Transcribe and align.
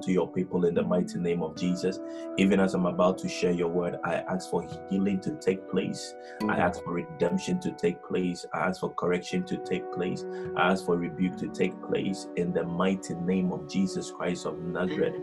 to 0.00 0.12
your 0.12 0.30
people 0.32 0.64
in 0.64 0.74
the 0.74 0.82
mighty 0.82 1.18
name 1.18 1.42
of 1.42 1.56
Jesus. 1.56 1.98
Even 2.38 2.60
as 2.60 2.74
I'm 2.74 2.86
about 2.86 3.18
to 3.18 3.28
share 3.28 3.52
your 3.52 3.68
word, 3.68 3.96
I 4.04 4.16
ask 4.16 4.50
for 4.50 4.66
healing 4.90 5.20
to 5.20 5.36
take 5.40 5.68
place. 5.70 6.14
I 6.48 6.58
ask 6.58 6.82
for 6.82 6.94
redemption 6.94 7.60
to 7.60 7.72
take 7.72 8.02
place. 8.02 8.46
I 8.52 8.60
ask 8.60 8.80
for 8.80 8.94
correction 8.94 9.44
to 9.46 9.58
take 9.64 9.90
place. 9.92 10.24
I 10.56 10.72
ask 10.72 10.84
for 10.84 10.96
rebuke 10.96 11.36
to 11.38 11.48
take 11.48 11.80
place 11.82 12.28
in 12.36 12.52
the 12.52 12.64
mighty 12.64 13.14
name 13.14 13.52
of 13.52 13.68
Jesus 13.68 14.10
Christ 14.10 14.46
of 14.46 14.58
Nazareth. 14.60 15.14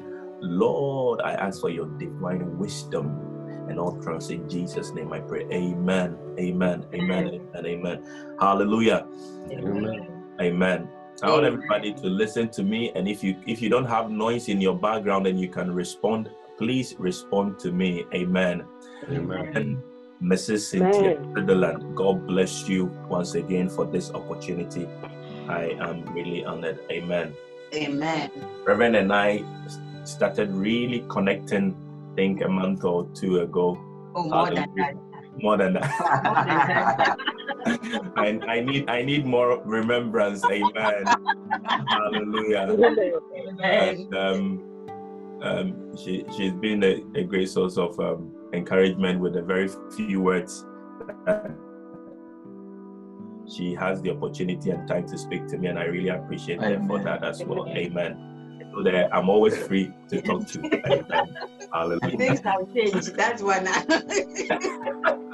Lord, 0.41 1.21
I 1.21 1.33
ask 1.33 1.61
for 1.61 1.69
your 1.69 1.87
divine 1.97 2.57
wisdom 2.57 3.33
and 3.69 3.79
all 3.79 3.99
trust 4.01 4.31
in 4.31 4.49
Jesus' 4.49 4.91
name. 4.91 5.13
I 5.13 5.19
pray. 5.19 5.45
Amen. 5.51 6.17
Amen. 6.39 6.85
Amen. 6.93 7.27
Amen. 7.55 7.65
Amen. 7.65 8.35
Hallelujah. 8.39 9.07
Amen. 9.51 10.23
Amen. 10.41 10.89
I 11.21 11.29
want 11.29 11.45
everybody 11.45 11.93
to 11.93 12.07
listen 12.07 12.49
to 12.49 12.63
me, 12.63 12.91
and 12.95 13.07
if 13.07 13.23
you 13.23 13.35
if 13.45 13.61
you 13.61 13.69
don't 13.69 13.85
have 13.85 14.09
noise 14.09 14.49
in 14.49 14.59
your 14.59 14.75
background 14.75 15.27
and 15.27 15.39
you 15.39 15.47
can 15.47 15.71
respond, 15.73 16.29
please 16.57 16.95
respond 16.97 17.59
to 17.59 17.71
me. 17.71 18.05
Amen. 18.13 18.65
Amen. 19.09 19.55
And 19.55 19.83
Mrs. 20.21 20.71
Cynthia 20.71 21.21
Sutherland, 21.35 21.95
God 21.95 22.25
bless 22.25 22.67
you 22.67 22.85
once 23.09 23.35
again 23.35 23.69
for 23.69 23.85
this 23.85 24.11
opportunity. 24.11 24.87
I 25.47 25.75
am 25.79 26.05
really 26.13 26.45
honored. 26.45 26.79
Amen. 26.89 27.33
Amen. 27.73 28.31
Reverend 28.65 28.95
and 28.95 29.11
I 29.11 29.43
started 30.05 30.51
really 30.53 31.05
connecting, 31.09 31.75
I 32.11 32.15
think 32.15 32.41
a 32.41 32.47
month 32.47 32.83
or 32.83 33.07
two 33.13 33.39
ago. 33.39 33.77
Oh, 34.15 34.29
more 34.29 34.49
than 34.49 34.69
that. 34.75 34.95
More 35.41 35.57
than 35.57 35.73
that. 35.73 37.17
I, 38.15 38.39
I 38.47 38.59
need 38.61 38.89
I 38.89 39.01
need 39.01 39.25
more 39.25 39.61
remembrance. 39.63 40.43
Amen. 40.45 41.05
Hallelujah. 41.89 42.77
And 43.63 44.15
um, 44.15 45.39
um, 45.41 45.97
she 45.97 46.25
she's 46.35 46.53
been 46.53 46.83
a, 46.83 47.03
a 47.15 47.23
great 47.23 47.49
source 47.49 47.77
of 47.77 47.99
um, 47.99 48.31
encouragement 48.53 49.19
with 49.19 49.33
the 49.33 49.41
very 49.41 49.69
few 49.95 50.21
words. 50.21 50.65
she 53.55 53.75
has 53.75 54.01
the 54.01 54.11
opportunity 54.11 54.69
and 54.71 54.87
time 54.87 55.07
to 55.07 55.17
speak 55.17 55.47
to 55.47 55.57
me, 55.57 55.67
and 55.67 55.77
I 55.77 55.85
really 55.85 56.09
appreciate 56.09 56.61
her 56.61 56.81
for 56.87 56.99
that 57.03 57.23
as 57.23 57.43
well. 57.43 57.67
Amen. 57.67 58.29
So 58.73 58.83
that 58.83 59.13
I'm 59.13 59.29
always 59.29 59.57
free 59.57 59.91
to 60.09 60.21
talk 60.21 60.47
to. 60.47 60.59
Amen. 60.91 61.35
Hallelujah. 61.71 62.17
Things 62.17 62.39
have 62.41 62.73
changed. 62.73 63.15
That's 63.15 63.41
one. 63.41 63.67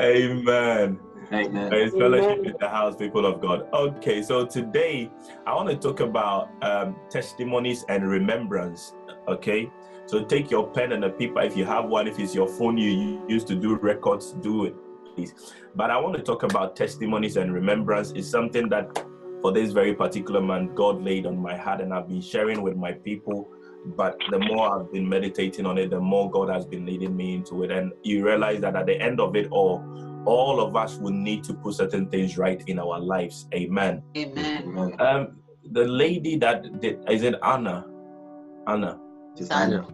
Amen. 0.00 0.98
Amen. 1.32 1.70
There 1.70 1.80
is 1.80 1.92
fellowship 1.92 2.44
in 2.44 2.54
the 2.58 2.68
house, 2.68 2.96
people 2.96 3.26
of 3.26 3.40
God. 3.40 3.68
Okay, 3.72 4.22
so 4.22 4.46
today 4.46 5.10
I 5.46 5.54
want 5.54 5.68
to 5.68 5.76
talk 5.76 6.00
about 6.00 6.50
um, 6.62 6.96
testimonies 7.10 7.84
and 7.88 8.08
remembrance. 8.08 8.94
Okay, 9.28 9.70
so 10.06 10.24
take 10.24 10.50
your 10.50 10.66
pen 10.68 10.92
and 10.92 11.04
a 11.04 11.10
paper 11.10 11.42
if 11.42 11.56
you 11.56 11.66
have 11.66 11.84
one. 11.84 12.08
If 12.08 12.18
it's 12.18 12.34
your 12.34 12.48
phone 12.48 12.78
you 12.78 13.22
use 13.28 13.44
to 13.44 13.54
do 13.54 13.76
records, 13.76 14.32
do 14.32 14.64
it, 14.64 14.74
please. 15.14 15.34
But 15.76 15.90
I 15.90 15.98
want 15.98 16.16
to 16.16 16.22
talk 16.22 16.42
about 16.42 16.74
testimonies 16.74 17.36
and 17.36 17.52
remembrance. 17.52 18.10
It's 18.12 18.28
something 18.28 18.68
that 18.70 19.04
for 19.42 19.52
this 19.52 19.72
very 19.72 19.94
particular 19.94 20.40
man, 20.40 20.74
God 20.74 21.02
laid 21.02 21.26
on 21.26 21.38
my 21.38 21.56
heart, 21.56 21.80
and 21.80 21.92
I've 21.92 22.08
been 22.08 22.22
sharing 22.22 22.62
with 22.62 22.76
my 22.76 22.92
people. 22.92 23.52
But 23.84 24.18
the 24.30 24.38
more 24.38 24.80
I've 24.80 24.92
been 24.92 25.08
meditating 25.08 25.66
on 25.66 25.78
it, 25.78 25.90
the 25.90 26.00
more 26.00 26.30
God 26.30 26.48
has 26.50 26.66
been 26.66 26.84
leading 26.86 27.16
me 27.16 27.34
into 27.34 27.62
it. 27.62 27.70
And 27.70 27.92
you 28.02 28.24
realize 28.24 28.60
that 28.60 28.76
at 28.76 28.86
the 28.86 29.00
end 29.00 29.20
of 29.20 29.36
it 29.36 29.48
all, 29.50 29.82
all 30.26 30.60
of 30.60 30.76
us 30.76 30.96
will 30.96 31.12
need 31.12 31.44
to 31.44 31.54
put 31.54 31.74
certain 31.74 32.08
things 32.08 32.36
right 32.36 32.62
in 32.66 32.78
our 32.78 33.00
lives. 33.00 33.48
Amen. 33.54 34.02
Amen. 34.16 35.00
Um, 35.00 35.38
the 35.72 35.86
lady 35.86 36.36
that 36.36 36.80
did, 36.80 37.00
is 37.08 37.22
it 37.22 37.36
Anna? 37.42 37.86
Anna. 38.66 38.98
Son. 39.36 39.84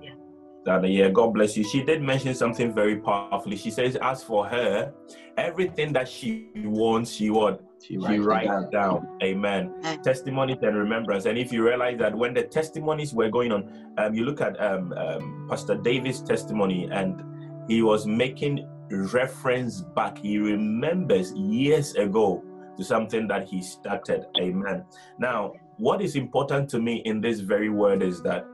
Anna, 0.67 0.89
yeah, 0.89 1.09
God 1.11 1.33
bless 1.35 1.57
you. 1.57 1.63
She 1.63 1.85
did 1.85 2.03
mention 2.03 2.35
something 2.35 2.75
very 2.75 2.97
powerfully. 2.97 3.57
She 3.57 3.71
says, 3.71 3.97
as 3.97 4.25
for 4.25 4.47
her, 4.47 4.93
everything 5.37 5.93
that 5.93 6.09
she 6.09 6.51
wants, 6.57 7.13
she 7.13 7.31
what? 7.31 7.63
She 7.83 7.99
writes 7.99 8.15
it 8.15 8.21
writes 8.21 8.71
down. 8.73 9.19
Amen. 9.23 9.73
Amen. 9.81 10.03
Testimonies 10.03 10.59
and 10.63 10.77
remembrance. 10.77 11.27
And 11.27 11.39
if 11.39 11.53
you 11.53 11.65
realize 11.65 11.99
that 11.99 12.15
when 12.15 12.35
the 12.35 12.43
testimonies 12.43 13.13
were 13.13 13.29
going 13.29 13.53
on, 13.53 13.93
um, 13.99 14.15
you 14.15 14.25
look 14.25 14.41
at 14.41 14.61
um, 14.61 14.93
um, 14.95 15.47
Pastor 15.49 15.77
David's 15.77 16.23
testimony, 16.23 16.89
and 16.91 17.23
he 17.69 17.83
was 17.83 18.07
making 18.07 18.67
reference 18.91 19.83
back. 19.95 20.19
He 20.19 20.39
remembers 20.39 21.33
years 21.33 21.95
ago 21.95 22.43
to 22.77 22.85
something 22.85 23.27
that 23.29 23.49
he 23.49 23.63
started. 23.63 24.27
Amen. 24.41 24.85
Now, 25.19 25.53
what 25.79 26.01
is 26.03 26.17
important 26.17 26.69
to 26.71 26.79
me 26.79 27.03
in 27.05 27.21
this 27.21 27.41
very 27.41 27.69
word 27.69 28.03
is 28.03 28.23
that 28.23 28.47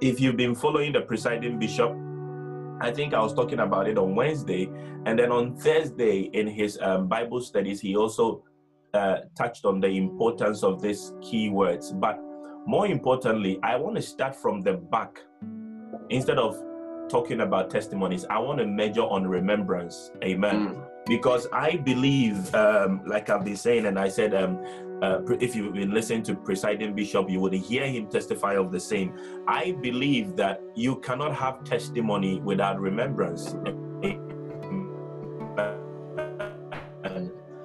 if 0.00 0.20
you've 0.20 0.36
been 0.36 0.54
following 0.54 0.92
the 0.92 1.00
presiding 1.00 1.58
bishop, 1.58 1.96
I 2.82 2.90
think 2.90 3.14
I 3.14 3.20
was 3.20 3.32
talking 3.32 3.60
about 3.60 3.88
it 3.88 3.96
on 3.96 4.16
Wednesday, 4.16 4.68
and 5.06 5.16
then 5.16 5.30
on 5.30 5.54
Thursday 5.56 6.22
in 6.32 6.48
his 6.48 6.80
um, 6.82 7.06
Bible 7.06 7.40
studies, 7.40 7.80
he 7.80 7.94
also 7.94 8.42
uh, 8.92 9.18
touched 9.38 9.64
on 9.64 9.80
the 9.80 9.86
importance 9.86 10.64
of 10.64 10.82
these 10.82 11.12
key 11.22 11.48
words. 11.48 11.92
But 11.92 12.18
more 12.66 12.88
importantly, 12.88 13.60
I 13.62 13.76
want 13.76 13.94
to 13.94 14.02
start 14.02 14.34
from 14.34 14.62
the 14.62 14.72
back 14.72 15.20
instead 16.10 16.38
of 16.38 16.60
talking 17.08 17.42
about 17.42 17.70
testimonies. 17.70 18.26
I 18.28 18.40
want 18.40 18.58
to 18.58 18.66
measure 18.66 19.02
on 19.02 19.28
remembrance. 19.28 20.10
Amen. 20.24 20.82
Because 21.06 21.46
I 21.52 21.76
believe, 21.76 22.52
um, 22.52 23.02
like 23.06 23.30
I've 23.30 23.44
been 23.44 23.56
saying, 23.56 23.86
and 23.86 23.96
I 23.96 24.08
said, 24.08 24.34
um, 24.34 24.58
uh, 25.02 25.20
if 25.40 25.56
you've 25.56 25.74
been 25.74 25.92
listening 25.92 26.22
to 26.22 26.34
presiding 26.34 26.94
bishop, 26.94 27.28
you 27.28 27.40
would 27.40 27.52
hear 27.52 27.86
him 27.86 28.06
testify 28.06 28.54
of 28.54 28.70
the 28.70 28.80
same. 28.80 29.12
I 29.48 29.72
believe 29.72 30.36
that 30.36 30.62
you 30.76 30.96
cannot 31.00 31.34
have 31.34 31.64
testimony 31.64 32.40
without 32.40 32.80
remembrance. 32.80 33.54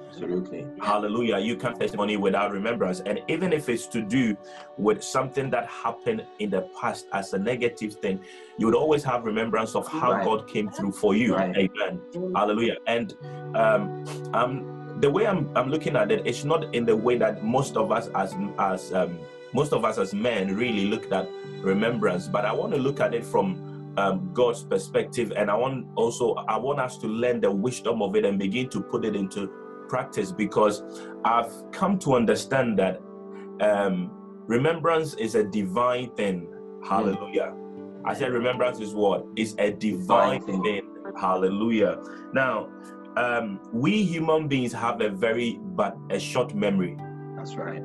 Absolutely. 0.08 0.66
Hallelujah. 0.80 1.38
You 1.38 1.56
can't 1.56 1.78
testimony 1.78 2.16
without 2.16 2.50
remembrance. 2.50 3.00
And 3.00 3.20
even 3.28 3.52
if 3.52 3.68
it's 3.68 3.86
to 3.88 4.02
do 4.02 4.36
with 4.76 5.04
something 5.04 5.48
that 5.50 5.68
happened 5.68 6.26
in 6.40 6.50
the 6.50 6.62
past 6.80 7.06
as 7.12 7.32
a 7.34 7.38
negative 7.38 7.94
thing, 7.94 8.18
you 8.56 8.66
would 8.66 8.74
always 8.74 9.04
have 9.04 9.24
remembrance 9.24 9.76
of 9.76 9.86
how 9.86 10.10
Right. 10.10 10.24
God 10.24 10.48
came 10.48 10.70
through 10.70 10.90
for 10.92 11.14
you. 11.14 11.36
Right. 11.36 11.56
Amen. 11.56 12.00
Hallelujah. 12.34 12.78
And 12.88 13.14
um, 13.54 14.04
um, 14.34 14.77
the 15.00 15.10
way 15.10 15.26
I'm, 15.26 15.50
I'm 15.56 15.70
looking 15.70 15.96
at 15.96 16.10
it, 16.10 16.26
it's 16.26 16.44
not 16.44 16.74
in 16.74 16.84
the 16.84 16.96
way 16.96 17.16
that 17.18 17.44
most 17.44 17.76
of 17.76 17.92
us 17.92 18.08
as 18.14 18.34
as 18.58 18.92
um, 18.92 19.18
most 19.52 19.72
of 19.72 19.84
us 19.84 19.98
as 19.98 20.12
men 20.14 20.54
really 20.56 20.86
looked 20.86 21.12
at 21.12 21.28
remembrance, 21.60 22.28
but 22.28 22.44
I 22.44 22.52
want 22.52 22.72
to 22.74 22.78
look 22.78 23.00
at 23.00 23.14
it 23.14 23.24
from 23.24 23.94
um, 23.96 24.30
God's 24.32 24.62
perspective, 24.64 25.32
and 25.36 25.50
I 25.50 25.54
want 25.54 25.86
also 25.96 26.34
I 26.34 26.56
want 26.56 26.80
us 26.80 26.98
to 26.98 27.06
learn 27.06 27.40
the 27.40 27.50
wisdom 27.50 28.02
of 28.02 28.16
it 28.16 28.24
and 28.24 28.38
begin 28.38 28.68
to 28.70 28.80
put 28.80 29.04
it 29.04 29.16
into 29.16 29.48
practice 29.88 30.32
because 30.32 30.82
I've 31.24 31.52
come 31.72 31.98
to 32.00 32.14
understand 32.14 32.78
that 32.78 33.00
um, 33.60 34.10
remembrance 34.46 35.14
is 35.14 35.34
a 35.34 35.44
divine 35.44 36.10
thing. 36.14 36.46
Hallelujah. 36.84 37.54
I 38.04 38.14
said 38.14 38.32
remembrance 38.32 38.80
is 38.80 38.94
what? 38.94 39.24
Is 39.36 39.54
a 39.58 39.70
divine 39.72 40.40
Divine 40.40 40.62
thing. 40.62 40.62
thing. 40.62 40.82
Hallelujah. 41.18 41.98
Now, 42.32 42.68
um, 43.18 43.60
we 43.72 44.02
human 44.04 44.46
beings 44.46 44.72
have 44.72 45.00
a 45.00 45.08
very 45.08 45.58
but 45.74 45.96
a 46.10 46.18
short 46.18 46.54
memory. 46.54 46.96
That's 47.36 47.56
right. 47.56 47.82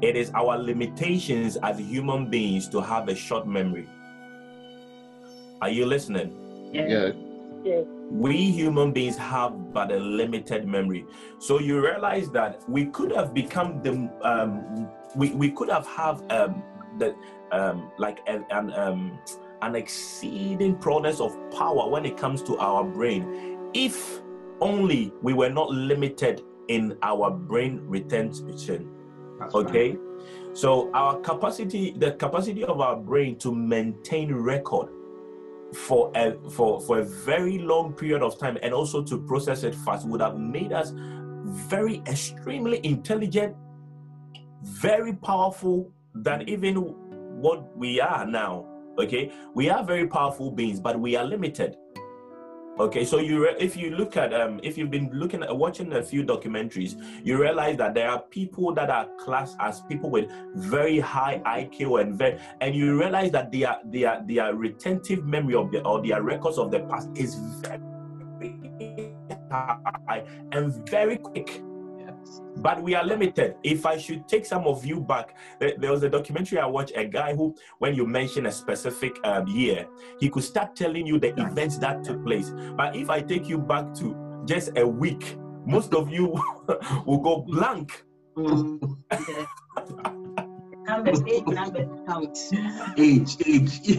It 0.00 0.16
is 0.16 0.30
our 0.30 0.56
limitations 0.56 1.56
as 1.56 1.78
human 1.78 2.30
beings 2.30 2.68
to 2.68 2.80
have 2.80 3.08
a 3.08 3.16
short 3.16 3.48
memory. 3.48 3.88
Are 5.60 5.68
you 5.68 5.86
listening? 5.86 6.30
Yeah. 6.72 6.84
we 8.10 8.50
human 8.50 8.92
beings 8.92 9.16
have 9.16 9.72
but 9.72 9.90
a 9.92 9.98
limited 9.98 10.66
memory 10.66 11.04
so 11.38 11.58
you 11.58 11.84
realize 11.84 12.30
that 12.30 12.62
we 12.68 12.86
could 12.86 13.12
have 13.12 13.34
become 13.34 13.82
the 13.82 13.92
um 14.22 14.88
we, 15.14 15.30
we 15.30 15.50
could 15.50 15.68
have 15.68 15.86
have 15.86 16.22
um 16.30 16.62
the 16.98 17.14
um 17.52 17.90
like 17.98 18.20
an, 18.26 18.46
an 18.50 18.72
um 18.74 19.18
an 19.60 19.74
exceeding 19.74 20.76
progress 20.76 21.20
of 21.20 21.36
power 21.50 21.88
when 21.88 22.06
it 22.06 22.16
comes 22.16 22.42
to 22.42 22.56
our 22.58 22.84
brain 22.84 23.58
if 23.74 24.22
only 24.60 25.12
we 25.22 25.32
were 25.32 25.50
not 25.50 25.70
limited 25.70 26.42
in 26.68 26.96
our 27.02 27.30
brain 27.30 27.80
retention 27.82 28.90
That's 29.38 29.54
okay? 29.54 29.92
Right. 29.92 30.56
so 30.56 30.90
our 30.92 31.20
capacity 31.20 31.94
the 31.96 32.12
capacity 32.12 32.64
of 32.64 32.80
our 32.80 32.96
brain 32.96 33.38
to 33.38 33.54
maintain 33.54 34.32
record 34.32 34.88
for 35.74 36.10
a 36.14 36.34
for 36.50 36.80
for 36.80 37.00
a 37.00 37.04
very 37.04 37.58
long 37.58 37.92
period 37.92 38.22
of 38.22 38.38
time 38.38 38.58
and 38.62 38.72
also 38.72 39.02
to 39.02 39.18
process 39.26 39.64
it 39.64 39.74
fast 39.74 40.08
would 40.08 40.20
have 40.20 40.38
made 40.38 40.72
us 40.72 40.92
very 41.68 42.02
extremely 42.06 42.80
intelligent 42.84 43.54
very 44.62 45.12
powerful 45.12 45.92
than 46.14 46.48
even 46.48 46.76
what 47.40 47.76
we 47.76 48.00
are 48.00 48.26
now 48.26 48.66
okay? 48.98 49.30
We 49.54 49.70
are 49.70 49.84
very 49.84 50.06
powerful 50.06 50.50
beings 50.50 50.80
but 50.80 50.98
we 50.98 51.16
are 51.16 51.24
limited 51.24 51.76
Okay, 52.78 53.04
so 53.04 53.18
you 53.18 53.44
if 53.58 53.76
you 53.76 53.90
look 53.90 54.16
at 54.16 54.32
um 54.32 54.60
if 54.62 54.78
you've 54.78 54.90
been 54.90 55.10
looking 55.12 55.42
at 55.42 55.56
watching 55.56 55.92
a 55.94 56.02
few 56.02 56.22
documentaries, 56.22 56.94
you 57.24 57.36
realize 57.36 57.76
that 57.76 57.92
there 57.92 58.08
are 58.08 58.22
people 58.30 58.72
that 58.74 58.88
are 58.88 59.08
classed 59.18 59.56
as 59.58 59.80
people 59.80 60.10
with 60.10 60.30
very 60.54 61.00
high 61.00 61.42
IQ 61.44 62.00
and 62.00 62.16
very 62.16 62.38
and 62.60 62.76
you 62.76 62.96
realize 62.96 63.32
that 63.32 63.50
their 63.50 63.78
their 63.86 64.22
their 64.28 64.54
retentive 64.54 65.24
memory 65.24 65.56
of 65.56 65.72
the 65.72 65.84
or 65.84 66.00
their 66.00 66.22
records 66.22 66.56
of 66.56 66.70
the 66.70 66.78
past 66.80 67.08
is 67.16 67.34
very 67.62 67.80
high 69.50 70.24
and 70.52 70.88
very 70.88 71.16
quick. 71.16 71.60
Yes. 72.20 72.40
But 72.56 72.82
we 72.82 72.94
are 72.94 73.04
limited. 73.04 73.56
If 73.62 73.86
I 73.86 73.96
should 73.96 74.26
take 74.28 74.44
some 74.44 74.66
of 74.66 74.84
you 74.84 75.00
back, 75.00 75.36
there, 75.60 75.74
there 75.78 75.90
was 75.90 76.02
a 76.02 76.08
documentary 76.08 76.58
I 76.58 76.66
watched. 76.66 76.92
A 76.96 77.04
guy 77.04 77.34
who, 77.34 77.54
when 77.78 77.94
you 77.94 78.06
mention 78.06 78.46
a 78.46 78.52
specific 78.52 79.18
um, 79.24 79.46
year, 79.46 79.86
he 80.20 80.28
could 80.28 80.44
start 80.44 80.74
telling 80.74 81.06
you 81.06 81.18
the 81.18 81.38
events 81.40 81.78
that 81.78 82.04
took 82.04 82.24
place. 82.24 82.52
But 82.76 82.96
if 82.96 83.10
I 83.10 83.20
take 83.20 83.48
you 83.48 83.58
back 83.58 83.94
to 83.94 84.42
just 84.46 84.76
a 84.76 84.86
week, 84.86 85.36
most 85.66 85.94
of 85.94 86.10
you 86.10 86.26
will 87.06 87.18
go 87.18 87.42
blank. 87.42 88.04
Mm. 88.36 88.96
Yeah. 89.12 89.46
Numbers, 90.86 91.22
age 91.28 91.46
numbers 91.46 91.86
count. 92.06 92.38
Age, 92.96 93.36
age. 93.46 93.98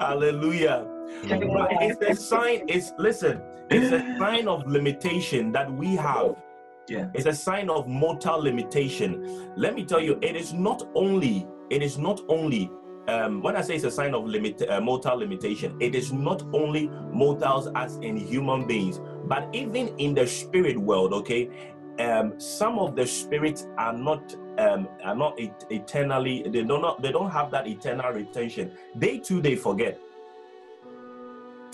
Hallelujah. 0.00 0.86
It's 1.22 2.00
a 2.02 2.14
sign. 2.22 2.64
It's 2.68 2.92
listen. 2.98 3.40
It's 3.70 3.92
a 3.92 4.00
sign 4.18 4.48
of 4.48 4.66
limitation 4.66 5.52
that 5.52 5.72
we 5.72 5.96
have. 5.96 6.36
Yeah. 6.88 7.08
It's 7.14 7.26
a 7.26 7.32
sign 7.32 7.70
of 7.70 7.86
mortal 7.86 8.42
limitation. 8.42 9.52
Let 9.56 9.74
me 9.74 9.84
tell 9.84 10.00
you, 10.00 10.18
it 10.22 10.34
is 10.34 10.52
not 10.52 10.82
only. 10.94 11.46
It 11.70 11.82
is 11.82 11.98
not 11.98 12.20
only. 12.28 12.70
Um, 13.08 13.42
when 13.42 13.56
I 13.56 13.60
say 13.62 13.74
it's 13.76 13.84
a 13.84 13.90
sign 13.90 14.14
of 14.14 14.24
limit, 14.26 14.62
uh, 14.68 14.80
mortal 14.80 15.16
limitation, 15.18 15.76
it 15.80 15.94
is 15.94 16.12
not 16.12 16.42
only 16.52 16.88
mortals 17.12 17.68
as 17.74 17.96
in 17.96 18.16
human 18.16 18.66
beings, 18.66 19.00
but 19.24 19.48
even 19.52 19.88
in 19.98 20.14
the 20.14 20.26
spirit 20.26 20.76
world. 20.78 21.12
Okay, 21.12 21.48
um, 21.98 22.38
some 22.38 22.78
of 22.78 22.96
the 22.96 23.06
spirits 23.06 23.66
are 23.78 23.92
not 23.92 24.34
um, 24.58 24.88
are 25.04 25.14
not 25.14 25.34
et- 25.40 25.64
eternally. 25.70 26.42
They 26.42 26.62
don't 26.62 26.82
not, 26.82 27.02
they 27.02 27.12
don't 27.12 27.30
have 27.30 27.50
that 27.52 27.66
eternal 27.66 28.12
retention. 28.12 28.72
They 28.94 29.18
too 29.18 29.40
they 29.40 29.56
forget. 29.56 29.98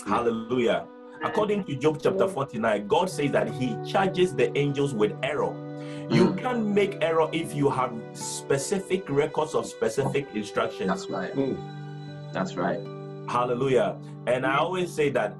Hallelujah. 0.07 0.85
According 1.23 1.63
to 1.65 1.75
Job 1.75 1.99
chapter 2.01 2.27
49, 2.27 2.87
God 2.87 3.09
says 3.09 3.31
that 3.31 3.49
He 3.49 3.75
charges 3.85 4.33
the 4.35 4.55
angels 4.57 4.93
with 4.93 5.13
error. 5.23 5.53
You 6.09 6.27
Mm. 6.27 6.37
can't 6.41 6.65
make 6.67 6.97
error 7.01 7.27
if 7.33 7.53
you 7.55 7.69
have 7.69 7.91
specific 8.13 9.09
records 9.09 9.53
of 9.55 9.65
specific 9.65 10.27
instructions. 10.33 10.87
That's 10.87 11.09
right. 11.09 11.33
That's 12.31 12.55
right. 12.55 12.79
Hallelujah. 13.27 13.97
And 14.27 14.45
I 14.45 14.57
always 14.57 14.91
say 14.91 15.09
that 15.09 15.35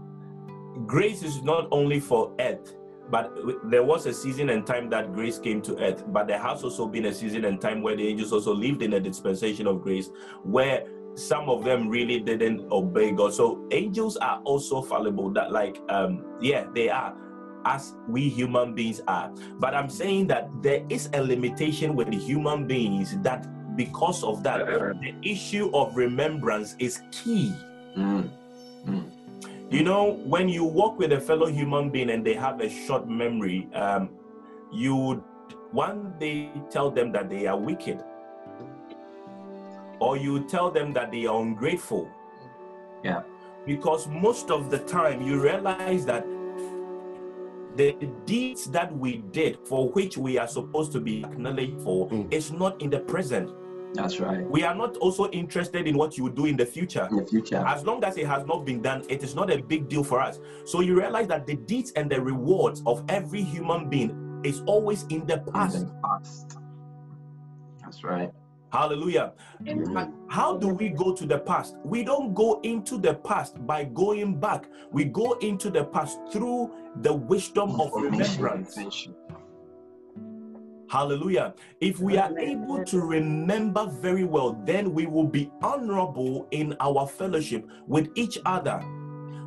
grace 0.86 1.24
is 1.24 1.42
not 1.44 1.68
only 1.72 2.00
for 2.00 2.32
earth, 2.40 2.76
but 3.10 3.34
there 3.70 3.84
was 3.84 4.06
a 4.06 4.14
season 4.14 4.50
and 4.50 4.66
time 4.68 4.90
that 4.90 5.14
grace 5.14 5.40
came 5.40 5.62
to 5.62 5.78
earth, 5.82 6.04
but 6.12 6.28
there 6.28 6.40
has 6.40 6.64
also 6.66 6.86
been 6.86 7.06
a 7.06 7.14
season 7.14 7.46
and 7.46 7.62
time 7.62 7.82
where 7.82 7.96
the 7.96 8.06
angels 8.06 8.34
also 8.34 8.54
lived 8.54 8.82
in 8.82 8.94
a 8.94 9.00
dispensation 9.00 9.66
of 9.68 9.82
grace 9.82 10.10
where 10.44 10.84
some 11.18 11.50
of 11.50 11.64
them 11.64 11.90
really 11.90 12.20
didn't 12.20 12.72
obey 12.72 13.12
God. 13.12 13.34
So 13.34 13.66
angels 13.72 14.18
are 14.18 14.40
also 14.46 14.82
fallible, 14.82 15.30
that 15.32 15.52
like 15.52 15.78
um 15.90 16.24
yeah, 16.40 16.66
they 16.74 16.90
are 16.90 17.16
as 17.66 17.96
we 18.08 18.30
human 18.30 18.74
beings 18.74 19.02
are. 19.08 19.34
But 19.60 19.76
I'm 19.76 19.90
saying 19.90 20.28
that 20.28 20.50
there 20.62 20.86
is 20.90 21.10
a 21.14 21.22
limitation 21.22 21.96
with 21.96 22.14
human 22.14 22.68
beings 22.68 23.18
that 23.24 23.46
because 23.76 24.24
of 24.24 24.44
that, 24.44 24.66
the 24.66 25.14
issue 25.22 25.70
of 25.74 25.96
remembrance 25.96 26.76
is 26.80 27.02
key. 27.12 27.54
Mm. 27.98 28.30
You 29.70 29.84
know, 29.84 30.14
when 30.24 30.48
you 30.48 30.64
walk 30.64 30.98
with 30.98 31.12
a 31.12 31.20
fellow 31.20 31.48
human 31.48 31.90
being 31.90 32.10
and 32.10 32.26
they 32.26 32.34
have 32.34 32.62
a 32.62 32.70
short 32.70 33.10
memory, 33.10 33.68
um, 33.74 34.10
you 34.72 34.96
would 34.96 35.24
one 35.72 36.14
day 36.20 36.50
tell 36.70 36.90
them 36.90 37.12
that 37.12 37.30
they 37.30 37.48
are 37.48 37.58
wicked, 37.58 38.02
or 40.00 40.18
you 40.18 40.44
tell 40.46 40.70
them 40.72 40.94
that 40.94 41.12
they 41.12 41.26
are 41.26 41.42
ungrateful. 41.42 42.10
Yeah. 43.04 43.22
Because 43.66 44.08
most 44.08 44.50
of 44.52 44.70
the 44.70 44.80
time 44.80 45.22
you 45.22 45.42
realize 45.42 46.06
that 46.06 46.26
the 47.76 47.94
deeds 48.26 48.66
that 48.72 48.96
we 48.98 49.18
did 49.32 49.60
for 49.68 49.90
which 49.90 50.18
we 50.18 50.38
are 50.40 50.48
supposed 50.48 50.92
to 50.94 51.00
be 51.00 51.24
acknowledged 51.24 51.80
for 51.82 52.08
Mm. 52.10 52.34
is 52.34 52.52
not 52.52 52.82
in 52.82 52.90
the 52.90 53.00
present. 53.02 53.52
That's 53.94 54.20
right. 54.20 54.50
We 54.50 54.64
are 54.64 54.76
not 54.76 54.98
also 54.98 55.30
interested 55.30 55.88
in 55.88 55.96
what 55.98 56.18
you 56.18 56.30
do 56.30 56.46
in 56.46 56.58
the 56.58 56.66
future. 56.66 57.08
In 57.10 57.18
the 57.18 57.26
future. 57.26 57.64
As 57.66 57.86
long 57.86 58.04
as 58.04 58.18
it 58.18 58.26
has 58.28 58.46
not 58.46 58.66
been 58.66 58.82
done, 58.82 59.04
it 59.10 59.24
is 59.24 59.34
not 59.36 59.52
a 59.52 59.62
big 59.62 59.88
deal 59.90 60.04
for 60.04 60.20
us. 60.20 60.40
So 60.66 60.82
you 60.82 60.98
realize 61.00 61.28
that 61.28 61.46
the 61.46 61.56
deeds 61.56 61.92
and 61.92 62.10
the 62.10 62.20
rewards 62.22 62.82
of 62.86 63.04
every 63.10 63.42
human 63.44 63.90
being 63.90 64.42
is 64.44 64.62
always 64.66 65.04
in 65.10 65.26
the 65.26 65.36
In 65.46 65.54
past. 65.54 65.86
the 65.88 65.94
past. 66.04 66.58
That's 67.82 68.04
right. 68.04 68.32
Hallelujah. 68.78 69.34
Amen. 69.68 70.14
How 70.30 70.56
do 70.56 70.68
we 70.68 70.90
go 70.90 71.12
to 71.12 71.26
the 71.26 71.40
past? 71.40 71.76
We 71.84 72.04
don't 72.04 72.36
go 72.36 72.62
into 72.62 73.00
the 73.00 73.16
past 73.16 73.66
by 73.66 73.86
going 73.86 74.40
back. 74.40 74.66
We 74.92 75.06
go 75.06 75.34
into 75.40 75.72
the 75.72 75.86
past 75.86 76.20
through 76.32 76.72
the 77.02 77.12
wisdom 77.12 77.82
of 77.82 77.92
remembrance. 77.94 78.78
Hallelujah. 80.92 81.56
If 81.82 82.00
we 82.00 82.18
are 82.18 82.38
able 82.38 82.84
to 82.86 83.02
remember 83.02 83.88
very 83.88 84.26
well, 84.26 84.54
then 84.64 84.94
we 84.94 85.08
will 85.08 85.28
be 85.28 85.52
honorable 85.64 86.48
in 86.52 86.76
our 86.80 87.08
fellowship 87.08 87.68
with 87.88 88.10
each 88.14 88.38
other. 88.46 88.80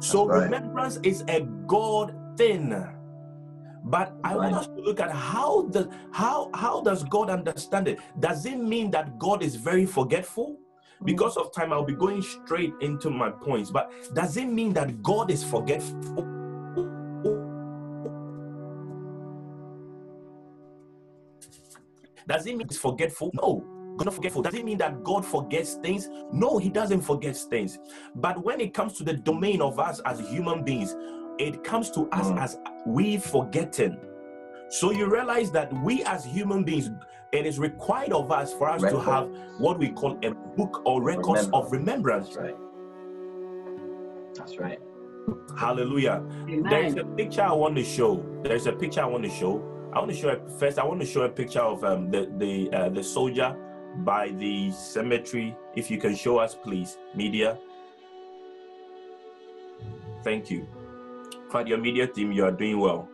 So, 0.01 0.27
right. 0.27 0.45
remembrance 0.45 0.99
is 1.05 1.23
a 1.29 1.43
God 1.69 2.17
thing. 2.37 2.75
But 3.85 4.15
I 4.25 4.37
want 4.37 4.55
us 4.55 4.67
to 4.67 4.75
look 4.75 5.01
at 5.01 5.11
how 5.11 5.63
the 5.63 5.91
how 6.13 6.51
how 6.55 6.83
does 6.83 7.05
God 7.05 7.31
understand 7.31 7.89
it? 7.89 7.99
Does 8.19 8.45
it 8.47 8.59
mean 8.59 8.91
that 8.91 9.19
God 9.19 9.43
is 9.43 9.57
very 9.57 9.87
forgetful? 9.87 10.57
Mm. 11.03 11.07
Because 11.07 11.37
of 11.37 11.53
time, 11.53 11.73
I'll 11.73 11.85
be 11.85 11.95
going 11.95 12.23
straight 12.23 12.75
into 12.81 13.11
my 13.11 13.31
points. 13.31 13.71
But 13.71 13.91
does 14.15 14.37
it 14.37 14.47
mean 14.47 14.73
that 14.75 15.03
God 15.03 15.31
is 15.31 15.43
forgetful? 15.43 16.27
Does 22.29 22.47
it 22.47 22.57
mean 22.57 22.69
he's 22.69 22.79
forgetful? 22.79 23.31
No. 23.35 23.65
God 23.97 24.05
not 24.05 24.15
forgetful. 24.15 24.43
Does 24.43 24.55
it 24.55 24.65
mean 24.65 24.79
that 24.79 25.03
God 25.03 25.27
forgets 25.27 25.75
things? 25.75 26.09
No, 26.33 26.59
he 26.59 26.69
doesn't 26.69 27.01
forget 27.01 27.37
things. 27.37 27.79
But 28.15 28.43
when 28.45 28.61
it 28.61 28.73
comes 28.73 28.95
to 28.95 29.05
the 29.05 29.15
domain 29.15 29.61
of 29.61 29.79
us 29.79 30.01
as 30.07 30.21
human 30.21 30.63
beings, 30.65 30.95
it 31.41 31.65
comes 31.65 31.91
to 31.93 32.09
us 32.13 32.29
Mm. 32.31 32.39
as 32.43 32.59
we 32.87 33.17
forgetting. 33.17 33.97
So 34.69 34.91
you 34.93 35.07
realize 35.11 35.51
that 35.53 35.73
we 35.83 36.05
as 36.05 36.25
human 36.25 36.63
beings, 36.65 36.91
it 37.33 37.47
is 37.47 37.59
required 37.59 38.13
of 38.13 38.31
us 38.31 38.53
for 38.53 38.69
us 38.69 38.83
to 38.83 39.01
have 39.01 39.29
what 39.59 39.79
we 39.79 39.89
call 39.91 40.19
a 40.23 40.31
book 40.57 40.83
or 40.85 41.03
records 41.03 41.49
of 41.53 41.73
remembrance. 41.73 42.27
That's 42.29 42.37
right. 42.39 42.57
That's 44.35 44.59
right. 44.59 44.81
Hallelujah. 45.57 46.23
There's 46.69 46.95
a 46.97 47.05
picture 47.05 47.43
I 47.43 47.53
want 47.53 47.77
to 47.77 47.85
show. 47.85 48.25
There's 48.43 48.67
a 48.67 48.73
picture 48.73 49.01
I 49.03 49.07
want 49.07 49.25
to 49.25 49.31
show. 49.31 49.63
I 49.93 49.99
want 49.99 50.11
to 50.13 50.17
show 50.17 50.29
it 50.29 50.43
first. 50.59 50.79
I 50.79 50.85
want 50.85 51.01
to 51.01 51.07
show 51.07 51.23
a 51.23 51.29
picture 51.29 51.61
of 51.61 51.83
um, 51.85 52.11
the 52.11 52.31
the 52.39 52.71
uh, 52.73 52.89
the 52.91 53.03
soldier 53.03 53.57
by 53.99 54.31
the 54.31 54.71
cemetery. 54.73 55.57
If 55.75 55.91
you 55.91 55.99
can 55.99 56.15
show 56.15 56.39
us, 56.39 56.55
please, 56.55 56.97
media. 57.15 57.59
Thank 60.23 60.51
you. 60.51 60.67
For 61.51 61.67
your 61.67 61.79
media 61.79 62.07
team, 62.07 62.31
you 62.31 62.45
are 62.45 62.53
doing 62.53 62.79
well. 62.79 63.09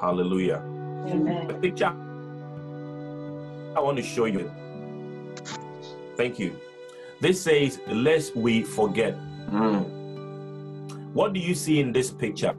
Hallelujah. 0.00 0.62
Amen. 1.08 1.48
The 1.48 1.54
picture 1.54 1.92
I 3.74 3.80
want 3.80 3.96
to 3.96 4.02
show 4.02 4.26
you. 4.26 4.50
Thank 6.16 6.38
you. 6.38 6.54
This 7.20 7.42
says, 7.42 7.80
"Lest 7.88 8.36
we 8.36 8.62
forget." 8.62 9.18
Mm. 9.50 11.10
What 11.12 11.32
do 11.32 11.40
you 11.40 11.54
see 11.54 11.80
in 11.80 11.92
this 11.92 12.10
picture? 12.12 12.54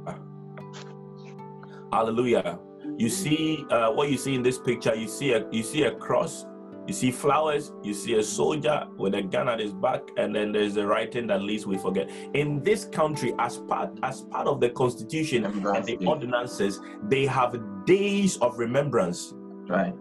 Hallelujah. 1.93 2.59
You 2.97 3.07
see 3.07 3.63
uh, 3.71 3.91
what 3.91 4.11
you 4.11 4.17
see 4.17 4.35
in 4.35 4.43
this 4.43 4.59
picture. 4.59 4.93
You 4.93 5.07
see 5.07 5.31
a 5.31 5.47
you 5.51 5.63
see 5.63 5.83
a 5.83 5.91
cross. 5.95 6.45
You 6.89 6.93
see 6.93 7.11
flowers. 7.11 7.71
You 7.83 7.93
see 7.93 8.15
a 8.15 8.23
soldier 8.23 8.87
with 8.97 9.13
a 9.13 9.21
gun 9.21 9.47
at 9.47 9.59
his 9.59 9.73
back, 9.73 10.01
and 10.17 10.35
then 10.35 10.51
there's 10.51 10.75
a 10.75 10.87
writing 10.87 11.27
that 11.27 11.43
least 11.43 11.67
we 11.67 11.77
forget. 11.77 12.09
In 12.33 12.63
this 12.63 12.85
country, 12.85 13.35
as 13.37 13.57
part 13.57 13.91
as 14.01 14.21
part 14.21 14.47
of 14.47 14.59
the 14.59 14.71
constitution 14.71 15.45
and 15.45 15.85
the 15.85 15.97
ordinances, 15.97 16.79
they 17.03 17.27
have 17.27 17.55
days 17.85 18.37
of 18.37 18.57
remembrance. 18.57 19.35
Right. 19.67 19.93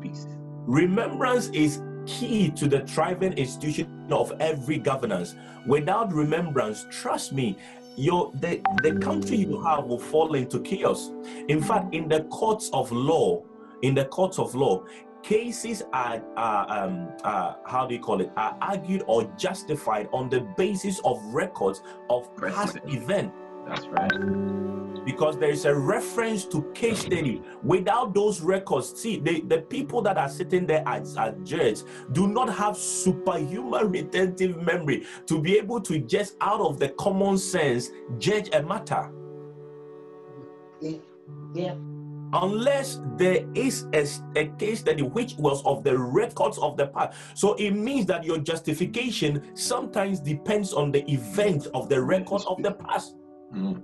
Peace. 0.00 0.26
Remembrance 0.66 1.50
is 1.50 1.80
key 2.04 2.50
to 2.50 2.66
the 2.66 2.80
thriving 2.80 3.34
institution 3.34 4.08
of 4.10 4.32
every 4.40 4.78
governance. 4.78 5.36
Without 5.68 6.12
remembrance, 6.12 6.84
trust 6.90 7.32
me, 7.32 7.56
your 7.96 8.32
the, 8.40 8.60
the 8.82 8.98
country 8.98 9.36
you 9.36 9.62
have 9.62 9.84
will 9.84 10.00
fall 10.00 10.34
into 10.34 10.58
chaos. 10.62 11.12
In 11.46 11.62
fact, 11.62 11.94
in 11.94 12.08
the 12.08 12.24
courts 12.24 12.70
of 12.72 12.90
law, 12.90 13.44
in 13.82 13.94
the 13.94 14.06
courts 14.06 14.40
of 14.40 14.56
law, 14.56 14.84
cases 15.22 15.82
are, 15.92 16.22
are 16.36 16.84
um, 16.84 17.08
uh, 17.24 17.54
how 17.64 17.86
do 17.86 17.94
you 17.94 18.00
call 18.00 18.20
it, 18.20 18.30
are 18.36 18.56
argued 18.60 19.04
or 19.06 19.24
justified 19.36 20.08
on 20.12 20.28
the 20.28 20.40
basis 20.56 21.00
of 21.04 21.22
records 21.26 21.82
of 22.10 22.34
past 22.36 22.74
Precedent. 22.74 22.94
event 22.94 23.32
That's 23.66 23.86
right. 23.86 25.04
because 25.04 25.38
there 25.38 25.50
is 25.50 25.64
a 25.64 25.74
reference 25.74 26.44
to 26.46 26.62
case 26.74 27.00
study. 27.00 27.42
Without 27.62 28.14
those 28.14 28.40
records, 28.40 29.00
see, 29.00 29.18
the, 29.18 29.40
the 29.42 29.58
people 29.58 30.02
that 30.02 30.18
are 30.18 30.28
sitting 30.28 30.66
there 30.66 30.82
as, 30.86 31.16
as 31.16 31.34
judges 31.44 31.84
do 32.12 32.26
not 32.26 32.52
have 32.54 32.76
superhuman 32.76 33.90
retentive 33.90 34.56
memory 34.56 35.06
to 35.26 35.40
be 35.40 35.56
able 35.56 35.80
to 35.80 35.98
just 35.98 36.36
out 36.40 36.60
of 36.60 36.78
the 36.78 36.88
common 36.90 37.38
sense 37.38 37.90
judge 38.18 38.48
a 38.52 38.62
matter. 38.62 39.10
Yeah. 41.54 41.74
Unless 42.32 43.00
there 43.16 43.44
is 43.54 43.86
a, 43.92 44.06
a 44.36 44.46
case 44.58 44.80
study 44.80 45.02
which 45.02 45.34
was 45.36 45.64
of 45.64 45.84
the 45.84 45.96
records 45.96 46.58
of 46.58 46.76
the 46.76 46.86
past. 46.86 47.18
So 47.34 47.54
it 47.54 47.72
means 47.72 48.06
that 48.06 48.24
your 48.24 48.38
justification 48.38 49.54
sometimes 49.54 50.20
depends 50.20 50.72
on 50.72 50.92
the 50.92 51.04
event 51.10 51.68
of 51.74 51.88
the 51.88 52.00
record 52.00 52.42
of 52.46 52.62
the 52.62 52.72
past. 52.72 53.16
Mm. 53.54 53.82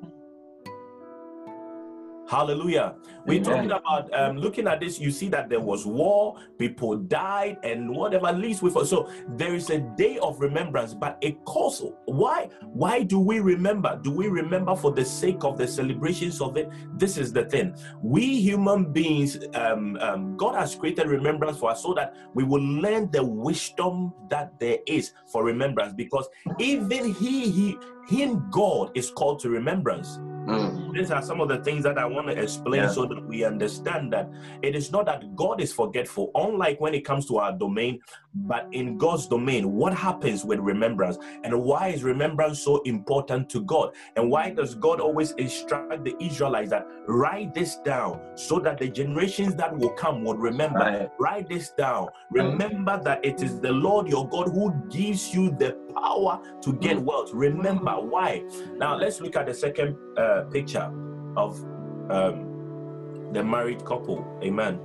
Hallelujah. 2.28 2.94
We're 3.24 3.42
talking 3.42 3.70
about 3.70 4.12
um, 4.14 4.36
looking 4.36 4.66
at 4.66 4.80
this, 4.80 5.00
you 5.00 5.10
see 5.10 5.28
that 5.30 5.48
there 5.48 5.60
was 5.60 5.86
war, 5.86 6.36
people 6.58 6.94
died, 6.96 7.56
and 7.62 7.90
whatever 7.90 8.30
leads 8.32 8.60
with 8.60 8.76
us. 8.76 8.90
So 8.90 9.10
there 9.30 9.54
is 9.54 9.70
a 9.70 9.80
day 9.96 10.18
of 10.18 10.38
remembrance, 10.38 10.92
but 10.92 11.16
it 11.22 11.42
calls 11.46 11.82
why 12.04 12.50
why 12.66 13.02
do 13.02 13.18
we 13.18 13.40
remember? 13.40 13.98
Do 14.02 14.10
we 14.10 14.28
remember 14.28 14.76
for 14.76 14.92
the 14.92 15.06
sake 15.06 15.42
of 15.42 15.56
the 15.56 15.66
celebrations 15.66 16.42
of 16.42 16.58
it? 16.58 16.70
This 16.98 17.16
is 17.16 17.32
the 17.32 17.46
thing. 17.46 17.74
We 18.02 18.42
human 18.42 18.92
beings, 18.92 19.38
um, 19.54 19.96
um, 20.00 20.36
God 20.36 20.54
has 20.54 20.74
created 20.74 21.06
remembrance 21.06 21.56
for 21.56 21.70
us 21.70 21.82
so 21.82 21.94
that 21.94 22.14
we 22.34 22.44
will 22.44 22.62
learn 22.62 23.10
the 23.10 23.24
wisdom 23.24 24.12
that 24.28 24.58
there 24.60 24.78
is 24.86 25.12
for 25.32 25.44
remembrance, 25.44 25.94
because 25.94 26.28
even 26.58 27.14
He, 27.14 27.50
He, 27.50 27.78
Him, 28.06 28.50
God 28.50 28.90
is 28.94 29.10
called 29.10 29.40
to 29.40 29.48
remembrance 29.48 30.18
Mm. 30.48 30.92
these 30.94 31.10
are 31.10 31.22
some 31.22 31.40
of 31.40 31.48
the 31.48 31.58
things 31.58 31.84
that 31.84 31.98
I 31.98 32.06
want 32.06 32.26
to 32.28 32.32
explain 32.40 32.82
Yeah. 32.82 32.88
so 32.88 33.04
that 33.06 33.24
we 33.26 33.44
understand 33.44 34.12
that 34.14 34.30
it 34.62 34.74
is 34.74 34.90
not 34.90 35.06
that 35.06 35.36
God 35.36 35.60
is 35.60 35.72
forgetful, 35.72 36.30
unlike 36.34 36.80
when 36.80 36.94
it 36.94 37.04
comes 37.04 37.26
to 37.26 37.38
our 37.38 37.52
domain, 37.52 38.00
but 38.34 38.66
in 38.72 38.96
God's 38.98 39.26
domain, 39.26 39.72
what 39.74 39.92
happens 39.92 40.44
with 40.44 40.58
remembrance 40.60 41.18
and 41.44 41.52
why 41.62 41.88
is 41.88 42.02
remembrance 42.04 42.60
so 42.60 42.80
important 42.82 43.48
to 43.50 43.60
God? 43.62 43.94
And 44.16 44.30
why 44.30 44.50
does 44.50 44.74
God 44.74 45.00
always 45.00 45.32
instruct 45.32 46.04
the 46.04 46.14
Israelites 46.20 46.70
that 46.70 46.86
write 47.06 47.52
this 47.54 47.76
down 47.84 48.20
so 48.36 48.58
that 48.60 48.78
the 48.78 48.88
generations 48.88 49.54
that 49.56 49.76
will 49.76 49.90
come 49.90 50.24
would 50.24 50.38
remember? 50.38 50.78
Right. 50.78 51.10
Write 51.18 51.48
this 51.48 51.70
down. 51.70 52.08
Remember 52.30 53.00
that 53.02 53.24
it 53.24 53.42
is 53.42 53.60
the 53.60 53.72
Lord 53.72 54.08
your 54.08 54.28
God 54.28 54.48
who 54.48 54.72
gives 54.88 55.34
you 55.34 55.50
the 55.50 55.76
power 55.94 56.40
to 56.62 56.72
get 56.74 56.98
wealth. 56.98 57.30
Remember 57.32 57.92
why. 57.92 58.44
Now 58.76 58.96
let's 58.96 59.20
look 59.20 59.36
at 59.36 59.46
the 59.46 59.54
second 59.54 59.96
uh, 60.16 60.37
picture 60.44 60.90
of 61.36 61.62
um, 62.10 63.30
the 63.32 63.42
married 63.42 63.84
couple. 63.84 64.24
Amen. 64.42 64.80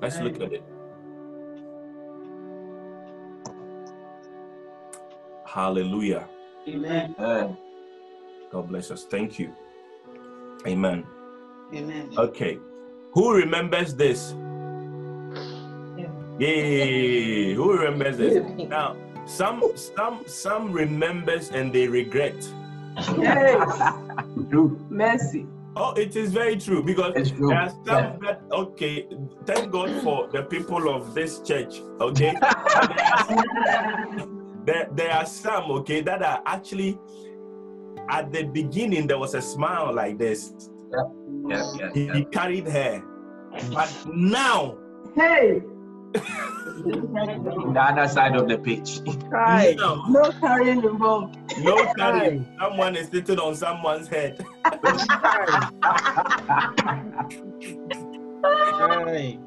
Let's 0.00 0.18
look 0.20 0.40
at 0.40 0.52
it. 0.52 0.64
Hallelujah. 5.46 6.28
Amen. 6.68 7.14
Amen. 7.18 7.56
God 8.50 8.68
bless 8.68 8.90
us. 8.90 9.04
Thank 9.04 9.38
you. 9.38 9.54
Amen. 10.66 11.04
Amen. 11.74 12.10
Okay. 12.16 12.58
Who 13.12 13.34
remembers 13.34 13.94
this? 13.94 14.34
Yay! 16.38 17.54
Who 17.54 17.72
remembers 17.72 18.16
this? 18.16 18.42
Now, 18.68 18.96
some 19.26 19.62
some 19.74 20.24
some 20.26 20.72
remembers 20.72 21.50
and 21.50 21.72
they 21.72 21.86
regret. 21.86 22.34
Yes, 23.18 23.94
True. 24.52 24.78
mercy. 24.90 25.46
Oh, 25.74 25.92
it 25.94 26.14
is 26.16 26.32
very 26.32 26.56
true 26.58 26.82
because 26.82 27.14
It's 27.16 27.30
true. 27.30 27.48
there 27.48 27.58
are 27.60 27.70
some 27.70 27.82
Yeah. 27.86 28.16
that 28.20 28.42
okay. 28.52 29.08
Thank 29.46 29.70
God 29.72 29.90
for 30.02 30.28
the 30.30 30.42
people 30.42 30.94
of 30.94 31.14
this 31.14 31.40
church. 31.40 31.80
Okay, 32.00 32.34
there 34.66 34.88
there 34.92 35.12
are 35.12 35.24
some 35.26 35.70
okay 35.80 36.02
that 36.02 36.22
are 36.22 36.42
actually 36.46 36.98
at 38.10 38.30
the 38.32 38.42
beginning 38.44 39.06
there 39.06 39.18
was 39.18 39.34
a 39.34 39.40
smile 39.42 39.92
like 39.94 40.18
this. 40.18 40.52
Yeah, 40.92 41.04
yeah, 41.48 41.90
He, 41.94 42.04
yeah. 42.04 42.14
he 42.14 42.24
carried 42.26 42.68
her, 42.68 43.00
mm. 43.00 43.74
but 43.74 43.90
now 44.14 44.76
Hey, 45.16 45.62
The 46.12 47.80
other 47.80 48.08
side 48.08 48.34
of 48.36 48.48
the 48.48 48.58
pitch. 48.58 49.00
right. 49.28 49.76
now 49.76 50.04
No 50.08 50.30
carrying 50.32 50.82
involved. 50.82 51.36
no 51.60 51.92
carrying. 51.94 52.46
Someone 52.60 52.96
is 52.96 53.08
sitting 53.08 53.38
on 53.38 53.54
someone's 53.54 54.08
head. 54.08 54.44
Right. 58.42 59.38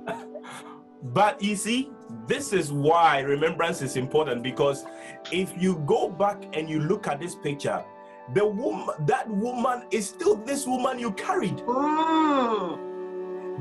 But 1.04 1.42
you 1.42 1.56
see, 1.56 1.92
this 2.28 2.54
is 2.54 2.72
why 2.72 3.20
remembrance 3.20 3.82
is 3.82 3.96
important 3.98 4.44
because 4.44 4.86
if 5.32 5.54
you 5.62 5.78
go 5.86 6.10
back 6.10 6.44
and 6.54 6.70
you 6.70 6.80
look 6.80 7.08
at 7.08 7.20
this 7.20 7.36
picture, 7.36 7.84
the 8.34 8.46
woman, 8.46 8.96
that 9.06 9.30
woman 9.30 9.84
is 9.92 10.08
still 10.10 10.36
this 10.36 10.66
woman 10.66 10.98
you 11.00 11.12
carried. 11.12 11.58
Mm. 11.58 12.95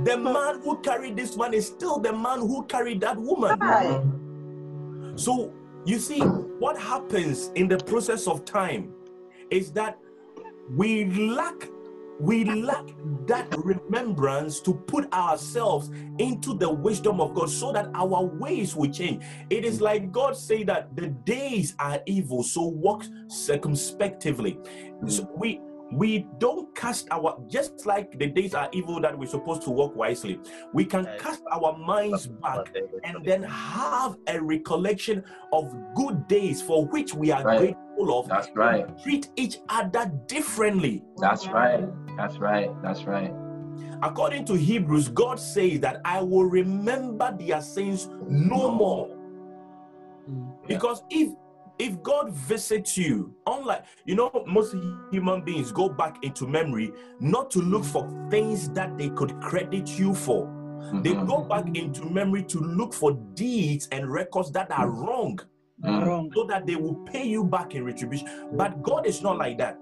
The 0.02 0.16
man 0.16 0.60
who 0.60 0.80
carried 0.80 1.16
this 1.16 1.36
one 1.36 1.54
is 1.54 1.66
still 1.66 1.98
the 2.00 2.12
man 2.12 2.40
who 2.40 2.64
carried 2.66 3.00
that 3.02 3.16
woman. 3.16 3.58
Right. 3.60 4.02
So 5.16 5.52
you 5.84 5.98
see, 5.98 6.20
what 6.20 6.78
happens 6.78 7.50
in 7.54 7.68
the 7.68 7.78
process 7.78 8.26
of 8.26 8.44
time 8.44 8.92
is 9.50 9.70
that 9.72 9.98
we 10.70 11.04
lack 11.04 11.68
we 12.20 12.44
lack 12.44 12.86
that 13.26 13.52
remembrance 13.58 14.60
to 14.60 14.72
put 14.72 15.12
ourselves 15.12 15.90
into 16.18 16.54
the 16.54 16.70
wisdom 16.70 17.20
of 17.20 17.34
God 17.34 17.50
so 17.50 17.72
that 17.72 17.90
our 17.94 18.24
ways 18.24 18.76
will 18.76 18.90
change. 18.90 19.24
It 19.50 19.64
is 19.64 19.80
like 19.80 20.12
God 20.12 20.36
say 20.36 20.62
that 20.64 20.94
the 20.94 21.08
days 21.08 21.74
are 21.80 22.00
evil, 22.06 22.44
so 22.44 22.62
walk 22.62 23.04
circumspectively. 23.26 24.58
So 25.08 25.28
we 25.36 25.60
we 25.94 26.26
don't 26.38 26.74
cast 26.74 27.06
our 27.10 27.40
just 27.48 27.86
like 27.86 28.18
the 28.18 28.26
days 28.26 28.52
are 28.54 28.68
evil 28.72 29.00
that 29.00 29.16
we're 29.16 29.26
supposed 29.26 29.62
to 29.62 29.70
walk 29.70 29.94
wisely. 29.94 30.40
We 30.72 30.84
can 30.84 31.06
cast 31.18 31.42
our 31.52 31.76
minds 31.78 32.26
back 32.26 32.66
and 33.04 33.24
then 33.24 33.44
have 33.44 34.16
a 34.26 34.40
recollection 34.40 35.22
of 35.52 35.72
good 35.94 36.26
days 36.26 36.60
for 36.60 36.86
which 36.86 37.14
we 37.14 37.30
are 37.30 37.44
Right. 37.44 37.58
grateful 37.58 38.18
of. 38.18 38.28
That's 38.28 38.48
right. 38.56 38.86
Treat 39.02 39.30
each 39.36 39.58
other 39.68 40.10
differently. 40.26 41.04
That's 41.18 41.46
right. 41.46 41.88
That's 42.16 42.38
right. 42.38 42.70
That's 42.82 43.04
right. 43.04 43.32
According 44.02 44.44
to 44.46 44.54
Hebrews, 44.54 45.08
God 45.08 45.38
says 45.38 45.80
that 45.80 46.00
I 46.04 46.20
will 46.22 46.44
remember 46.44 47.36
their 47.38 47.60
sins 47.60 48.08
no 48.28 48.70
more. 48.70 49.08
Mm. 50.28 50.52
Because 50.66 51.02
if 51.10 51.30
if 51.78 52.02
God 52.02 52.32
visits 52.32 52.96
you, 52.96 53.34
unlike 53.46 53.84
you 54.04 54.14
know, 54.14 54.44
most 54.46 54.74
human 55.10 55.42
beings 55.42 55.72
go 55.72 55.88
back 55.88 56.22
into 56.22 56.46
memory 56.46 56.92
not 57.20 57.50
to 57.52 57.60
look 57.60 57.84
for 57.84 58.08
things 58.30 58.68
that 58.70 58.96
they 58.96 59.08
could 59.10 59.40
credit 59.40 59.98
you 59.98 60.14
for. 60.14 60.46
They 61.02 61.14
Mhm. 61.14 61.26
go 61.26 61.42
back 61.42 61.76
into 61.76 62.04
memory 62.04 62.42
to 62.44 62.60
look 62.60 62.92
for 62.92 63.12
deeds 63.34 63.88
and 63.90 64.10
records 64.10 64.52
that 64.52 64.70
are 64.70 64.90
wrong. 64.90 65.38
Mm. 65.82 66.06
Wrong. 66.06 66.30
so 66.34 66.44
that 66.44 66.66
they 66.66 66.76
will 66.76 66.94
pay 67.04 67.26
you 67.26 67.42
back 67.44 67.74
in 67.74 67.84
retribution. 67.84 68.28
But 68.52 68.80
God 68.82 69.06
is 69.06 69.22
not 69.22 69.38
like 69.38 69.58
that. 69.58 69.76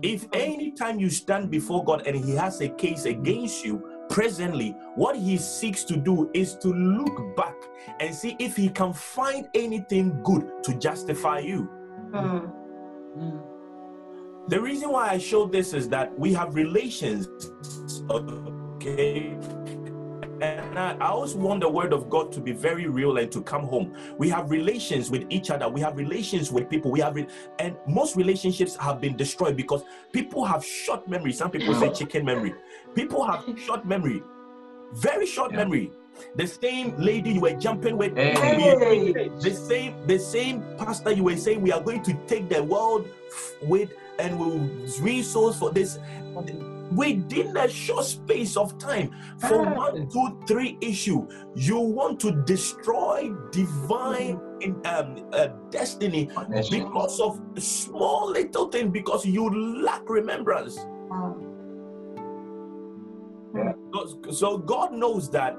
If 0.00 0.26
anytime 0.32 0.98
you 0.98 1.10
stand 1.10 1.50
before 1.50 1.84
God 1.84 2.06
and 2.06 2.16
He 2.16 2.32
has 2.32 2.60
a 2.60 2.68
case 2.68 3.04
against 3.04 3.64
you, 3.64 3.82
presently, 4.12 4.76
what 4.94 5.16
He 5.16 5.38
seeks 5.38 5.84
to 5.84 5.96
do 5.96 6.30
is 6.34 6.54
to 6.56 6.68
look 6.68 7.34
back 7.34 7.56
and 7.98 8.14
see 8.14 8.36
if 8.38 8.54
He 8.56 8.68
can 8.68 8.92
find 8.92 9.48
anything 9.54 10.22
good 10.22 10.62
to 10.64 10.74
justify 10.74 11.38
you. 11.40 11.68
Mm. 12.12 12.52
The 14.48 14.60
reason 14.60 14.90
why 14.90 15.08
I 15.08 15.18
show 15.18 15.46
this 15.46 15.72
is 15.72 15.88
that 15.88 16.16
we 16.18 16.32
have 16.34 16.54
relations, 16.54 17.26
okay? 18.10 19.38
And 20.42 20.76
I, 20.76 20.96
I 21.00 21.06
always 21.06 21.34
want 21.34 21.60
the 21.60 21.68
word 21.68 21.92
of 21.92 22.10
God 22.10 22.32
to 22.32 22.40
be 22.40 22.50
very 22.50 22.88
real 22.88 23.16
and 23.16 23.30
to 23.30 23.40
come 23.42 23.62
home. 23.62 23.94
We 24.18 24.28
have 24.30 24.50
relations 24.50 25.08
with 25.08 25.24
each 25.30 25.50
other. 25.50 25.68
We 25.68 25.80
have 25.82 25.96
relations 25.96 26.50
with 26.50 26.68
people. 26.68 26.90
We 26.90 26.98
have, 27.00 27.14
re- 27.14 27.28
and 27.60 27.76
most 27.86 28.16
relationships 28.16 28.74
have 28.76 29.00
been 29.00 29.16
destroyed 29.16 29.56
because 29.56 29.84
people 30.12 30.44
have 30.44 30.64
short 30.64 31.08
memory. 31.08 31.32
Some 31.32 31.52
people 31.52 31.74
say 31.76 31.92
chicken 31.92 32.24
memory. 32.24 32.54
People 32.94 33.24
have 33.24 33.44
short 33.66 33.84
memory, 33.86 34.22
very 34.92 35.26
short 35.26 35.52
Yeah. 35.52 35.64
memore 35.64 35.90
The 36.36 36.46
same 36.46 36.94
lady 36.98 37.32
you 37.32 37.40
were 37.40 37.54
jumping 37.54 37.96
with, 37.96 38.14
Hey. 38.16 38.34
Hey. 38.34 39.28
the 39.40 39.50
same 39.54 40.06
the 40.06 40.18
same 40.18 40.62
pastor 40.76 41.10
you 41.12 41.24
were 41.24 41.36
saying 41.36 41.62
we 41.62 41.72
are 41.72 41.80
going 41.80 42.02
to 42.04 42.12
take 42.26 42.48
the 42.48 42.62
world 42.62 43.08
with 43.62 43.90
and 44.18 44.38
we'll 44.38 44.58
resource 45.00 45.58
for 45.58 45.70
this 45.72 45.98
within 46.92 47.56
a 47.56 47.66
short 47.68 48.04
space 48.04 48.54
of 48.56 48.76
time 48.78 49.10
for 49.38 49.62
one, 49.64 50.06
two, 50.10 50.38
three 50.46 50.76
issue. 50.82 51.26
You 51.54 51.78
want 51.80 52.20
to 52.20 52.32
destroy 52.44 53.32
divine 53.50 54.38
in, 54.60 54.76
um, 54.84 55.24
uh, 55.32 55.48
destiny 55.70 56.28
because 56.70 57.18
of 57.20 57.40
small 57.58 58.30
little 58.30 58.68
thing 58.68 58.90
because 58.90 59.24
you 59.24 59.48
lack 59.82 60.06
remembrance. 60.08 60.78
So- 63.92 64.32
So 64.32 64.58
God 64.58 64.92
knows 64.92 65.30
that 65.30 65.56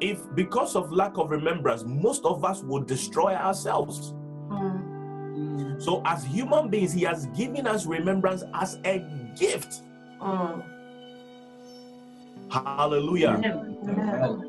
if 0.00 0.22
because 0.34 0.76
of 0.76 0.92
lack 0.92 1.16
of 1.18 1.30
remembrance, 1.30 1.84
most 1.86 2.24
of 2.24 2.44
us 2.44 2.62
will 2.62 2.82
destroy 2.82 3.34
ourselves. 3.34 4.14
Mm. 4.50 5.80
So 5.80 6.02
as 6.04 6.24
human 6.24 6.68
beings, 6.68 6.92
He 6.92 7.02
has 7.02 7.26
given 7.28 7.66
us 7.66 7.86
remembrance 7.86 8.44
as 8.54 8.78
a 8.84 8.98
gift. 9.38 9.82
Mm. 10.20 10.62
Hallelujah. 12.50 13.40
Amen. 13.44 14.45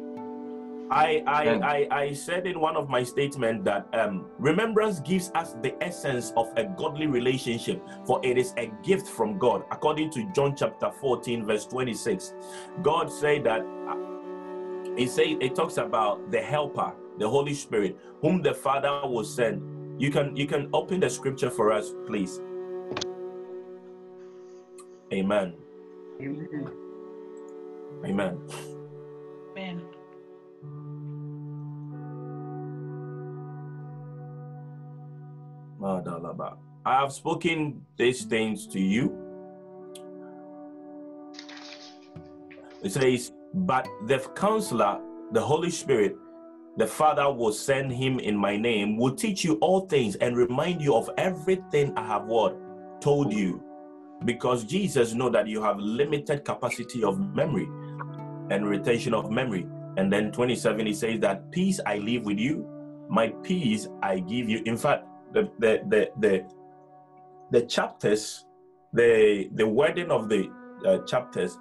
I 0.90 1.24
I, 1.28 1.44
Amen. 1.44 1.64
I 1.64 1.88
I 1.92 2.14
said 2.14 2.48
in 2.48 2.60
one 2.60 2.78
of 2.78 2.90
my 2.90 3.04
statements 3.04 3.66
that 3.66 3.88
um, 3.94 4.26
remembrance 4.40 5.00
gives 5.02 5.32
us 5.36 5.56
the 5.62 5.76
essence 5.84 6.32
of 6.38 6.52
a 6.56 6.64
godly 6.64 7.08
relationship, 7.08 7.82
for 8.06 8.22
it 8.24 8.38
is 8.38 8.54
a 8.58 8.72
gift 8.84 9.08
from 9.08 9.38
God. 9.38 9.64
According 9.72 10.12
to 10.12 10.32
John 10.34 10.56
chapter 10.56 10.92
14, 10.92 11.46
verse 11.46 11.66
26, 11.66 12.34
God 12.82 13.12
said 13.12 13.44
that 13.44 13.62
uh, 13.62 14.96
He 14.96 15.08
say 15.08 15.38
it 15.42 15.56
talks 15.56 15.78
about 15.78 16.32
the 16.32 16.42
helper, 16.42 16.94
the 17.18 17.28
Holy 17.28 17.54
Spirit, 17.54 17.98
whom 18.22 18.42
the 18.42 18.54
Father 18.54 19.02
will 19.04 19.26
send. 19.26 20.02
You 20.02 20.12
can 20.12 20.36
you 20.36 20.48
can 20.48 20.70
open 20.74 21.02
the 21.02 21.10
scripture 21.10 21.50
for 21.50 21.72
us, 21.72 21.94
please. 22.06 22.40
Amen. 25.12 25.54
Amen. 26.22 26.72
Amen. 28.06 28.40
Amen. 29.58 29.97
I 36.86 37.02
have 37.02 37.12
spoken 37.12 37.86
these 37.98 38.24
things 38.24 38.66
to 38.68 38.80
you. 38.80 39.16
It 42.84 42.92
says, 42.92 43.32
But 43.54 43.88
the 44.08 44.20
counselor, 44.36 45.00
the 45.32 45.42
Holy 45.42 45.70
Spirit, 45.70 46.16
the 46.78 46.88
Father 46.88 47.32
will 47.32 47.52
send 47.52 47.92
him 47.92 48.20
in 48.20 48.38
my 48.38 48.56
name, 48.56 48.98
will 48.98 49.16
teach 49.16 49.44
you 49.44 49.56
all 49.56 49.82
things 49.82 50.16
and 50.16 50.38
remind 50.38 50.82
you 50.82 50.96
of 50.96 51.10
everything 51.18 51.92
I 51.98 52.06
have 52.06 52.26
what 52.26 52.56
told 53.02 53.34
you. 53.34 53.64
Because 54.26 54.64
Jesus 54.64 55.14
know 55.14 55.30
that 55.30 55.48
you 55.48 55.62
have 55.62 55.80
limited 55.80 56.46
capacity 56.46 57.04
of 57.04 57.20
memory 57.20 57.68
and 58.50 58.68
retention 58.68 59.14
of 59.14 59.32
memory. 59.32 59.68
And 59.98 60.14
then 60.14 60.32
27, 60.32 60.86
he 60.86 60.94
says 60.94 61.20
that 61.22 61.52
peace 61.52 61.80
I 61.86 61.98
leave 61.98 62.26
with 62.26 62.38
you, 62.38 62.68
my 63.10 63.30
peace 63.42 63.88
I 64.04 64.20
give 64.20 64.48
you. 64.48 64.62
In 64.66 64.78
fact, 64.78 65.07
the 65.34 65.50
the 65.60 65.82
the 65.88 66.10
the, 66.20 66.46
the 67.52 67.62
chapters, 67.66 68.46
the 68.94 69.50
the 69.54 69.68
wording 69.68 70.12
of 70.12 70.30
the 70.30 70.50
uh, 70.86 71.00
chapters, 71.06 71.58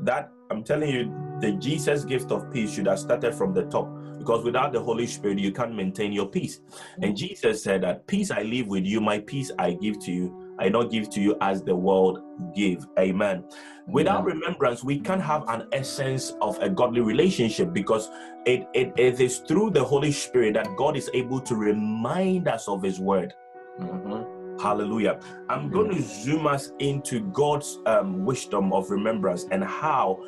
that 0.00 0.30
I'm 0.50 0.64
telling 0.64 0.90
you, 0.90 1.14
the 1.40 1.52
Jesus 1.52 2.04
gift 2.04 2.32
of 2.32 2.52
peace 2.52 2.74
should 2.74 2.86
have 2.86 2.98
started 2.98 3.34
from 3.34 3.54
the 3.54 3.64
top 3.64 3.88
because 4.18 4.44
without 4.44 4.72
the 4.72 4.80
Holy 4.80 5.06
Spirit, 5.06 5.38
you 5.38 5.52
can't 5.52 5.74
maintain 5.74 6.12
your 6.12 6.26
peace. 6.26 6.60
And 7.00 7.16
Jesus 7.16 7.62
said 7.62 7.82
that 7.82 8.06
peace 8.06 8.30
I 8.30 8.42
leave 8.42 8.66
with 8.66 8.84
you, 8.84 9.00
my 9.00 9.20
peace 9.20 9.50
I 9.58 9.72
give 9.72 9.98
to 10.00 10.12
you. 10.12 10.39
I 10.60 10.68
not 10.68 10.90
give 10.90 11.10
to 11.10 11.20
you 11.20 11.36
as 11.40 11.62
the 11.62 11.74
world 11.74 12.20
give. 12.54 12.86
Amen. 12.98 13.44
Without 13.88 14.24
remembrance, 14.24 14.84
we 14.84 15.00
can't 15.00 15.22
have 15.22 15.48
an 15.48 15.66
essence 15.72 16.34
of 16.40 16.58
a 16.60 16.68
godly 16.68 17.00
relationship 17.00 17.72
because 17.72 18.10
it, 18.46 18.68
it, 18.74 18.92
it 18.96 19.20
is 19.20 19.38
through 19.38 19.70
the 19.70 19.82
Holy 19.82 20.12
Spirit 20.12 20.54
that 20.54 20.76
God 20.76 20.96
is 20.96 21.10
able 21.14 21.40
to 21.40 21.56
remind 21.56 22.46
us 22.46 22.68
of 22.68 22.82
His 22.82 23.00
word. 23.00 23.34
Mhm. 23.80 24.60
Hallelujah. 24.60 25.18
I'm 25.48 25.70
Mhm. 25.70 25.72
going 25.72 25.90
to 25.90 26.02
zoom 26.02 26.46
us 26.46 26.72
into 26.78 27.20
God's 27.32 27.80
um, 27.86 28.26
wisdom 28.26 28.72
of 28.72 28.90
remembrance 28.90 29.46
and 29.50 29.64
how 29.64 30.18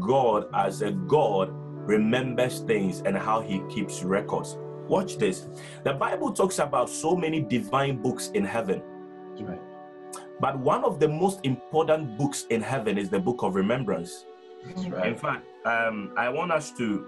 God, 0.00 0.46
as 0.54 0.82
a 0.82 0.92
God, 0.92 1.50
remembers 1.86 2.60
things 2.60 3.02
and 3.04 3.16
how 3.16 3.40
He 3.42 3.60
keeps 3.68 4.02
records. 4.02 4.56
Watch 4.88 5.18
this. 5.18 5.48
The 5.84 5.92
Bible 5.92 6.32
talks 6.32 6.58
about 6.58 6.88
so 6.88 7.14
many 7.14 7.40
divine 7.40 8.00
books 8.02 8.30
in 8.34 8.44
heaven, 8.44 8.82
right. 9.40 9.60
But 10.42 10.58
one 10.58 10.82
of 10.82 10.98
the 10.98 11.06
most 11.06 11.38
important 11.44 12.18
books 12.18 12.46
in 12.50 12.60
heaven 12.60 12.98
is 12.98 13.08
the 13.08 13.20
book 13.20 13.44
of 13.44 13.54
remembrance. 13.54 14.24
That's 14.66 14.84
In 14.84 15.14
fact, 15.14 15.46
um, 15.64 16.12
I 16.16 16.28
want 16.30 16.50
us 16.50 16.72
to 16.78 17.06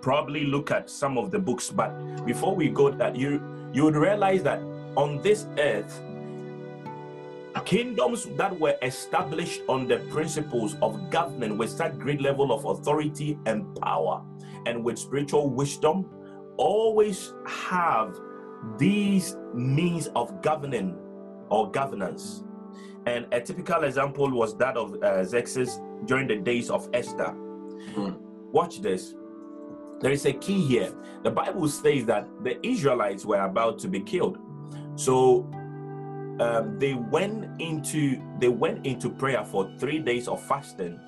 probably 0.00 0.44
look 0.44 0.72
at 0.72 0.90
some 0.90 1.18
of 1.18 1.30
the 1.30 1.38
books, 1.38 1.70
but 1.70 1.92
before 2.26 2.52
we 2.52 2.68
go, 2.68 2.90
that 2.90 3.14
you 3.14 3.40
you 3.72 3.84
would 3.84 3.94
realize 3.94 4.42
that 4.42 4.58
on 4.96 5.22
this 5.22 5.46
earth, 5.56 6.02
kingdoms 7.64 8.26
that 8.36 8.58
were 8.58 8.76
established 8.82 9.62
on 9.68 9.86
the 9.86 9.98
principles 10.10 10.74
of 10.82 11.10
government 11.10 11.56
with 11.56 11.70
such 11.70 11.96
great 11.96 12.20
level 12.20 12.50
of 12.50 12.64
authority 12.64 13.38
and 13.46 13.72
power, 13.80 14.20
and 14.66 14.82
with 14.82 14.98
spiritual 14.98 15.48
wisdom, 15.48 16.10
always 16.56 17.34
have 17.46 18.18
these 18.78 19.36
means 19.54 20.08
of 20.16 20.42
governing 20.42 20.98
or 21.52 21.70
governance. 21.70 22.42
And 23.06 23.26
a 23.32 23.40
typical 23.40 23.84
example 23.84 24.30
was 24.30 24.56
that 24.56 24.76
of 24.76 24.94
uh, 25.02 25.22
Xerxes 25.24 25.80
during 26.06 26.26
the 26.26 26.36
days 26.36 26.70
of 26.70 26.88
Esther. 26.92 27.34
Mhm. 27.94 28.16
Watch 28.52 28.80
this. 28.80 29.14
There 30.00 30.12
is 30.12 30.24
a 30.26 30.32
key 30.32 30.60
here. 30.66 30.92
The 31.22 31.30
Bible 31.30 31.68
says 31.68 32.06
that 32.06 32.26
the 32.42 32.54
Israelites 32.66 33.24
were 33.24 33.40
about 33.40 33.78
to 33.80 33.88
be 33.88 34.00
killed. 34.00 34.38
So 34.96 35.48
um, 36.40 36.78
they 36.78 36.94
went 36.94 37.60
into 37.60 38.20
they 38.40 38.48
went 38.48 38.86
into 38.86 39.10
prayer 39.10 39.44
for 39.44 39.70
three 39.78 39.98
days 39.98 40.26
of 40.28 40.42
fasting. 40.42 40.98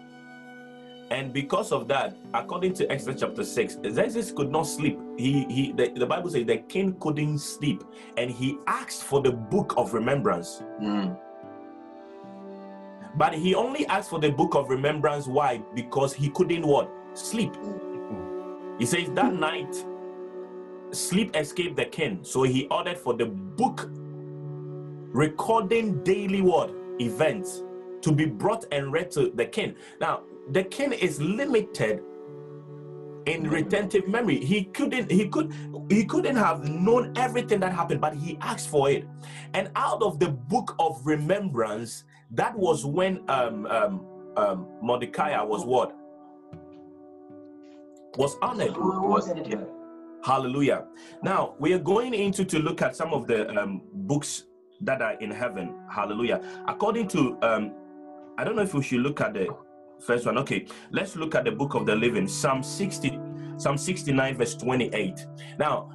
And 1.15 1.33
because 1.33 1.71
of 1.71 1.87
that, 1.87 2.17
according 2.35 2.75
to 2.75 2.91
Exodus 2.91 3.21
chapter 3.21 3.45
6, 3.45 3.79
Xerxes 3.89 4.33
could 4.33 4.51
not 4.51 4.65
sleep. 4.65 4.99
He 5.17 5.47
he 5.49 5.71
the, 5.71 5.93
the 5.95 6.07
Bible 6.07 6.29
says 6.29 6.45
the 6.45 6.57
king 6.57 6.97
couldn't 6.99 7.39
sleep 7.39 7.85
and 8.17 8.29
he 8.29 8.59
asked 8.67 9.05
for 9.05 9.23
the 9.23 9.31
book 9.31 9.75
of 9.77 9.95
remembrance. 9.95 10.61
Mm. 10.83 11.17
But 13.17 13.33
he 13.33 13.55
only 13.55 13.87
asked 13.87 14.11
for 14.11 14.19
the 14.19 14.31
book 14.31 14.57
of 14.57 14.69
remembrance. 14.69 15.29
Why? 15.29 15.63
Because 15.73 16.13
he 16.13 16.31
couldn't 16.31 16.67
what? 16.67 16.91
Sleep. 17.13 17.55
He 18.81 18.85
says 18.85 19.09
that 19.11 19.35
night, 19.35 19.73
sleep 20.91 21.37
escaped 21.37 21.77
the 21.77 21.85
king. 21.85 22.19
So 22.23 22.43
he 22.43 22.67
ordered 22.73 22.99
for 22.99 23.15
the 23.15 23.27
book 23.27 23.89
recording 25.13 26.03
daily 26.03 26.41
what? 26.41 26.75
Events 26.99 27.63
to 28.03 28.11
be 28.11 28.27
brought 28.27 28.65
and 28.73 28.93
read 28.93 29.13
to 29.13 29.31
the 29.31 29.47
king. 29.47 29.77
Now, 30.01 30.25
the 30.53 30.65
king 30.65 30.93
is 30.93 31.21
limited 31.21 32.03
in 33.27 33.49
retentive 33.49 34.07
memory. 34.07 34.45
He 34.45 34.65
couldn't, 34.65 35.11
he 35.11 35.29
could, 35.29 35.53
he 35.89 36.05
couldn't 36.05 36.37
have 36.37 36.69
known 36.69 37.13
everything 37.17 37.61
that 37.61 37.73
happened, 37.73 38.01
but 38.01 38.15
he 38.15 38.37
asked 38.41 38.69
for 38.69 38.91
it. 38.91 39.07
And 39.55 39.71
out 39.77 40.03
of 40.03 40.19
the 40.19 40.29
book 40.29 40.75
of 40.79 41.01
remembrance, 41.05 42.05
that 42.33 42.57
was 42.57 42.85
when 42.85 43.23
um 43.29 43.67
um 43.67 44.07
um 44.37 44.69
Mordecai 44.83 45.41
was 45.43 45.65
what? 45.65 45.97
Was 48.17 48.37
honored. 48.43 48.77
Was 48.77 49.31
yeah. 49.47 49.65
Hallelujah. 50.25 50.87
Now 51.23 51.55
we 51.59 51.73
are 51.73 51.79
going 51.79 52.15
into 52.15 52.45
to 52.45 52.59
look 52.59 52.83
at 52.83 52.97
some 52.97 53.13
of 53.13 53.27
the 53.27 53.51
um, 53.59 53.83
books 53.93 54.45
that 54.81 55.03
are 55.03 55.15
in 55.15 55.31
heaven. 55.31 55.75
Hallelujah. 55.91 56.41
According 56.67 57.09
to 57.09 57.39
um, 57.43 57.75
I 58.39 58.45
don't 58.45 58.57
know 58.57 58.63
if 58.63 58.75
we 58.75 58.83
should 58.83 59.01
look 59.01 59.21
at 59.21 59.35
the 59.35 59.49
first 60.01 60.27
one. 60.27 60.39
Okay, 60.39 60.67
let's 60.91 61.17
look 61.17 61.35
at 61.35 61.45
the 61.45 61.53
book 61.53 61.75
of 61.75 61.87
the 61.87 61.95
living, 61.95 62.29
Psalm 62.29 62.63
60, 62.63 63.19
Psalm 63.57 63.79
69, 63.79 64.37
verse 64.37 64.55
28. 64.55 65.27
Now, 65.59 65.91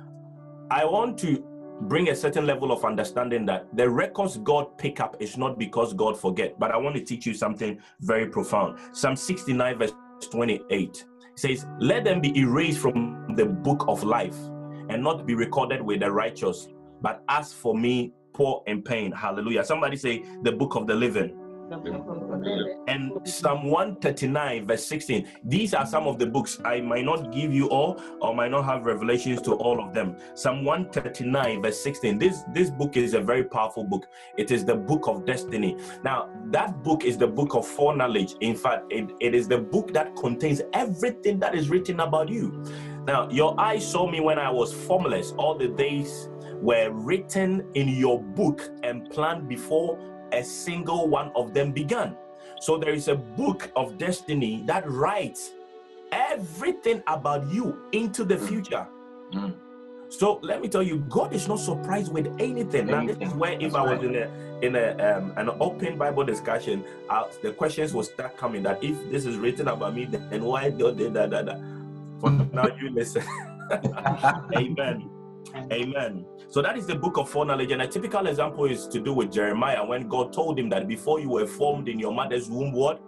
I 0.71 0.85
want 0.85 1.17
to 1.19 1.43
bring 1.81 2.09
a 2.09 2.15
certain 2.15 2.45
level 2.45 2.71
of 2.71 2.83
understanding 2.83 3.45
that 3.45 3.67
the 3.75 3.89
records 3.89 4.37
God 4.37 4.77
pick 4.77 4.99
up 4.99 5.15
is 5.19 5.37
not 5.37 5.57
because 5.57 5.93
God 5.93 6.19
forget, 6.19 6.59
but 6.59 6.71
I 6.71 6.77
want 6.77 6.95
to 6.95 7.01
teach 7.01 7.25
you 7.25 7.33
something 7.33 7.79
very 8.01 8.27
profound. 8.27 8.79
Psalm 8.91 9.15
69, 9.15 9.77
verse 9.77 9.93
28 10.29 11.05
says, 11.35 11.65
Let 11.79 12.03
them 12.03 12.21
be 12.21 12.37
erased 12.37 12.79
from 12.79 13.33
the 13.35 13.45
book 13.45 13.85
of 13.87 14.03
life 14.03 14.37
and 14.89 15.01
not 15.01 15.25
be 15.25 15.35
recorded 15.35 15.81
with 15.81 16.01
the 16.01 16.11
righteous. 16.11 16.67
But 17.01 17.23
as 17.29 17.53
for 17.53 17.75
me, 17.75 18.13
poor 18.33 18.63
in 18.67 18.81
pain, 18.81 19.11
hallelujah. 19.11 19.63
Somebody 19.63 19.95
say, 19.95 20.23
The 20.43 20.51
book 20.51 20.75
of 20.75 20.87
the 20.87 20.95
living. 20.95 21.48
And 22.87 23.11
Psalm 23.27 23.65
139, 23.65 24.67
verse 24.67 24.85
16. 24.85 25.27
These 25.43 25.73
are 25.73 25.85
some 25.85 26.07
of 26.07 26.17
the 26.17 26.25
books. 26.25 26.59
I 26.65 26.81
might 26.81 27.05
not 27.05 27.31
give 27.31 27.53
you 27.53 27.67
all 27.69 28.01
or 28.21 28.35
might 28.35 28.51
not 28.51 28.65
have 28.65 28.85
revelations 28.85 29.41
to 29.43 29.53
all 29.53 29.83
of 29.83 29.93
them. 29.93 30.15
Psalm 30.33 30.63
139, 30.63 31.61
verse 31.61 31.79
16. 31.81 32.17
This, 32.17 32.43
this 32.53 32.69
book 32.69 32.97
is 32.97 33.13
a 33.13 33.21
very 33.21 33.43
powerful 33.43 33.83
book. 33.83 34.07
It 34.37 34.51
is 34.51 34.65
the 34.65 34.75
book 34.75 35.07
of 35.07 35.25
destiny. 35.25 35.77
Now, 36.03 36.29
that 36.47 36.83
book 36.83 37.03
is 37.03 37.17
the 37.17 37.27
book 37.27 37.53
of 37.53 37.67
foreknowledge. 37.67 38.35
In 38.41 38.55
fact, 38.55 38.91
it, 38.91 39.11
it 39.19 39.35
is 39.35 39.47
the 39.47 39.59
book 39.59 39.93
that 39.93 40.15
contains 40.15 40.61
everything 40.73 41.39
that 41.39 41.55
is 41.55 41.69
written 41.69 41.99
about 41.99 42.29
you. 42.29 42.63
Now, 43.05 43.29
your 43.29 43.59
eyes 43.59 43.89
saw 43.89 44.09
me 44.09 44.19
when 44.19 44.39
I 44.39 44.49
was 44.49 44.73
formless. 44.73 45.33
All 45.37 45.55
the 45.55 45.67
days 45.67 46.29
were 46.61 46.91
written 46.91 47.65
in 47.75 47.87
your 47.89 48.21
book 48.21 48.69
and 48.83 49.09
planned 49.09 49.47
before 49.47 49.97
a 50.31 50.43
single 50.43 51.07
one 51.07 51.31
of 51.35 51.53
them 51.53 51.71
began. 51.71 52.15
So 52.59 52.77
there 52.77 52.93
is 52.93 53.07
a 53.07 53.15
book 53.15 53.71
of 53.75 53.97
destiny 53.97 54.63
that 54.67 54.89
writes 54.89 55.51
everything 56.11 57.01
about 57.07 57.47
you 57.51 57.87
into 57.91 58.23
the 58.23 58.37
future. 58.37 58.87
Mm. 59.31 59.55
So 60.09 60.39
let 60.41 60.61
me 60.61 60.67
tell 60.67 60.81
you, 60.81 60.97
God 61.09 61.33
is 61.33 61.47
not 61.47 61.59
surprised 61.59 62.11
with 62.11 62.27
anything. 62.39 62.87
Now, 62.87 63.05
this 63.05 63.17
is 63.21 63.33
where 63.33 63.53
if 63.53 63.73
That's 63.73 63.75
I 63.75 63.81
was 63.83 64.01
right. 64.01 64.03
in 64.03 64.15
a 64.15 64.49
in 64.61 64.75
a 64.75 65.17
um, 65.17 65.33
an 65.37 65.49
open 65.59 65.97
Bible 65.97 66.23
discussion, 66.23 66.83
uh, 67.09 67.25
the 67.43 67.53
questions 67.53 67.93
will 67.93 68.03
start 68.03 68.35
coming. 68.35 68.63
That 68.63 68.83
if 68.83 68.97
this 69.11 69.25
is 69.25 69.37
written 69.37 69.67
about 69.67 69.93
me, 69.93 70.05
then 70.05 70.43
why 70.43 70.71
do 70.71 70.91
they 70.91 71.09
da 71.09 71.27
da 71.27 71.43
da? 71.43 71.55
For 72.19 72.31
now, 72.31 72.67
you 72.81 72.89
listen. 72.89 73.23
Amen. 74.57 75.18
Amen. 75.71 76.25
So 76.49 76.61
that 76.61 76.77
is 76.77 76.85
the 76.85 76.95
book 76.95 77.17
of 77.17 77.29
foreknowledge. 77.29 77.71
And 77.71 77.81
a 77.81 77.87
typical 77.87 78.27
example 78.27 78.65
is 78.65 78.87
to 78.87 78.99
do 78.99 79.13
with 79.13 79.31
Jeremiah 79.31 79.85
when 79.85 80.07
God 80.07 80.33
told 80.33 80.59
him 80.59 80.69
that 80.69 80.87
before 80.87 81.19
you 81.19 81.29
were 81.29 81.47
formed 81.47 81.87
in 81.87 81.99
your 81.99 82.13
mother's 82.13 82.49
womb, 82.49 82.71
what? 82.71 83.01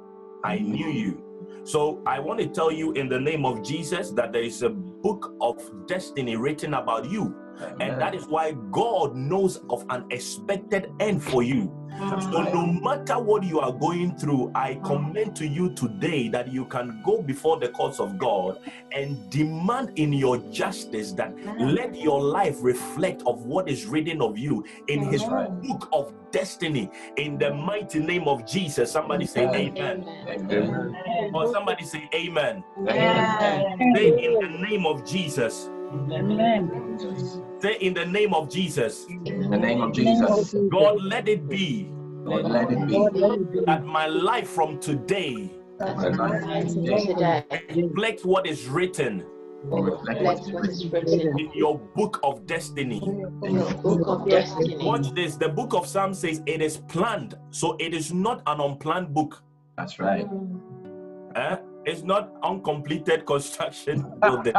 I 0.43 0.59
knew 0.59 0.87
you. 0.87 1.23
So 1.63 2.01
I 2.05 2.19
want 2.19 2.39
to 2.39 2.47
tell 2.47 2.71
you 2.71 2.93
in 2.93 3.07
the 3.09 3.19
name 3.19 3.45
of 3.45 3.63
Jesus 3.63 4.11
that 4.11 4.31
there 4.33 4.43
is 4.43 4.63
a 4.63 4.69
book 4.69 5.35
of 5.41 5.87
destiny 5.87 6.35
written 6.35 6.73
about 6.73 7.09
you. 7.09 7.35
And 7.79 8.01
that 8.01 8.15
is 8.15 8.25
why 8.25 8.53
God 8.71 9.15
knows 9.15 9.57
of 9.69 9.85
an 9.89 10.05
expected 10.11 10.91
end 10.99 11.23
for 11.23 11.43
you. 11.43 11.71
So 12.09 12.41
no 12.41 12.65
matter 12.65 13.19
what 13.19 13.43
you 13.43 13.59
are 13.59 13.71
going 13.71 14.17
through, 14.17 14.51
I 14.55 14.79
commend 14.83 15.35
to 15.35 15.47
you 15.47 15.73
today 15.73 16.29
that 16.29 16.51
you 16.51 16.65
can 16.65 17.01
go 17.05 17.21
before 17.21 17.59
the 17.59 17.69
courts 17.69 17.99
of 17.99 18.17
God 18.17 18.59
and 18.91 19.29
demand 19.29 19.91
in 19.97 20.11
your 20.13 20.37
justice 20.51 21.11
that 21.13 21.35
let 21.59 21.95
your 21.95 22.21
life 22.21 22.57
reflect 22.61 23.21
of 23.27 23.45
what 23.45 23.69
is 23.69 23.85
written 23.85 24.21
of 24.21 24.37
you 24.37 24.65
in 24.87 25.03
his 25.03 25.23
book 25.23 25.89
of 25.93 26.13
destiny 26.31 26.89
in 27.17 27.37
the 27.37 27.53
mighty 27.53 27.99
name 27.99 28.27
of 28.27 28.47
Jesus. 28.47 28.91
Somebody 28.91 29.25
say 29.25 29.47
amen. 29.47 30.05
Amen. 30.27 31.31
Or 31.33 31.51
somebody 31.51 31.85
say 31.85 32.09
amen. 32.15 32.63
Amen. 32.87 33.95
Say 33.95 34.07
in 34.23 34.39
the 34.39 34.49
name 34.59 34.85
of 34.85 35.05
Jesus. 35.05 35.69
Amen. 35.93 37.50
Say 37.61 37.75
in 37.75 37.93
the 37.93 38.05
name 38.05 38.33
of 38.33 38.49
Jesus. 38.49 39.05
In 39.07 39.51
the 39.51 39.57
name 39.57 39.81
of 39.81 39.93
Jesus, 39.93 40.55
God, 40.71 41.01
let 41.01 41.27
it 41.27 41.47
be 41.47 41.89
Lord, 42.23 42.45
let 42.45 42.71
it 42.71 42.87
be. 42.87 43.61
that 43.65 43.85
my 43.85 44.07
life 44.07 44.47
from 44.49 44.79
today 44.79 45.51
My 45.79 45.93
life 46.07 46.67
today 46.67 47.05
today 47.05 47.43
reflects 47.75 48.25
what 48.25 48.47
is 48.47 48.67
written 48.67 49.25
reflect 49.63 50.21
what 50.21 50.39
what 50.53 50.69
is 50.69 50.87
written 50.87 51.39
in 51.39 51.51
your 51.53 51.77
book 51.95 52.19
of 52.23 52.47
destiny. 52.47 52.99
book 52.99 54.01
of 54.07 54.27
destiny. 54.27 54.83
Watch 54.83 55.13
this. 55.13 55.35
The 55.35 55.49
book 55.49 55.75
of 55.75 55.85
Psalms 55.85 56.17
says 56.19 56.41
it 56.47 56.63
is 56.63 56.77
planned, 56.77 57.37
so 57.51 57.75
it 57.79 57.93
is 57.93 58.11
not 58.11 58.41
an 58.47 58.59
unplanned 58.59 59.13
book. 59.13 59.43
That's 59.77 59.99
right. 59.99 60.27
Eh? 61.35 61.57
It's 61.85 62.01
not 62.01 62.33
uncompleted 62.43 63.27
construction 63.27 64.11
building. 64.21 64.53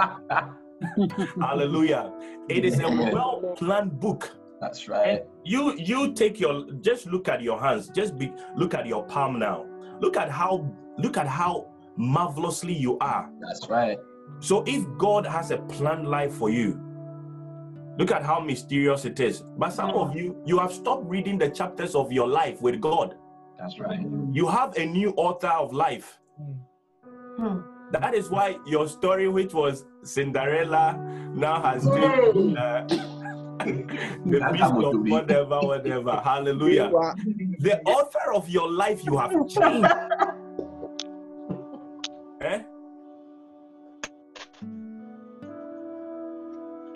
Hallelujah. 1.41 2.13
It 2.49 2.65
is 2.65 2.79
a 2.81 2.89
well 2.89 3.55
planned 3.57 3.99
book. 4.01 4.31
That's 4.61 4.83
And 4.83 4.91
right. 4.91 5.23
you 5.45 5.75
you 5.77 6.13
take 6.15 6.39
your 6.39 6.71
just 6.81 7.07
look 7.07 7.29
at 7.29 7.43
your 7.43 7.61
hands. 7.61 7.89
Just 7.89 8.17
be 8.17 8.33
look 8.57 8.75
at 8.75 8.87
your 8.87 9.05
palm 9.07 9.39
now. 9.39 9.67
Look 10.01 10.17
at 10.17 10.31
how 10.31 10.73
look 10.99 11.17
at 11.17 11.27
how 11.27 11.69
marvelously 11.97 12.73
you 12.73 12.99
are. 13.01 13.29
That's 13.41 13.69
right. 13.69 13.99
So 14.41 14.63
if 14.67 14.87
God 14.99 15.27
has 15.27 15.51
a 15.51 15.59
planned 15.59 16.07
life 16.09 16.33
for 16.35 16.49
you, 16.51 16.81
look 17.99 18.13
at 18.13 18.23
how 18.23 18.41
mysterious 18.41 19.05
it 19.05 19.19
is. 19.21 19.43
But 19.59 19.73
some 19.73 19.91
of 19.91 20.15
you 20.17 20.41
you 20.47 20.59
have 20.59 20.73
stopped 20.73 21.07
reading 21.07 21.39
the 21.39 21.49
chapters 21.51 21.95
of 21.95 22.13
your 22.13 22.29
life 22.29 22.63
with 22.63 22.81
God. 22.81 23.17
That's 23.59 23.79
right. 23.79 24.01
You 24.33 24.47
have 24.49 24.77
a 24.77 24.87
new 24.87 25.11
author 25.17 25.49
of 25.49 25.73
life. 25.73 26.19
Hmm. 26.39 26.53
Hmm. 27.39 27.72
That 27.93 28.15
is 28.15 28.31
why 28.31 28.59
your 28.67 28.89
story, 28.89 29.29
which 29.29 29.53
was 29.53 29.85
Cinderella, 30.03 30.97
now 31.35 31.61
has 31.61 31.85
been 31.85 32.57
uh, 32.57 32.87
the 33.59 34.39
That's 34.41 34.53
beast 34.53 34.73
of 34.73 34.95
whatever, 35.09 35.61
whatever. 35.61 36.21
Hallelujah. 36.25 36.91
The 37.59 37.83
author 37.83 38.33
of 38.33 38.49
your 38.49 38.71
life 38.71 39.05
you 39.05 39.19
have 39.19 39.33
changed. 39.47 39.93
eh? 42.41 42.63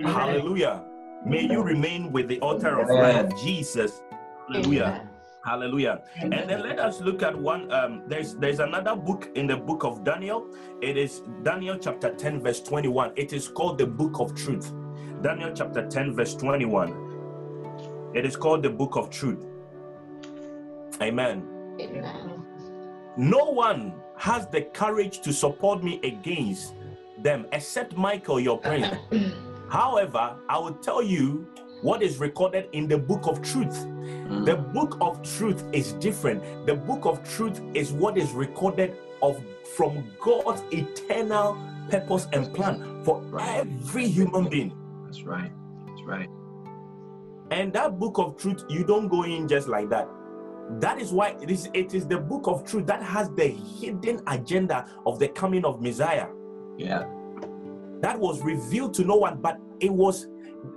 Hallelujah. 0.00 0.82
May 1.26 1.42
you 1.42 1.62
remain 1.62 2.10
with 2.10 2.28
the 2.28 2.40
author 2.40 2.80
of 2.80 2.88
life, 2.88 3.30
Jesus. 3.42 4.00
Hallelujah. 4.48 5.05
Hallelujah. 5.46 6.02
And 6.16 6.32
then 6.32 6.60
let 6.60 6.80
us 6.80 7.00
look 7.00 7.22
at 7.22 7.38
one. 7.38 7.70
Um, 7.70 8.02
there's 8.08 8.34
there's 8.34 8.58
another 8.58 8.96
book 8.96 9.28
in 9.36 9.46
the 9.46 9.56
book 9.56 9.84
of 9.84 10.02
Daniel. 10.02 10.50
It 10.82 10.96
is 10.96 11.22
Daniel 11.44 11.78
chapter 11.78 12.12
10, 12.12 12.40
verse 12.42 12.60
21. 12.60 13.12
It 13.14 13.32
is 13.32 13.46
called 13.46 13.78
the 13.78 13.86
book 13.86 14.18
of 14.18 14.34
truth. 14.34 14.72
Daniel 15.22 15.52
chapter 15.54 15.86
10, 15.86 16.16
verse 16.16 16.34
21. 16.34 18.10
It 18.12 18.26
is 18.26 18.34
called 18.34 18.64
the 18.64 18.70
book 18.70 18.96
of 18.96 19.08
truth. 19.08 19.46
Amen. 21.00 21.46
Amen. 21.80 22.42
No 23.16 23.44
one 23.44 23.94
has 24.16 24.48
the 24.48 24.62
courage 24.62 25.20
to 25.20 25.32
support 25.32 25.84
me 25.84 26.00
against 26.02 26.74
them 27.18 27.46
except 27.52 27.96
Michael, 27.96 28.40
your 28.40 28.58
prince. 28.58 28.88
However, 29.70 30.36
I 30.48 30.58
will 30.58 30.74
tell 30.74 31.02
you 31.02 31.46
what 31.86 32.02
is 32.02 32.18
recorded 32.18 32.68
in 32.72 32.88
the 32.88 32.98
book 32.98 33.28
of 33.28 33.40
truth. 33.40 33.86
Mm. 33.86 34.44
The 34.44 34.56
book 34.56 34.98
of 35.00 35.22
truth 35.22 35.62
is 35.72 35.92
different. 35.92 36.42
The 36.66 36.74
book 36.74 37.06
of 37.06 37.22
truth 37.22 37.60
is 37.74 37.92
what 37.92 38.18
is 38.18 38.32
recorded 38.32 38.96
of 39.22 39.40
from 39.76 40.10
God's 40.20 40.64
eternal 40.72 41.56
purpose 41.88 42.26
and 42.32 42.52
plan 42.52 43.04
for 43.04 43.22
every 43.40 44.08
human 44.08 44.48
being. 44.48 44.76
That's 45.04 45.22
right. 45.22 45.52
That's 45.86 46.02
right. 46.02 46.28
And 47.52 47.72
that 47.74 48.00
book 48.00 48.18
of 48.18 48.36
truth, 48.36 48.64
you 48.68 48.82
don't 48.82 49.06
go 49.06 49.22
in 49.22 49.46
just 49.46 49.68
like 49.68 49.88
that. 49.90 50.08
That 50.80 51.00
is 51.00 51.12
why 51.12 51.36
it 51.40 51.52
is, 51.52 51.70
it 51.72 51.94
is 51.94 52.08
the 52.08 52.18
book 52.18 52.48
of 52.48 52.64
truth 52.64 52.86
that 52.86 53.00
has 53.00 53.30
the 53.30 53.46
hidden 53.46 54.22
agenda 54.26 54.88
of 55.06 55.20
the 55.20 55.28
coming 55.28 55.64
of 55.64 55.80
Messiah. 55.80 56.26
Yeah. 56.76 57.04
That 58.00 58.18
was 58.18 58.42
revealed 58.42 58.92
to 58.94 59.04
no 59.04 59.14
one, 59.14 59.40
but 59.40 59.60
it 59.78 59.92
was. 59.92 60.26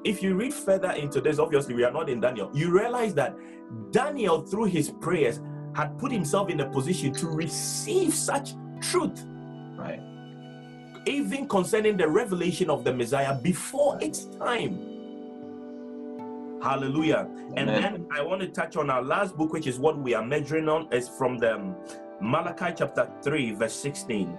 If 0.03 0.21
you 0.23 0.35
read 0.35 0.53
further 0.53 0.91
into 0.91 1.21
this, 1.21 1.39
obviously 1.39 1.73
we 1.75 1.83
are 1.83 1.91
not 1.91 2.09
in 2.09 2.19
Daniel. 2.19 2.49
You 2.53 2.71
realize 2.71 3.13
that 3.15 3.35
Daniel, 3.91 4.41
through 4.41 4.65
his 4.65 4.89
prayers, 4.89 5.41
had 5.75 5.97
put 5.97 6.11
himself 6.11 6.49
in 6.49 6.59
a 6.61 6.69
position 6.69 7.13
to 7.13 7.27
receive 7.27 8.13
such 8.13 8.53
truth, 8.81 9.25
Right. 9.77 10.01
even 11.05 11.47
concerning 11.47 11.95
the 11.97 12.07
revelation 12.07 12.69
of 12.69 12.83
the 12.83 12.93
Messiah 12.93 13.35
before 13.39 13.97
its 14.01 14.25
time. 14.25 14.79
Hallelujah. 16.61 17.29
And 17.55 17.69
then 17.69 18.05
I 18.11 18.21
want 18.21 18.41
to 18.41 18.47
touch 18.47 18.75
on 18.75 18.89
our 18.89 19.01
last 19.01 19.37
book, 19.37 19.53
which 19.53 19.67
is 19.67 19.79
what 19.79 19.97
we 19.97 20.13
are 20.13 20.25
measuring 20.25 20.67
on, 20.67 20.91
is 20.91 21.07
from 21.07 21.37
the 21.37 21.73
Malachi 22.19 22.73
chapter 22.75 23.09
3, 23.23 23.53
verse 23.53 23.73
16 23.73 24.37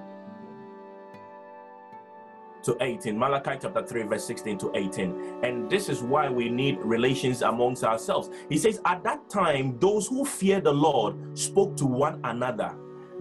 to 2.64 2.77
18. 2.81 3.18
Malachi 3.18 3.59
chapter 3.61 3.83
3, 3.83 4.03
verse 4.03 4.25
16 4.25 4.59
to 4.59 4.73
18. 4.75 5.40
And 5.42 5.70
this 5.70 5.88
is 5.88 6.03
why 6.03 6.29
we 6.29 6.49
need 6.49 6.79
relations 6.79 7.42
amongst 7.42 7.85
ourselves. 7.85 8.31
He 8.49 8.59
says, 8.59 8.81
At 8.85 9.03
that 9.05 9.29
time, 9.29 9.79
those 9.79 10.07
who 10.07 10.25
fear 10.25 10.61
the 10.61 10.73
Lord 10.73 11.38
spoke 11.38 11.77
to 11.79 11.87
one 11.87 12.20
another. 12.25 12.77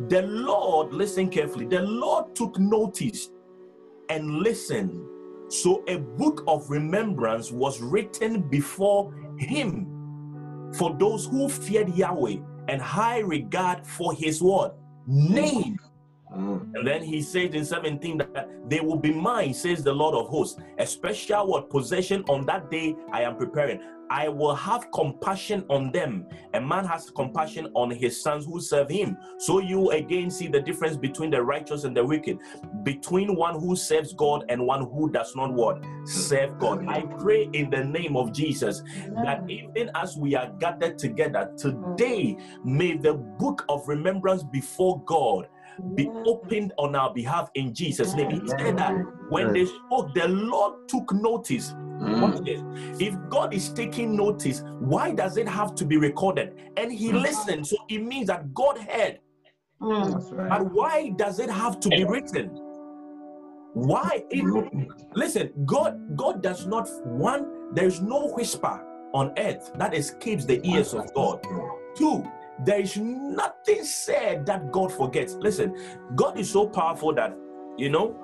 The 0.07 0.21
Lord, 0.23 0.93
listen 0.93 1.29
carefully, 1.29 1.65
the 1.65 1.81
Lord 1.81 2.35
took 2.35 2.57
notice 2.57 3.29
and 4.09 4.39
listened. 4.39 5.05
So 5.49 5.83
a 5.87 5.97
book 5.97 6.43
of 6.47 6.69
remembrance 6.69 7.51
was 7.51 7.81
written 7.81 8.41
before 8.49 9.13
him 9.37 9.99
for 10.73 10.95
those 10.97 11.25
who 11.25 11.49
feared 11.49 11.89
Yahweh 11.95 12.37
and 12.67 12.81
high 12.81 13.19
regard 13.19 13.85
for 13.85 14.13
his 14.13 14.41
word 14.41 14.71
name. 15.07 15.79
Mm. 16.35 16.75
And 16.75 16.87
then 16.87 17.03
he 17.03 17.21
says 17.21 17.53
in 17.53 17.65
17 17.65 18.17
that 18.19 18.49
they 18.67 18.79
will 18.79 18.99
be 18.99 19.11
mine, 19.11 19.53
says 19.53 19.83
the 19.83 19.93
Lord 19.93 20.15
of 20.15 20.27
hosts. 20.27 20.59
A 20.77 20.85
special 20.85 21.47
what 21.47 21.69
possession 21.69 22.23
on 22.29 22.45
that 22.45 22.69
day 22.69 22.95
I 23.11 23.23
am 23.23 23.35
preparing. 23.35 23.79
I 24.11 24.27
will 24.27 24.55
have 24.55 24.91
compassion 24.91 25.63
on 25.69 25.91
them. 25.91 26.25
A 26.55 26.61
man 26.61 26.83
has 26.85 27.11
compassion 27.11 27.69
on 27.75 27.91
his 27.91 28.19
sons 28.21 28.45
who 28.45 28.59
serve 28.59 28.89
him. 28.89 29.17
So 29.37 29.59
you 29.59 29.91
again 29.91 30.31
see 30.31 30.47
the 30.47 30.59
difference 30.59 30.97
between 30.97 31.29
the 31.29 31.43
righteous 31.43 31.83
and 31.83 31.95
the 31.95 32.03
wicked, 32.03 32.39
between 32.81 33.35
one 33.35 33.59
who 33.59 33.75
serves 33.75 34.13
God 34.13 34.45
and 34.49 34.65
one 34.65 34.81
who 34.81 35.11
does 35.11 35.35
not 35.35 35.53
what 35.53 35.83
serve 36.05 36.57
God. 36.57 36.87
I 36.87 37.01
pray 37.01 37.49
in 37.53 37.69
the 37.69 37.83
name 37.83 38.17
of 38.17 38.33
Jesus 38.33 38.81
that 39.23 39.43
even 39.47 39.91
as 39.93 40.17
we 40.17 40.35
are 40.35 40.51
gathered 40.59 40.97
together 40.97 41.51
today, 41.55 42.35
may 42.63 42.97
the 42.97 43.13
book 43.13 43.63
of 43.69 43.87
remembrance 43.87 44.41
before 44.43 45.03
God 45.05 45.47
be 45.95 46.09
opened 46.25 46.73
on 46.77 46.95
our 46.95 47.13
behalf 47.13 47.49
in 47.55 47.73
Jesus' 47.73 48.13
name. 48.13 48.29
He 48.31 48.47
said 48.47 48.77
that 48.77 48.93
when 49.29 49.53
they 49.53 49.65
spoke, 49.65 50.13
the 50.13 50.27
Lord 50.27 50.87
took 50.87 51.13
notice. 51.13 51.73
Watch 51.99 52.35
Mm. 52.37 52.45
this. 52.45 53.01
If 53.01 53.15
God 53.29 53.53
is 53.53 53.73
taking 53.73 54.15
notice, 54.15 54.63
why 54.79 55.11
does 55.13 55.35
it 55.37 55.47
have 55.47 55.75
to 55.75 55.85
be 55.85 55.97
recorded? 55.97 56.53
And 56.77 56.91
He 56.91 57.11
listened, 57.11 57.67
so 57.67 57.75
it 57.89 57.99
means 57.99 58.27
that 58.27 58.53
God 58.53 58.77
heard. 58.77 59.19
Mm. 59.81 60.31
Right. 60.31 60.49
But 60.49 60.73
why 60.73 61.09
does 61.17 61.39
it 61.39 61.49
have 61.49 61.79
to 61.81 61.89
be 61.89 62.03
written? 62.05 62.49
Why? 63.73 64.23
It- 64.29 64.43
listen, 65.13 65.51
God, 65.65 66.15
God 66.15 66.41
does 66.41 66.65
not 66.67 66.89
one. 67.05 67.73
There 67.73 67.85
is 67.85 68.01
no 68.01 68.27
whisper 68.29 68.81
on 69.13 69.33
earth 69.37 69.71
that 69.75 69.93
escapes 69.93 70.45
the 70.45 70.59
ears 70.67 70.93
of 70.93 71.13
God. 71.13 71.45
Two, 71.95 72.23
there 72.65 72.79
is 72.79 72.97
nothing 72.97 73.83
said 73.83 74.45
that 74.45 74.71
God 74.71 74.91
forgets. 74.91 75.35
Listen, 75.35 75.75
God 76.15 76.37
is 76.37 76.49
so 76.49 76.67
powerful 76.67 77.13
that 77.15 77.35
you 77.77 77.89
know, 77.89 78.15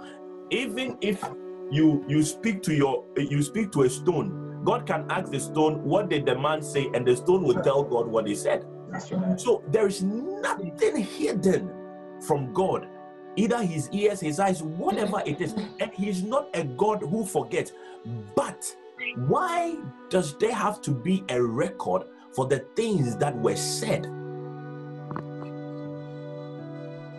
even 0.50 0.98
if 1.02 1.24
you 1.72 2.04
you 2.08 2.24
speak 2.24 2.62
to 2.64 2.74
your 2.74 3.06
you 3.18 3.42
speak 3.42 3.72
to 3.72 3.84
a 3.84 3.90
stone, 3.90 4.62
God 4.64 4.86
can 4.86 5.06
ask 5.10 5.32
the 5.32 5.40
stone, 5.40 5.84
"What 5.84 6.10
did 6.10 6.26
the 6.26 6.38
man 6.38 6.62
say?" 6.62 6.90
and 6.94 7.06
the 7.08 7.16
stone 7.16 7.44
will 7.44 7.62
tell 7.62 7.84
God 7.84 8.08
what 8.08 8.28
he 8.28 8.36
said. 8.36 8.66
Right. 8.90 9.40
So 9.40 9.64
there 9.72 9.88
is 9.88 10.04
nothing 10.04 10.98
hidden 10.98 11.72
from 12.22 12.54
God, 12.54 12.88
either 13.36 13.62
his 13.64 13.90
ears, 13.92 14.20
his 14.20 14.40
eyes, 14.40 14.62
whatever 14.62 15.22
it 15.26 15.42
is. 15.42 15.54
And 15.80 15.92
he's 15.94 16.24
not 16.24 16.50
a 16.54 16.64
God 16.64 17.02
who 17.02 17.26
forgets. 17.26 17.72
But 18.36 18.76
why 19.28 19.76
does 20.10 20.38
there 20.38 20.54
have 20.54 20.82
to 20.82 20.92
be 20.92 21.24
a 21.30 21.42
record 21.42 22.04
for 22.34 22.48
the 22.48 22.60
things 22.76 23.18
that 23.18 23.36
were 23.38 23.56
said? 23.56 24.08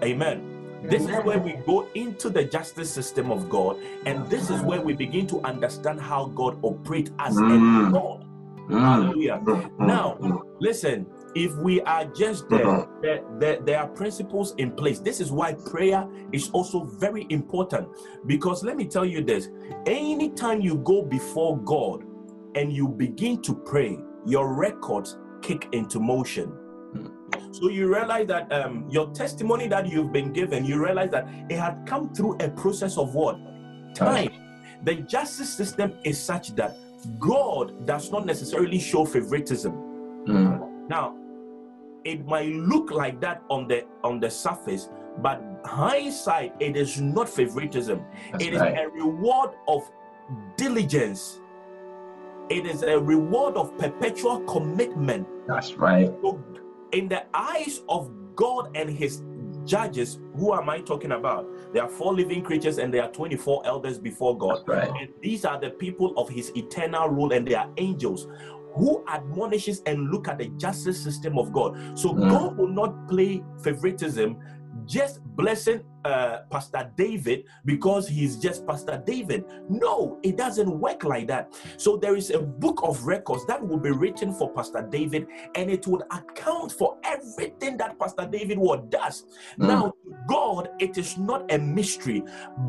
Amen. 0.03 0.53
This 0.83 1.03
is 1.03 1.17
where 1.25 1.39
we 1.39 1.55
go 1.67 1.89
into 1.95 2.31
the 2.31 2.45
justice 2.45 2.93
system 2.93 3.33
of 3.33 3.49
God, 3.49 3.79
and 4.05 4.29
this 4.31 4.51
is 4.51 4.61
where 4.63 4.81
we 4.81 4.93
begin 4.93 5.27
to 5.29 5.41
understand 5.41 6.01
how 6.01 6.27
God 6.27 6.59
operates 6.63 7.11
as 7.19 7.37
a. 7.37 7.41
God. 7.41 8.25
Mm. 8.69 8.81
Hallelujah. 8.81 9.41
Mm. 9.45 9.79
Now, 9.79 10.17
Mm. 10.21 10.43
Listen, 10.59 11.07
if 11.35 11.55
we 11.59 11.83
are 11.83 12.07
just 12.07 12.49
there, 12.49 12.89
there, 13.03 13.23
there, 13.39 13.61
there 13.61 13.79
are 13.79 13.89
principles 13.89 14.55
in 14.57 14.71
place. 14.73 14.99
This 15.01 15.21
is 15.21 15.31
why 15.31 15.53
prayer 15.53 16.09
is 16.33 16.49
also 16.51 16.85
very 16.85 17.27
important. 17.29 17.89
Because 18.27 18.65
let 18.65 18.77
me 18.77 18.87
tell 18.87 19.05
you 19.05 19.23
this 19.23 19.51
anytime 19.87 20.61
you 20.63 20.77
go 20.79 21.03
before 21.03 21.59
God 21.59 22.05
and 22.55 22.73
you 22.73 22.89
begin 22.89 23.43
to 23.43 23.55
pray, 23.55 23.99
your 24.25 24.55
records 24.55 25.19
kick 25.43 25.69
into 25.73 26.01
motion. 26.01 26.53
So 27.53 27.69
you 27.69 27.93
realize 27.93 28.27
that 28.29 28.53
um, 28.53 28.87
your 28.91 29.11
testimony 29.13 29.69
that 29.69 29.89
you've 29.89 30.13
been 30.13 30.33
given, 30.33 30.65
you 30.65 30.83
realize 30.83 31.11
that 31.11 31.27
it 31.49 31.59
had 31.59 31.87
come 31.87 32.13
through 32.15 32.37
a 32.41 32.51
process 32.51 32.99
of 32.99 33.15
what? 33.15 33.39
Time. 33.95 34.31
The 34.85 34.97
justice 34.97 35.53
system 35.53 35.95
is 36.05 36.21
such 36.21 36.55
that 36.57 36.77
God 37.19 37.87
does 37.87 38.11
not 38.11 38.27
necessarily 38.27 38.79
show 38.79 39.05
favoritism. 39.05 39.73
Mm. 40.27 40.89
Now, 40.89 41.17
it 42.05 42.25
might 42.27 42.49
look 42.49 42.91
like 42.91 43.21
that 43.21 43.43
on 43.51 43.67
the 43.69 43.85
on 44.05 44.21
the 44.21 44.31
surface, 44.31 44.89
but 45.19 45.43
hindsight, 45.65 46.55
it 46.61 46.77
is 46.77 47.01
not 47.01 47.29
favoritism. 47.29 48.05
That's 48.33 48.45
It 48.45 48.55
is 48.55 48.61
right. 48.61 48.79
a 48.79 48.89
reward 48.89 49.51
of 49.67 49.91
diligence. 50.57 51.41
It 52.49 52.67
is 52.67 52.83
a 52.83 52.99
reward 53.01 53.57
of 53.57 53.77
perpetual 53.77 54.41
commitment. 54.41 55.27
That's 55.49 55.75
right. 55.75 56.07
So, 56.23 56.39
in 56.97 57.09
the 57.09 57.25
eyes 57.35 57.83
of 57.89 58.11
God 58.35 58.75
and 58.75 58.89
His 58.89 59.23
judges, 59.65 60.19
who 60.37 60.55
am 60.55 60.71
I 60.71 60.81
talking 60.81 61.13
about? 61.13 61.47
There 61.75 61.83
are 61.83 61.89
four 61.89 62.15
living 62.15 62.43
creatures 62.43 62.79
and 62.79 62.93
there 62.93 63.03
are 63.03 63.11
24 63.11 63.67
elders 63.67 63.99
before 63.99 64.39
God. 64.39 64.63
Right. 64.67 64.89
And 64.89 65.09
these 65.21 65.45
are 65.45 65.61
the 65.61 65.71
people 65.71 66.15
of 66.17 66.29
his 66.29 66.53
eternal 66.57 67.09
rule, 67.09 67.33
and 67.33 67.47
they 67.47 67.55
are 67.55 67.69
angels 67.77 68.29
who 68.75 69.03
admonishes 69.09 69.83
and 69.87 70.11
look 70.11 70.29
at 70.29 70.39
the 70.39 70.47
justice 70.59 71.03
system 71.03 71.39
of 71.39 71.53
God. 71.53 71.99
So 71.99 72.13
Mm. 72.13 72.31
God 72.31 72.57
will 72.59 72.69
not 72.69 73.09
play 73.09 73.43
favoritism, 73.63 74.37
just 74.87 75.21
blessing 75.37 75.83
uh, 76.05 76.39
Pastor 76.51 76.91
David 76.97 77.45
because 77.65 78.09
he's 78.09 78.37
just 78.37 78.67
Pastor 78.67 79.03
David. 79.05 79.45
No, 79.69 80.19
it 80.23 80.37
doesn't 80.37 80.71
work 80.81 81.05
like 81.05 81.27
that. 81.27 81.53
So 81.77 81.97
there 81.97 82.15
is 82.17 82.31
a 82.31 82.39
book 82.39 82.81
of 82.85 83.05
records 83.05 83.45
that 83.47 83.67
will 83.67 83.79
be 83.79 83.91
written 83.91 84.33
for 84.33 84.51
Pastor 84.53 84.87
David, 84.89 85.27
and 85.55 85.71
it 85.71 85.87
would 85.87 86.03
account 86.13 86.73
for 86.73 86.97
everything 87.05 87.77
that 87.79 87.99
Pastor 87.99 88.27
David 88.31 88.59
what 88.59 88.91
does. 88.91 89.25
Mm. 89.59 89.67
Now, 89.67 89.93
God, 90.29 90.69
it 90.79 90.97
is 90.97 91.19
not 91.19 91.53
a 91.53 91.59
mystery, 91.59 92.23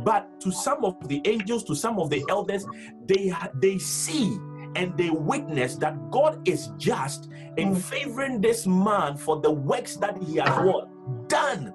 but 0.03 0.39
to 0.41 0.51
some 0.51 0.83
of 0.83 1.07
the 1.07 1.21
angels, 1.25 1.63
to 1.65 1.75
some 1.75 1.99
of 1.99 2.09
the 2.09 2.25
elders, 2.29 2.67
they 3.05 3.33
they 3.61 3.77
see 3.77 4.37
and 4.75 4.95
they 4.97 5.09
witness 5.09 5.75
that 5.75 6.11
God 6.11 6.47
is 6.47 6.67
just 6.77 7.29
in 7.57 7.73
Mm. 7.73 7.77
favoring 7.81 8.41
this 8.41 8.67
man 8.67 9.17
for 9.17 9.39
the 9.41 9.49
works 9.51 9.95
that 9.97 10.21
he 10.21 10.35
has 10.37 10.49
what 10.65 10.87
done. 11.29 11.73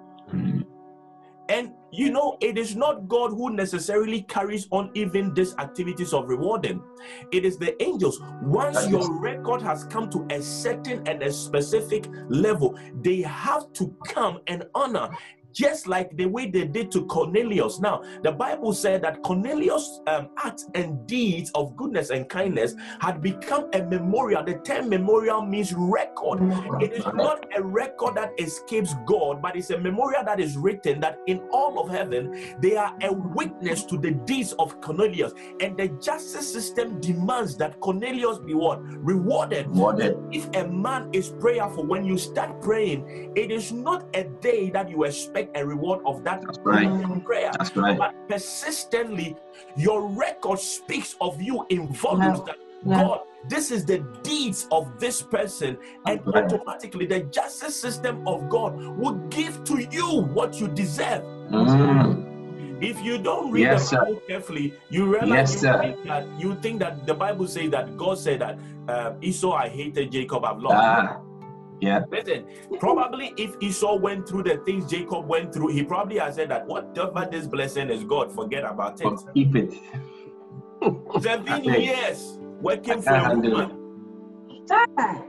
And 1.49 1.73
you 1.91 2.11
know, 2.11 2.39
it 2.41 2.57
is 2.57 2.75
not 2.75 3.07
God 3.09 3.33
who 3.33 3.51
necessarily 3.51 4.23
carries 4.23 4.67
on 4.71 4.91
even 4.95 5.35
these 5.35 5.55
activities 5.59 6.15
of 6.15 6.27
rewarding. 6.27 6.83
It 7.31 7.45
is 7.45 7.59
the 7.59 7.81
angels. 7.83 8.21
Once 8.41 8.89
your 8.89 9.21
record 9.21 9.61
has 9.61 9.85
come 9.85 10.09
to 10.11 10.27
a 10.31 10.41
certain 10.41 11.07
and 11.07 11.23
a 11.23 11.31
specific 11.31 12.07
level, 12.29 12.79
they 13.03 13.21
have 13.21 13.71
to 13.75 13.95
come 14.07 14.41
and 14.47 14.65
honor. 14.75 15.11
Just 15.53 15.87
like 15.87 16.17
the 16.17 16.27
way 16.27 16.51
they 16.51 16.65
did 16.65 16.91
to 16.93 17.05
Cornelius. 17.07 17.81
Now, 17.81 18.03
the 18.23 18.33
Bible 18.33 18.73
said 18.73 19.03
that 19.03 19.23
Cornelius' 19.23 20.01
um, 20.07 20.31
acts 20.39 20.67
and 20.75 21.07
deeds 21.07 21.51
of 21.55 21.77
goodness 21.77 22.11
and 22.11 22.29
kindness 22.29 22.75
had 23.01 23.21
become 23.21 23.69
a 23.75 23.83
memorial. 23.83 24.43
The 24.45 24.55
term 24.65 24.89
memorial 24.89 25.43
means 25.43 25.73
record. 25.75 26.41
It 26.83 26.93
is 26.93 27.05
not 27.15 27.47
a 27.57 27.63
record 27.63 28.15
that 28.17 28.33
escapes 28.39 28.95
God, 29.07 29.43
but 29.43 29.57
it's 29.57 29.71
a 29.71 29.79
memorial 29.79 30.25
that 30.25 30.41
is 30.41 30.57
written 30.57 31.01
that 31.01 31.19
in 31.27 31.41
all 31.53 31.81
of 31.81 31.91
heaven 31.91 32.57
they 32.61 32.77
are 32.77 32.97
a 33.03 33.13
witness 33.13 33.85
to 33.85 33.99
the 33.99 34.13
deeds 34.13 34.53
of 34.59 34.81
Cornelius. 34.81 35.33
And 35.61 35.77
the 35.77 35.89
justice 36.01 36.51
system 36.51 37.01
demands 37.01 37.57
that 37.59 37.81
Cornelius 37.81 38.39
be 38.39 38.55
what? 38.55 38.81
Rewarded. 38.83 39.67
Rewarded. 39.69 40.17
If 40.31 40.49
a 40.55 40.67
man 40.67 41.11
is 41.13 41.29
prayerful, 41.29 41.85
when 41.85 42.05
you 42.05 42.17
start 42.17 42.61
praying, 42.61 43.33
it 43.37 43.51
is 43.51 43.73
not 43.73 44.07
a 44.15 44.25
day 44.25 44.71
that 44.71 44.89
you 44.89 45.05
expect 45.05 45.42
a 45.55 45.65
reward 45.67 46.01
of 46.07 46.25
that 46.25 46.43
That's 46.43 46.59
right. 46.65 47.25
prayer. 47.25 47.51
That's 47.59 47.77
right. 47.77 47.99
But 47.99 48.15
persistently, 48.29 49.37
your 49.77 50.07
record 50.09 50.59
speaks 50.59 51.17
of 51.21 51.41
you 51.41 51.67
in 51.71 51.89
volumes 51.89 52.39
Yeah. 52.41 52.45
that 52.47 52.57
Yeah. 52.85 53.03
God, 53.05 53.21
this 53.49 53.71
is 53.71 53.85
the 53.85 53.99
deeds 54.23 54.67
of 54.73 54.99
this 54.99 55.23
person, 55.23 55.79
and 56.07 56.21
Right. 56.27 56.45
automatically 56.45 57.07
the 57.07 57.21
justice 57.21 57.77
system 57.81 58.27
of 58.27 58.49
God 58.49 58.75
will 58.99 59.15
give 59.31 59.63
to 59.65 59.79
you 59.91 60.23
what 60.35 60.59
you 60.61 60.67
deserve. 60.69 61.23
Mm. 61.51 62.83
If 62.83 63.01
you 63.05 63.19
don't 63.19 63.53
read 63.53 63.63
Yes, 63.63 63.91
the 63.91 63.97
sir. 63.97 64.17
Carefully, 64.27 64.75
you 64.91 65.07
realize 65.07 65.63
Yes, 65.63 65.63
you, 65.63 65.79
think 65.79 66.05
that, 66.05 66.25
you 66.39 66.55
think 66.57 66.81
that 66.81 67.07
the 67.07 67.15
Bible 67.15 67.47
says 67.47 67.71
that 67.71 67.97
God 67.97 68.19
said 68.19 68.41
that 68.41 68.59
uh, 68.89 69.13
Esau 69.23 69.53
I 69.53 69.69
hated, 69.69 70.11
Jacob 70.11 70.45
I've 70.45 70.59
loved. 70.59 70.75
Ah. 70.75 71.21
Yeah. 71.83 72.05
Listen, 72.13 72.45
probably 72.79 73.35
if 73.37 73.57
Esau 73.61 73.97
went 73.97 74.29
through 74.29 74.45
the 74.45 74.59
things 74.59 74.89
Jacob 74.89 75.27
went 75.27 75.53
through, 75.53 75.69
he 75.69 75.83
probably 75.83 76.19
has 76.19 76.37
said 76.37 76.49
that 76.51 76.65
whatever 76.67 77.27
this 77.29 77.49
blessing 77.49 77.91
is 77.91 78.05
God, 78.05 78.33
forget 78.33 78.63
about 78.65 79.01
it. 79.01 79.05
But 79.05 79.35
keep 79.35 79.57
it. 79.57 79.75
Seven 81.21 81.65
years 81.65 82.39
working 82.61 83.03
for 83.03 83.15
a 83.15 83.35
woman, 83.37 83.79
Ah. 84.71 85.23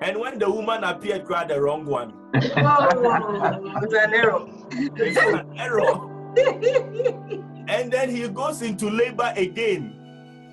and 0.00 0.18
when 0.18 0.38
the 0.38 0.50
woman 0.50 0.82
appeared, 0.82 1.26
cried 1.26 1.48
the 1.48 1.60
wrong 1.60 1.84
one. 1.84 2.14
Oh, 2.34 2.38
it's 3.82 3.94
an 3.94 4.14
error. 4.14 4.46
It's 4.72 5.18
an 5.18 5.52
error. 5.58 6.08
And 7.68 7.92
then 7.92 8.08
he 8.08 8.26
goes 8.28 8.62
into 8.62 8.88
labor 8.88 9.32
again. 9.36 9.94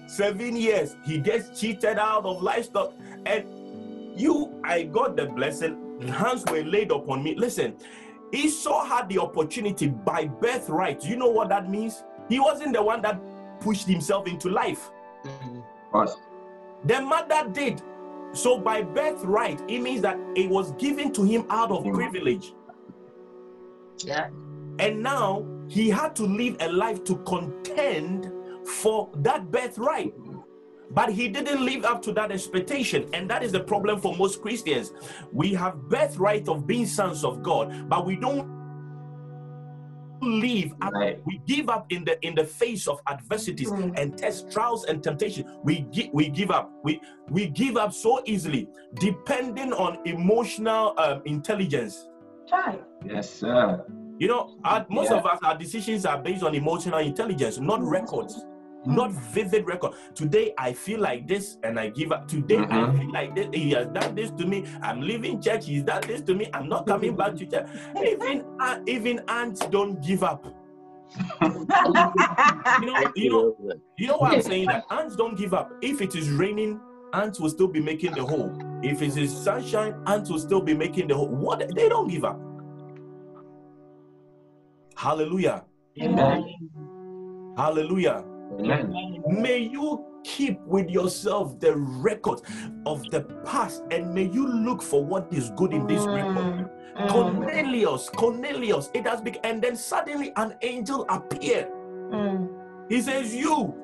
Seven 0.08 0.56
years. 0.58 0.96
He 1.06 1.18
gets 1.20 1.60
cheated 1.60 1.98
out 1.98 2.26
of 2.26 2.42
livestock. 2.44 2.94
And 3.26 3.46
you, 4.20 4.60
I 4.64 4.84
got 4.84 5.16
the 5.16 5.26
blessing. 5.28 6.02
Hands 6.08 6.44
were 6.50 6.64
laid 6.64 6.92
upon 6.92 7.24
me. 7.24 7.36
Listen, 7.36 7.76
Esau 8.32 8.86
had 8.86 9.10
the 9.10 9.20
opportunity 9.20 9.88
by 9.88 10.26
birthright. 10.26 11.04
You 11.06 11.16
know 11.16 11.30
what 11.30 11.50
that 11.50 11.70
means? 11.70 12.04
He 12.30 12.40
wasn't 12.40 12.74
the 12.74 12.84
one 12.84 13.02
that 13.02 13.20
pushed 13.60 13.88
himself 13.88 14.28
into 14.28 14.50
life. 14.50 14.92
Of 15.26 15.92
course. 15.92 16.16
The 16.86 17.02
mother 17.02 17.50
did. 17.52 17.82
So 18.34 18.60
by 18.60 18.84
birthright, 18.84 19.60
it 19.68 19.80
means 19.80 20.02
that 20.02 20.18
it 20.36 20.50
was 20.50 20.72
given 20.74 21.12
to 21.14 21.24
him 21.24 21.46
out 21.50 21.72
of 21.72 21.84
Mm. 21.84 21.96
privilege. 21.96 22.54
Yeah. 24.00 24.30
And 24.78 25.04
now 25.04 25.46
he 25.68 25.90
had 25.90 26.16
to 26.18 26.24
live 26.24 26.56
a 26.62 26.72
life 26.72 27.04
to 27.06 27.16
contend 27.26 28.32
for 28.66 29.10
that 29.16 29.52
birthright. 29.52 30.14
But 30.92 31.12
he 31.12 31.28
didn't 31.28 31.64
live 31.64 31.86
up 31.86 32.02
to 32.04 32.12
that 32.14 32.32
expectation. 32.32 33.08
And 33.14 33.30
that 33.30 33.44
is 33.44 33.52
the 33.52 33.60
problem 33.60 34.00
for 34.02 34.16
most 34.16 34.42
Christians. 34.42 34.92
We 35.32 35.54
have 35.54 35.76
birthright 35.90 36.48
of 36.50 36.66
being 36.66 36.88
sons 36.88 37.24
of 37.24 37.44
God, 37.44 37.88
but 37.90 38.06
we 38.06 38.16
don't 38.16 38.58
live 40.22 40.74
up 40.82 40.92
Right. 40.94 41.22
we 41.26 41.40
give 41.48 41.70
up 41.70 41.86
in 41.92 42.04
the 42.04 42.20
in 42.28 42.36
the 42.36 42.44
face 42.44 42.88
of 42.90 43.00
adversities 43.08 43.70
Mm. 43.72 43.98
and 43.98 44.18
tests 44.18 44.54
trials 44.54 44.84
and 44.84 45.02
temptation 45.02 45.46
we 45.64 45.80
give 45.94 46.10
we 46.12 46.28
give 46.28 46.52
up 46.52 46.70
we 46.84 47.00
we 47.30 47.48
give 47.48 47.78
up 47.78 47.94
so 47.94 48.22
easily 48.26 48.68
depending 48.96 49.72
on 49.72 49.98
emotional 50.06 50.94
um, 50.98 51.22
intelligence 51.24 52.10
Try. 52.50 52.78
Yes, 53.06 53.30
sir. 53.30 53.86
you 54.18 54.28
know 54.28 54.58
our, 54.66 54.86
most 54.90 55.10
Yeah. 55.10 55.20
of 55.20 55.26
us 55.26 55.40
our 55.42 55.58
decisions 55.58 56.06
are 56.06 56.18
based 56.22 56.44
on 56.44 56.54
emotional 56.54 57.00
intelligence 57.00 57.58
not 57.58 57.82
records 57.82 58.36
Mm. 58.36 58.49
Not 58.86 59.12
vivid 59.12 59.66
record 59.68 59.94
today 60.16 60.54
i 60.58 60.72
feel 60.72 61.00
like 61.00 61.28
this 61.28 61.58
and 61.64 61.80
i 61.80 61.90
give 61.90 62.12
up 62.12 62.28
today 62.28 62.58
i 62.72 62.80
Mhm. 62.80 62.98
feel 62.98 63.12
like 63.12 63.36
this 63.36 63.48
he 63.54 63.72
has 63.72 63.88
done 63.88 64.16
this 64.16 64.32
to 64.32 64.46
me 64.46 64.66
i'm 64.82 65.02
leaving 65.02 65.42
church 65.42 65.66
he's 65.66 65.84
done 65.84 66.02
this 66.08 66.22
to 66.22 66.34
me 66.34 66.50
i'm 66.54 66.70
not 66.70 66.86
coming 66.88 67.16
back 67.16 67.36
to 67.36 67.46
church 67.46 67.68
even 68.06 68.46
uh, 68.62 68.80
even 68.88 69.20
ants 69.28 69.66
don't 69.68 70.02
give 70.02 70.24
up 70.24 70.46
you 71.42 72.86
know 72.86 73.04
you 73.16 73.30
know 73.30 73.56
You 73.98 74.08
know 74.08 74.18
why 74.20 74.32
I'm 74.32 74.42
saying 74.42 74.68
that? 74.68 74.86
Ants 74.90 75.16
don't 75.18 75.36
give 75.38 75.54
up. 75.54 75.74
If 75.82 76.02
it 76.02 76.16
is 76.16 76.30
raining, 76.32 76.80
ants 77.14 77.40
will 77.40 77.50
still 77.50 77.68
be 77.68 77.82
making 77.82 78.14
the 78.14 78.24
hole. 78.24 78.56
If 78.82 79.02
it 79.02 79.18
is 79.18 79.36
sunshine, 79.36 79.94
ants 80.08 80.30
will 80.30 80.40
still 80.40 80.62
be 80.62 80.74
making 80.74 81.10
the 81.10 81.16
hole. 81.16 81.28
What? 81.28 81.60
They 81.76 81.90
don't 81.90 82.08
give 82.08 82.24
up. 82.24 82.40
Hallelujah. 84.96 85.66
Amen. 86.02 86.46
Hallelujah. 87.58 88.24
Amen. 88.52 89.24
May 89.28 89.60
you 89.60 90.06
keep 90.24 90.60
with 90.62 90.90
yourself 90.90 91.60
the 91.60 91.76
record 91.76 92.42
of 92.86 93.04
the 93.10 93.22
past 93.46 93.84
and 93.92 94.14
may 94.14 94.26
you 94.26 94.48
look 94.48 94.82
for 94.82 95.04
what 95.04 95.32
is 95.32 95.52
good 95.52 95.74
in 95.74 95.88
this 95.88 96.06
record. 96.06 96.70
Mm. 96.98 97.10
Cornelius, 97.10 98.10
Cornelius, 98.10 98.90
it 98.94 99.06
has 99.08 99.22
been, 99.22 99.38
and 99.44 99.62
then 99.62 99.76
suddenly 99.76 100.34
an 100.36 100.56
angel 100.62 101.06
appeared. 101.10 101.68
Mm. 102.12 102.50
He 102.90 103.02
says, 103.02 103.34
You. 103.34 103.76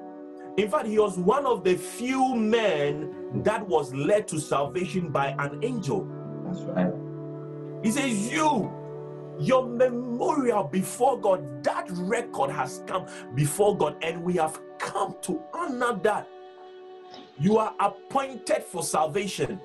In 0.57 0.69
fact, 0.69 0.87
he 0.87 0.97
was 0.97 1.17
one 1.17 1.45
of 1.45 1.63
the 1.63 1.75
few 1.75 2.33
men 2.33 3.43
that 3.43 3.65
was 3.67 3.93
led 3.93 4.27
to 4.29 4.39
salvation 4.39 5.09
by 5.09 5.35
an 5.39 5.63
angel. 5.63 6.07
That's 6.45 6.61
right. 6.61 6.93
He 7.83 7.91
says, 7.91 8.31
You, 8.31 8.71
your 9.39 9.65
memorial 9.65 10.63
before 10.63 11.19
God, 11.19 11.63
that 11.63 11.87
record 11.91 12.51
has 12.51 12.83
come 12.87 13.05
before 13.33 13.77
God, 13.77 13.97
and 14.01 14.23
we 14.23 14.33
have 14.35 14.59
come 14.79 15.15
to 15.23 15.41
honor 15.53 15.99
that. 16.03 16.27
You 17.37 17.57
are 17.57 17.73
appointed 17.79 18.63
for 18.63 18.83
salvation. 18.83 19.59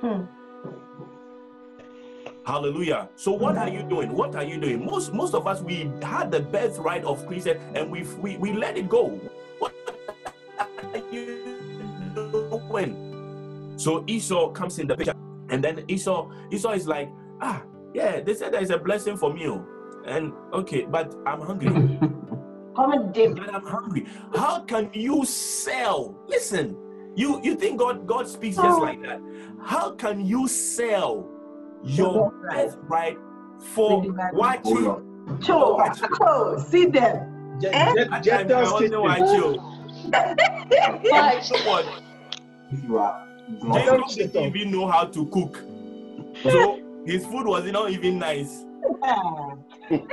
Hmm. 0.00 0.22
Hallelujah. 2.44 3.08
So 3.16 3.32
what 3.32 3.56
are 3.56 3.68
you 3.68 3.82
doing? 3.82 4.12
What 4.12 4.36
are 4.36 4.44
you 4.44 4.60
doing? 4.60 4.84
Most 4.84 5.14
most 5.14 5.34
of 5.34 5.46
us 5.46 5.62
we 5.62 5.90
had 6.02 6.30
the 6.30 6.40
birthright 6.40 7.04
of 7.04 7.26
Christian 7.26 7.56
and 7.74 7.90
we 7.90 8.02
we, 8.20 8.36
we 8.36 8.52
let 8.52 8.76
it 8.76 8.88
go. 8.88 9.18
What 9.58 9.72
are 10.92 10.98
you 11.10 11.40
doing? 12.14 13.74
So 13.76 14.04
Esau 14.06 14.50
comes 14.52 14.78
in 14.78 14.86
the 14.86 14.96
picture, 14.96 15.16
and 15.48 15.64
then 15.64 15.84
Esau 15.88 16.30
Esau 16.52 16.72
is 16.72 16.86
like, 16.86 17.08
ah, 17.40 17.62
yeah, 17.94 18.20
they 18.20 18.34
said 18.34 18.52
there 18.52 18.62
is 18.62 18.70
a 18.70 18.78
blessing 18.78 19.16
for 19.16 19.32
me. 19.32 19.48
oh. 19.48 19.64
And 20.06 20.32
okay, 20.52 20.84
but 20.84 21.14
I'm 21.24 21.40
hungry. 21.40 21.68
Come 22.76 22.92
and 22.92 23.14
dip. 23.14 23.36
but 23.36 23.54
I'm 23.54 23.64
hungry. 23.64 24.06
How 24.34 24.60
can 24.60 24.90
you 24.92 25.24
sell? 25.24 26.14
Listen, 26.26 26.76
you 27.14 27.40
you 27.42 27.54
think 27.54 27.78
God 27.78 28.06
God 28.06 28.28
speaks 28.28 28.56
just 28.56 28.80
like 28.80 29.00
that? 29.02 29.20
How 29.62 29.92
can 29.92 30.26
you 30.26 30.46
sell 30.48 31.26
your 31.84 32.30
birthright 32.50 33.16
for 33.74 34.02
Hold 34.02 34.18
watching? 34.34 34.86
on. 34.88 35.40
Cho, 35.40 35.78
cho, 36.18 36.58
see 36.68 36.84
them. 36.86 37.30
Just, 37.60 37.74
Eh? 37.74 37.94
just, 37.94 38.10
I 38.12 38.20
just 38.20 38.48
tell 38.48 38.62
wasn't 38.72 38.92
statement. 38.92 39.02
watching. 39.04 39.60
Why? 41.10 41.40
Someone, 41.40 41.84
You 42.82 42.98
are. 42.98 43.26
Jacob 43.48 43.84
Don't 43.86 44.08
didn't 44.08 44.32
shut 44.32 44.42
up. 44.42 44.56
even 44.56 44.70
know 44.70 44.86
how 44.88 45.04
to 45.04 45.26
cook, 45.26 45.62
so 46.42 46.80
his 47.06 47.24
food 47.26 47.46
was 47.46 47.64
not 47.70 47.90
even 47.90 48.18
nice. 48.18 48.64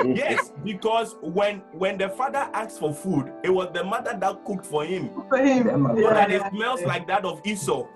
Yes, 0.03 0.51
because 0.65 1.15
when 1.21 1.59
when 1.71 1.97
the 1.97 2.09
father 2.09 2.49
asked 2.53 2.79
for 2.79 2.93
food, 2.93 3.31
it 3.41 3.49
was 3.49 3.69
the 3.73 3.83
mother 3.83 4.17
that 4.19 4.43
cooked 4.43 4.65
for 4.65 4.83
him. 4.83 5.09
For 5.29 5.37
him. 5.37 5.87
So 5.95 6.09
that 6.09 6.29
it 6.29 6.41
smells 6.53 6.81
like 6.83 7.07
that 7.07 7.23
of 7.23 7.41
Esau. 7.45 7.87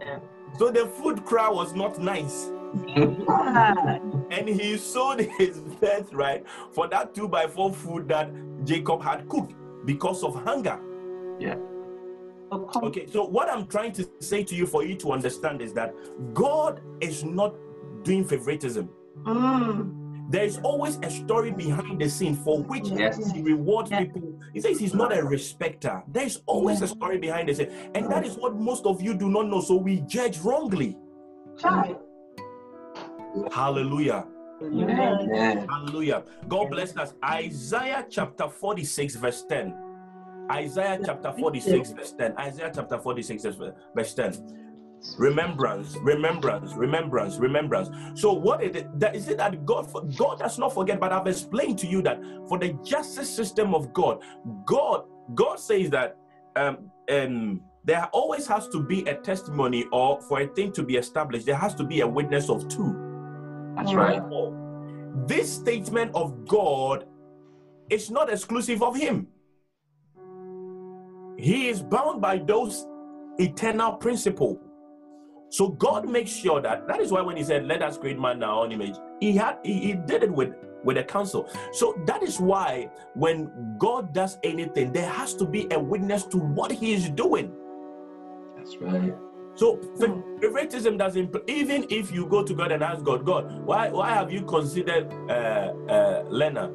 Yeah. 0.00 0.18
So 0.58 0.70
the 0.70 0.86
food 0.86 1.24
cry 1.24 1.48
was 1.48 1.72
not 1.72 2.00
nice. 2.00 2.50
And 4.30 4.48
he 4.48 4.76
sold 4.76 5.20
his 5.20 5.58
birthright 5.58 6.44
for 6.72 6.88
that 6.88 7.14
two 7.14 7.28
by 7.28 7.46
four 7.46 7.72
food 7.72 8.08
that 8.08 8.30
Jacob 8.64 9.02
had 9.02 9.28
cooked 9.28 9.54
because 9.84 10.22
of 10.24 10.34
hunger. 10.44 10.78
Come. 12.50 12.84
Okay, 12.84 13.06
so 13.06 13.24
what 13.24 13.48
I'm 13.48 13.66
trying 13.66 13.92
to 13.92 14.08
say 14.18 14.42
to 14.42 14.56
you 14.56 14.66
for 14.66 14.84
you 14.84 14.96
to 14.96 15.12
understand 15.12 15.62
is 15.62 15.72
that 15.74 15.94
God 16.34 16.80
is 17.00 17.22
not 17.22 17.54
doing 18.02 18.24
favoritism. 18.24 18.88
Mm. 19.24 19.96
There 20.30 20.44
is 20.44 20.58
always 20.62 20.96
a 21.02 21.10
story 21.10 21.50
behind 21.50 22.00
the 22.00 22.08
scene 22.08 22.36
for 22.36 22.62
which 22.62 22.88
Yes. 22.88 23.32
he 23.32 23.42
rewards 23.42 23.90
Yeah. 23.90 24.00
people. 24.04 24.38
He 24.54 24.60
says 24.60 24.78
he's 24.78 24.94
not 24.94 25.16
a 25.16 25.24
respecter. 25.24 26.02
There 26.06 26.24
is 26.24 26.40
always 26.46 26.82
a 26.82 26.86
story 26.86 27.18
behind 27.18 27.48
the 27.48 27.54
scene, 27.54 27.70
and 27.94 28.08
that 28.10 28.24
is 28.24 28.36
what 28.36 28.54
most 28.54 28.86
of 28.86 29.02
you 29.02 29.14
do 29.14 29.28
not 29.28 29.48
know. 29.48 29.60
So 29.60 29.76
we 29.76 30.00
judge 30.02 30.38
wrongly. 30.40 30.96
Try. 31.58 31.96
Hallelujah. 33.52 34.26
Amen. 34.62 35.66
Hallelujah. 35.68 36.22
God 36.48 36.70
bless 36.70 36.96
us. 36.96 37.14
Isaiah 37.24 38.06
chapter 38.08 38.48
46, 38.48 39.16
verse 39.16 39.42
10. 39.48 39.74
Isaiah 40.50 41.00
chapter 41.04 41.32
46, 41.32 41.90
verse 41.92 42.12
10. 42.12 42.36
Isaiah 42.38 42.70
chapter 42.74 42.98
46, 42.98 43.44
verse 43.94 44.14
10. 44.14 44.69
Remembrance, 45.18 45.96
remembrance, 46.02 46.72
remembrance, 46.74 47.36
remembrance. 47.36 47.88
So, 48.20 48.32
what 48.32 48.62
is 48.62 48.76
it? 48.76 49.00
That 49.00 49.16
is 49.16 49.28
it 49.28 49.38
that 49.38 49.64
God 49.64 49.88
God 50.16 50.38
does 50.38 50.58
not 50.58 50.74
forget, 50.74 51.00
but 51.00 51.12
I've 51.12 51.26
explained 51.26 51.78
to 51.80 51.86
you 51.86 52.02
that 52.02 52.20
for 52.48 52.58
the 52.58 52.74
justice 52.84 53.34
system 53.34 53.74
of 53.74 53.92
God, 53.92 54.22
God, 54.66 55.04
God 55.34 55.58
says 55.58 55.90
that 55.90 56.16
um, 56.56 56.90
um 57.10 57.62
there 57.84 58.04
always 58.12 58.46
has 58.46 58.68
to 58.68 58.82
be 58.82 59.02
a 59.08 59.14
testimony, 59.14 59.86
or 59.90 60.20
for 60.22 60.40
a 60.40 60.46
thing 60.48 60.70
to 60.72 60.82
be 60.82 60.96
established, 60.96 61.46
there 61.46 61.56
has 61.56 61.74
to 61.76 61.84
be 61.84 62.00
a 62.00 62.06
witness 62.06 62.50
of 62.50 62.68
two. 62.68 62.94
That's 63.76 63.94
right. 63.94 64.22
This 65.26 65.52
statement 65.52 66.12
of 66.14 66.46
God 66.46 67.06
is 67.88 68.10
not 68.10 68.30
exclusive 68.30 68.82
of 68.82 68.96
Him. 68.96 69.28
He 71.38 71.68
is 71.68 71.82
bound 71.82 72.20
by 72.20 72.38
those 72.38 72.86
eternal 73.38 73.94
principle. 73.94 74.60
So 75.50 75.68
God 75.68 76.08
makes 76.08 76.30
sure 76.30 76.60
that 76.62 76.86
that 76.86 77.00
is 77.00 77.10
why 77.10 77.20
when 77.22 77.36
He 77.36 77.42
said, 77.42 77.66
"Let 77.66 77.82
us 77.82 77.98
create 77.98 78.18
man 78.18 78.36
in 78.36 78.42
our 78.44 78.62
own 78.64 78.72
image," 78.72 78.96
He 79.20 79.32
had 79.36 79.58
He, 79.64 79.74
he 79.80 79.92
did 79.94 80.22
it 80.22 80.30
with 80.32 80.54
with 80.84 80.96
a 80.96 81.04
council. 81.04 81.48
So 81.72 82.00
that 82.06 82.22
is 82.22 82.40
why 82.40 82.88
when 83.14 83.76
God 83.78 84.14
does 84.14 84.38
anything, 84.42 84.92
there 84.92 85.08
has 85.08 85.34
to 85.34 85.44
be 85.44 85.66
a 85.72 85.78
witness 85.78 86.24
to 86.26 86.38
what 86.38 86.70
He 86.72 86.94
is 86.94 87.10
doing. 87.10 87.52
That's 88.56 88.76
right. 88.76 89.14
So 89.56 89.80
fa- 89.98 90.22
favoritism 90.40 90.96
doesn't. 90.96 91.34
Even 91.48 91.84
if 91.90 92.12
you 92.12 92.26
go 92.26 92.44
to 92.44 92.54
God 92.54 92.70
and 92.72 92.82
ask 92.82 93.04
God, 93.04 93.26
God, 93.26 93.66
why 93.66 93.90
why 93.90 94.10
have 94.10 94.32
you 94.32 94.42
considered 94.42 95.12
uh, 95.28 95.72
uh, 95.92 96.22
Lena? 96.28 96.70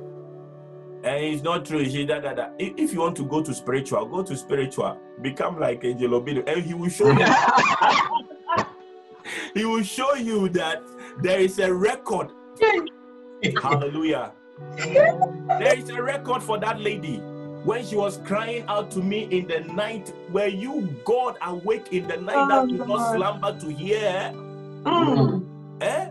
And 1.04 1.24
it's 1.24 1.44
not 1.44 1.66
true. 1.66 1.86
She 1.86 2.06
da, 2.06 2.20
da, 2.20 2.34
da. 2.34 2.50
If 2.60 2.74
if 2.78 2.94
you 2.94 3.00
want 3.00 3.16
to 3.18 3.26
go 3.26 3.42
to 3.42 3.54
spiritual, 3.54 4.06
go 4.08 4.22
to 4.24 4.36
spiritual. 4.36 5.00
Become 5.22 5.60
like 5.60 5.86
Angel 5.86 6.10
Obinim, 6.20 6.44
and 6.48 6.62
he 6.62 6.74
will 6.74 6.90
show 6.90 7.10
you. 7.10 7.26
he 9.54 9.65
will 9.65 9.84
show 9.84 10.15
you 10.15 10.50
that 10.50 10.84
there 11.21 11.39
is 11.39 11.60
a 11.60 11.74
record. 11.74 12.32
Hallelujah. 13.62 14.34
There 14.78 15.78
is 15.78 15.89
a 15.89 16.02
record 16.02 16.41
for 16.41 16.58
that 16.60 16.80
lady 16.80 17.17
when 17.63 17.86
she 17.86 17.95
was 17.95 18.17
crying 18.26 18.63
out 18.67 18.91
to 18.91 19.00
me 19.00 19.24
in 19.32 19.48
the 19.48 19.62
night. 19.74 20.13
Were 20.30 20.48
you 20.48 20.95
God 21.04 21.36
awake 21.41 21.88
in 21.91 22.08
the 22.08 22.17
night 22.17 22.48
that 22.50 22.63
Oh, 22.63 22.67
do 22.67 22.78
not 22.86 23.16
slumber 23.16 23.60
to 23.60 23.68
hear? 23.72 24.32
Mm. 24.84 25.45
Eh? 25.82 26.10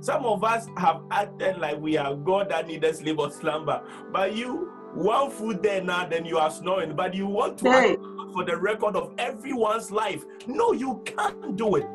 Some 0.00 0.24
of 0.24 0.42
us 0.44 0.66
have 0.76 1.02
acted 1.10 1.58
like 1.58 1.78
we 1.78 1.96
are 1.96 2.14
God 2.14 2.48
that 2.50 2.66
needed 2.66 2.96
sleep 2.96 3.18
or 3.18 3.30
slumber. 3.30 3.82
But 4.12 4.34
you, 4.34 4.72
one 4.94 5.30
food 5.30 5.62
there 5.62 5.82
now, 5.82 6.06
then 6.06 6.24
you 6.24 6.38
are 6.38 6.50
snoring. 6.50 6.94
But 6.96 7.14
you 7.14 7.26
want 7.26 7.58
to 7.58 7.70
Hey. 7.70 7.96
for 8.32 8.44
the 8.44 8.56
record 8.56 8.96
of 8.96 9.12
everyone's 9.18 9.90
life. 9.90 10.24
No, 10.46 10.72
you 10.72 11.02
can't 11.04 11.56
do 11.56 11.76
it. 11.76 11.86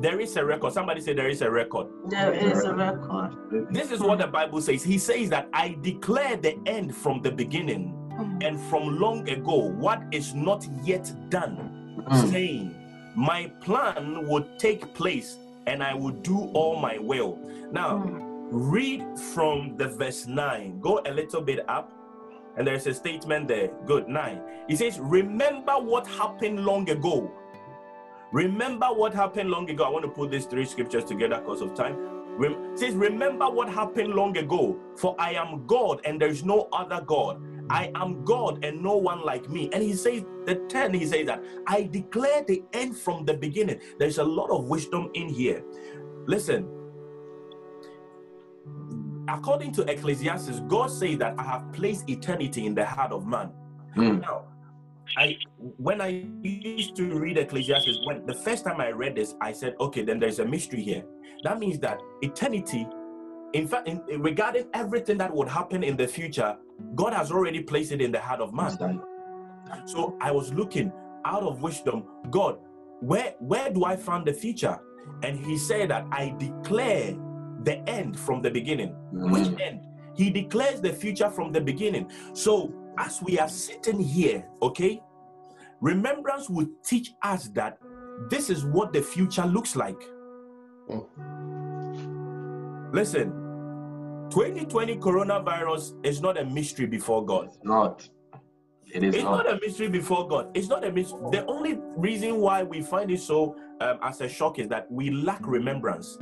There 0.00 0.18
is 0.20 0.36
a 0.36 0.44
record. 0.44 0.72
Somebody 0.72 1.00
say 1.00 1.12
there 1.12 1.28
is 1.28 1.42
a 1.42 1.50
record. 1.50 1.86
There 2.08 2.32
is 2.32 2.64
a 2.64 2.74
record. 2.74 3.36
This 3.70 3.90
is 3.90 4.00
what 4.00 4.18
the 4.18 4.26
Bible 4.26 4.60
says. 4.62 4.82
He 4.82 4.98
says 4.98 5.28
that 5.30 5.48
I 5.52 5.76
declare 5.82 6.36
the 6.36 6.58
end 6.66 6.94
from 6.94 7.20
the 7.22 7.30
beginning 7.30 7.96
Mm. 8.18 8.44
and 8.46 8.60
from 8.68 8.98
long 9.00 9.28
ago 9.30 9.70
what 9.78 10.02
is 10.10 10.34
not 10.34 10.66
yet 10.84 11.12
done, 11.30 12.02
Mm. 12.08 12.30
saying, 12.30 12.74
My 13.16 13.50
plan 13.60 14.26
would 14.28 14.58
take 14.58 14.94
place 14.94 15.36
and 15.66 15.82
I 15.82 15.94
will 15.94 16.12
do 16.22 16.48
all 16.54 16.76
my 16.76 16.96
will. 16.98 17.38
Now, 17.72 17.98
Mm. 17.98 18.20
read 18.50 19.04
from 19.34 19.76
the 19.76 19.88
verse 19.88 20.26
9. 20.26 20.80
Go 20.80 21.00
a 21.04 21.12
little 21.12 21.40
bit 21.42 21.60
up, 21.68 21.92
and 22.56 22.66
there's 22.66 22.86
a 22.86 22.94
statement 22.94 23.48
there. 23.48 23.68
Good, 23.86 24.08
9. 24.08 24.40
He 24.68 24.76
says, 24.76 24.98
Remember 25.00 25.72
what 25.72 26.06
happened 26.06 26.64
long 26.64 26.88
ago. 26.90 27.30
Remember 28.32 28.86
what 28.86 29.12
happened 29.12 29.50
long 29.50 29.68
ago. 29.70 29.84
I 29.84 29.88
want 29.88 30.04
to 30.04 30.10
put 30.10 30.30
these 30.30 30.46
three 30.46 30.64
scriptures 30.64 31.04
together 31.04 31.40
because 31.40 31.60
of 31.60 31.74
time. 31.74 31.96
Rem- 32.36 32.76
says, 32.76 32.94
Remember 32.94 33.50
what 33.50 33.68
happened 33.68 34.14
long 34.14 34.36
ago, 34.36 34.78
for 34.96 35.16
I 35.18 35.32
am 35.32 35.66
God 35.66 36.00
and 36.04 36.20
there 36.20 36.28
is 36.28 36.44
no 36.44 36.68
other 36.72 37.00
God. 37.00 37.42
I 37.70 37.92
am 37.94 38.24
God 38.24 38.64
and 38.64 38.82
no 38.82 38.96
one 38.96 39.24
like 39.24 39.48
me. 39.48 39.70
And 39.72 39.82
he 39.82 39.94
says, 39.94 40.24
the 40.44 40.56
10, 40.68 40.94
he 40.94 41.06
says 41.06 41.26
that 41.26 41.42
I 41.68 41.84
declare 41.84 42.42
the 42.42 42.64
end 42.72 42.96
from 42.96 43.24
the 43.24 43.34
beginning. 43.34 43.80
There's 43.98 44.18
a 44.18 44.24
lot 44.24 44.50
of 44.50 44.64
wisdom 44.64 45.10
in 45.14 45.28
here. 45.28 45.62
Listen, 46.26 46.68
according 49.28 49.72
to 49.74 49.82
Ecclesiastes, 49.82 50.60
God 50.66 50.88
says 50.88 51.18
that 51.18 51.34
I 51.38 51.44
have 51.44 51.72
placed 51.72 52.08
eternity 52.10 52.66
in 52.66 52.74
the 52.74 52.84
heart 52.84 53.12
of 53.12 53.26
man. 53.26 53.52
Mm. 53.96 54.20
Now, 54.20 54.46
I 55.16 55.36
when 55.76 56.00
I 56.00 56.24
used 56.42 56.96
to 56.96 57.18
read 57.18 57.36
Ecclesiastes, 57.38 58.00
when 58.04 58.24
the 58.26 58.34
first 58.34 58.64
time 58.64 58.80
I 58.80 58.90
read 58.90 59.16
this, 59.16 59.34
I 59.40 59.52
said, 59.52 59.74
okay, 59.80 60.02
then 60.02 60.18
there's 60.18 60.38
a 60.38 60.44
mystery 60.44 60.82
here. 60.82 61.04
That 61.44 61.58
means 61.58 61.78
that 61.80 62.00
eternity, 62.22 62.86
in 63.52 63.66
fact, 63.66 63.88
in, 63.88 64.02
in- 64.08 64.22
regarding 64.22 64.66
everything 64.74 65.18
that 65.18 65.34
would 65.34 65.48
happen 65.48 65.82
in 65.82 65.96
the 65.96 66.06
future, 66.06 66.56
God 66.94 67.12
has 67.12 67.30
already 67.30 67.62
placed 67.62 67.92
it 67.92 68.00
in 68.00 68.12
the 68.12 68.20
heart 68.20 68.40
of 68.40 68.54
man. 68.54 68.70
So 69.86 70.16
I 70.20 70.30
was 70.30 70.52
looking 70.54 70.92
out 71.24 71.42
of 71.42 71.62
wisdom, 71.62 72.04
God, 72.30 72.58
where 73.00 73.34
where 73.40 73.70
do 73.70 73.84
I 73.84 73.96
find 73.96 74.26
the 74.26 74.32
future? 74.32 74.78
And 75.22 75.38
he 75.38 75.56
said 75.58 75.90
that 75.90 76.06
I 76.12 76.34
declare 76.38 77.16
the 77.64 77.78
end 77.88 78.18
from 78.18 78.42
the 78.42 78.50
beginning. 78.50 78.94
Which 79.12 79.48
Mm. 79.48 79.60
end? 79.60 79.80
He 80.16 80.30
declares 80.30 80.80
the 80.80 80.92
future 80.92 81.30
from 81.30 81.52
the 81.52 81.60
beginning. 81.60 82.10
So 82.32 82.72
as 83.00 83.22
we 83.22 83.38
are 83.38 83.48
sitting 83.48 83.98
here, 83.98 84.44
okay, 84.60 85.02
remembrance 85.80 86.50
will 86.50 86.68
teach 86.84 87.12
us 87.22 87.48
that 87.48 87.78
this 88.28 88.50
is 88.50 88.64
what 88.64 88.92
the 88.92 89.00
future 89.00 89.46
looks 89.46 89.74
like. 89.74 90.00
Listen, 92.92 93.30
2020 94.30 94.96
coronavirus 94.96 95.94
is 96.04 96.20
not 96.20 96.36
a 96.38 96.44
mystery 96.44 96.86
before 96.86 97.24
God. 97.24 97.46
It's 97.46 97.58
not. 97.64 98.08
It 98.92 99.02
is 99.04 99.14
It's 99.14 99.24
not. 99.24 99.46
not 99.46 99.52
a 99.54 99.60
mystery 99.60 99.88
before 99.88 100.28
God. 100.28 100.50
It's 100.54 100.68
not 100.68 100.84
a 100.84 100.92
mystery. 100.92 101.20
The 101.30 101.46
only 101.46 101.78
reason 101.96 102.36
why 102.38 102.62
we 102.64 102.82
find 102.82 103.10
it 103.10 103.20
so 103.20 103.56
um, 103.80 103.98
as 104.02 104.20
a 104.20 104.28
shock 104.28 104.58
is 104.58 104.68
that 104.68 104.90
we 104.90 105.10
lack 105.10 105.46
remembrance. 105.46 106.18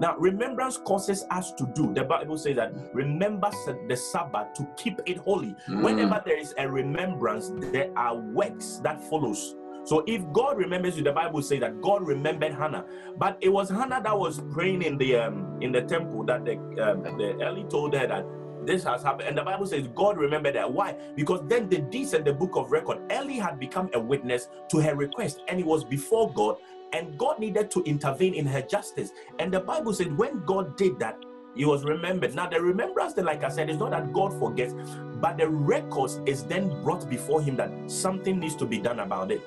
Now, 0.00 0.16
remembrance 0.16 0.76
causes 0.76 1.24
us 1.30 1.52
to 1.52 1.66
do. 1.74 1.92
The 1.92 2.04
Bible 2.04 2.38
says 2.38 2.56
that 2.56 2.72
remember 2.94 3.50
the 3.88 3.96
Sabbath 3.96 4.54
to 4.54 4.66
keep 4.76 5.00
it 5.06 5.18
holy. 5.18 5.56
Mm. 5.68 5.82
Whenever 5.82 6.22
there 6.24 6.38
is 6.38 6.54
a 6.56 6.68
remembrance, 6.68 7.50
there 7.72 7.90
are 7.96 8.16
works 8.16 8.80
that 8.84 9.02
follows. 9.08 9.56
So 9.84 10.04
if 10.06 10.22
God 10.32 10.58
remembers 10.58 10.98
you, 10.98 11.02
the 11.02 11.12
Bible 11.12 11.40
says 11.42 11.60
that 11.60 11.80
God 11.80 12.06
remembered 12.06 12.52
Hannah, 12.52 12.84
but 13.16 13.38
it 13.40 13.48
was 13.48 13.70
Hannah 13.70 14.02
that 14.02 14.16
was 14.16 14.40
praying 14.52 14.82
in 14.82 14.98
the 14.98 15.16
um, 15.16 15.58
in 15.62 15.72
the 15.72 15.80
temple 15.80 16.24
that 16.24 16.44
the 16.44 16.52
um, 16.78 17.02
the 17.16 17.36
Eli 17.40 17.62
told 17.68 17.94
her 17.94 18.06
that 18.06 18.26
this 18.66 18.84
has 18.84 19.02
happened, 19.02 19.28
and 19.28 19.38
the 19.38 19.42
Bible 19.42 19.66
says 19.66 19.88
God 19.94 20.18
remembered 20.18 20.56
that. 20.56 20.70
Why? 20.70 20.94
Because 21.16 21.40
then 21.48 21.70
the 21.70 21.78
deeds 21.78 22.12
and 22.12 22.22
the 22.24 22.34
book 22.34 22.54
of 22.54 22.70
record, 22.70 22.98
Eli 23.10 23.40
had 23.42 23.58
become 23.58 23.88
a 23.94 24.00
witness 24.00 24.48
to 24.68 24.78
her 24.78 24.94
request, 24.94 25.40
and 25.48 25.58
it 25.58 25.64
was 25.64 25.84
before 25.84 26.30
God, 26.34 26.56
and 26.92 27.18
God 27.18 27.38
needed 27.38 27.70
to 27.72 27.82
intervene 27.82 28.34
in 28.34 28.46
her 28.46 28.62
justice. 28.62 29.12
And 29.38 29.52
the 29.52 29.60
Bible 29.60 29.92
said 29.92 30.16
when 30.16 30.44
God 30.44 30.76
did 30.76 30.98
that, 30.98 31.22
he 31.54 31.64
was 31.64 31.84
remembered. 31.84 32.34
Now, 32.34 32.48
the 32.48 32.60
remembrance, 32.60 33.14
then, 33.14 33.24
like 33.24 33.42
I 33.42 33.48
said, 33.48 33.68
is 33.68 33.78
not 33.78 33.90
that 33.90 34.12
God 34.12 34.32
forgets, 34.38 34.74
but 35.20 35.38
the 35.38 35.48
records 35.48 36.20
is 36.24 36.44
then 36.44 36.68
brought 36.84 37.08
before 37.10 37.42
him 37.42 37.56
that 37.56 37.90
something 37.90 38.38
needs 38.38 38.54
to 38.56 38.64
be 38.64 38.78
done 38.78 39.00
about 39.00 39.32
it. 39.32 39.42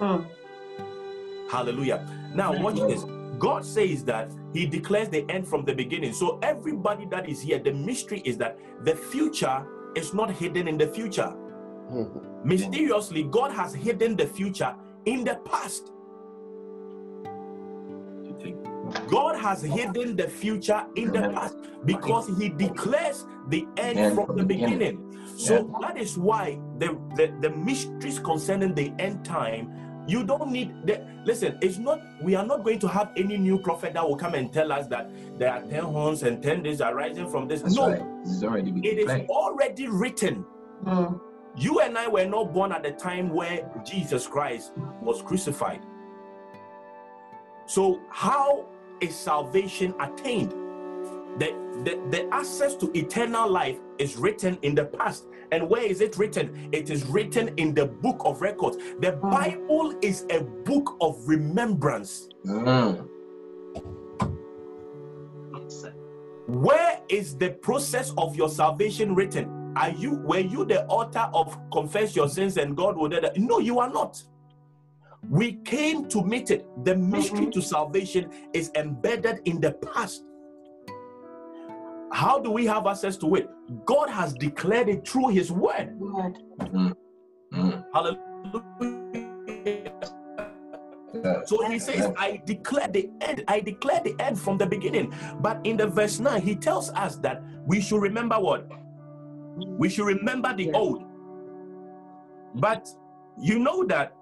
Mm. 0.00 0.26
Hallelujah. 1.50 2.06
Now, 2.34 2.58
watch 2.58 2.76
this. 2.76 3.04
God 3.38 3.64
says 3.64 4.04
that 4.04 4.30
He 4.52 4.66
declares 4.66 5.08
the 5.08 5.28
end 5.30 5.48
from 5.48 5.64
the 5.64 5.74
beginning. 5.74 6.12
So, 6.12 6.38
everybody 6.42 7.06
that 7.10 7.28
is 7.28 7.40
here, 7.40 7.58
the 7.58 7.72
mystery 7.72 8.22
is 8.24 8.36
that 8.38 8.58
the 8.84 8.94
future 8.94 9.66
is 9.96 10.14
not 10.14 10.30
hidden 10.30 10.68
in 10.68 10.78
the 10.78 10.86
future. 10.86 11.34
Mysteriously, 12.44 13.24
God 13.24 13.52
has 13.52 13.74
hidden 13.74 14.16
the 14.16 14.26
future 14.26 14.74
in 15.06 15.24
the 15.24 15.36
past. 15.44 15.92
God 19.08 19.36
has 19.36 19.62
hidden 19.62 20.16
the 20.16 20.28
future 20.28 20.84
in 20.96 21.12
the 21.12 21.30
past 21.30 21.56
because 21.84 22.28
He 22.38 22.48
declares 22.48 23.26
the 23.48 23.66
end 23.76 24.14
from 24.14 24.36
the 24.36 24.44
beginning. 24.44 25.06
So 25.36 25.74
that 25.80 25.96
is 25.96 26.18
why 26.18 26.58
the, 26.78 26.98
the, 27.16 27.34
the 27.40 27.50
mysteries 27.50 28.18
concerning 28.18 28.74
the 28.74 28.92
end 28.98 29.24
time, 29.24 30.04
you 30.06 30.24
don't 30.24 30.50
need 30.50 30.74
the 30.86 31.06
listen, 31.24 31.58
it's 31.60 31.78
not 31.78 32.00
we 32.22 32.34
are 32.34 32.44
not 32.44 32.64
going 32.64 32.78
to 32.80 32.88
have 32.88 33.12
any 33.16 33.36
new 33.36 33.58
prophet 33.58 33.94
that 33.94 34.06
will 34.06 34.16
come 34.16 34.34
and 34.34 34.52
tell 34.52 34.72
us 34.72 34.86
that 34.88 35.10
there 35.38 35.52
are 35.52 35.62
10 35.62 35.84
horns 35.84 36.22
and 36.22 36.42
10 36.42 36.62
days 36.62 36.80
arising 36.80 37.30
from 37.30 37.48
this. 37.48 37.62
That's 37.62 37.74
no, 37.74 37.90
right. 37.90 38.02
It's 38.22 38.42
already 38.42 38.70
been 38.70 38.84
it 38.84 38.98
is 38.98 39.06
declared. 39.06 39.28
already 39.28 39.88
written. 39.88 40.44
Mm. 40.84 41.20
You 41.56 41.80
and 41.80 41.98
I 41.98 42.08
were 42.08 42.26
not 42.26 42.52
born 42.52 42.72
at 42.72 42.82
the 42.82 42.92
time 42.92 43.30
where 43.30 43.68
Jesus 43.84 44.26
Christ 44.26 44.72
was 45.00 45.22
crucified. 45.22 45.84
So, 47.66 48.00
how 48.08 48.66
is 49.00 49.14
salvation 49.16 49.94
attained? 50.00 50.52
The, 51.38 51.54
the, 51.84 52.00
the 52.10 52.34
access 52.34 52.74
to 52.76 52.90
eternal 52.96 53.48
life 53.48 53.78
is 53.98 54.16
written 54.16 54.58
in 54.62 54.74
the 54.74 54.84
past. 54.84 55.26
And 55.52 55.68
where 55.68 55.82
is 55.82 56.00
it 56.00 56.16
written? 56.18 56.68
It 56.72 56.90
is 56.90 57.06
written 57.06 57.54
in 57.56 57.74
the 57.74 57.86
book 57.86 58.22
of 58.24 58.40
records. 58.40 58.76
The 59.00 59.12
Bible 59.12 59.94
is 60.02 60.26
a 60.30 60.42
book 60.42 60.96
of 61.00 61.16
remembrance. 61.26 62.28
Mm. 62.44 63.08
Where 66.46 67.00
is 67.08 67.36
the 67.36 67.50
process 67.50 68.12
of 68.18 68.34
your 68.34 68.48
salvation 68.48 69.14
written? 69.14 69.72
Are 69.76 69.90
you 69.90 70.16
were 70.24 70.40
you 70.40 70.64
the 70.64 70.84
author 70.86 71.30
of 71.32 71.56
confess 71.70 72.16
your 72.16 72.28
sins 72.28 72.56
and 72.56 72.76
God 72.76 72.96
will 72.96 73.08
do 73.08 73.20
that? 73.20 73.36
No, 73.36 73.60
you 73.60 73.78
are 73.78 73.88
not. 73.88 74.20
We 75.28 75.54
came 75.64 76.08
to 76.08 76.22
meet 76.22 76.50
it. 76.50 76.66
The 76.84 76.96
mystery 76.96 77.50
to 77.50 77.60
salvation 77.60 78.30
is 78.52 78.70
embedded 78.74 79.40
in 79.44 79.60
the 79.60 79.72
past. 79.72 80.24
How 82.12 82.40
do 82.40 82.50
we 82.50 82.66
have 82.66 82.86
access 82.86 83.16
to 83.18 83.34
it? 83.36 83.48
God 83.84 84.10
has 84.10 84.32
declared 84.34 84.88
it 84.88 85.06
through 85.06 85.28
His 85.28 85.52
word. 85.52 85.94
Word. 85.98 86.38
Mm. 87.52 87.84
Hallelujah. 87.92 88.22
Yeah. 91.12 91.42
So 91.44 91.68
he 91.68 91.78
says, 91.78 92.12
I 92.16 92.40
declare 92.46 92.88
the 92.88 93.10
end. 93.20 93.44
I 93.48 93.60
declare 93.60 94.00
the 94.02 94.14
end 94.20 94.40
from 94.40 94.58
the 94.58 94.66
beginning. 94.66 95.12
But 95.40 95.60
in 95.64 95.76
the 95.76 95.86
verse 95.86 96.20
9, 96.20 96.40
he 96.40 96.54
tells 96.54 96.90
us 96.90 97.16
that 97.16 97.42
we 97.66 97.80
should 97.80 98.00
remember 98.00 98.38
what? 98.38 98.68
We 99.56 99.88
should 99.88 100.06
remember 100.06 100.54
the 100.54 100.64
Yeah. 100.66 100.76
old. 100.76 101.04
But 102.54 102.88
you 103.38 103.58
know 103.58 103.84
that 103.86 104.14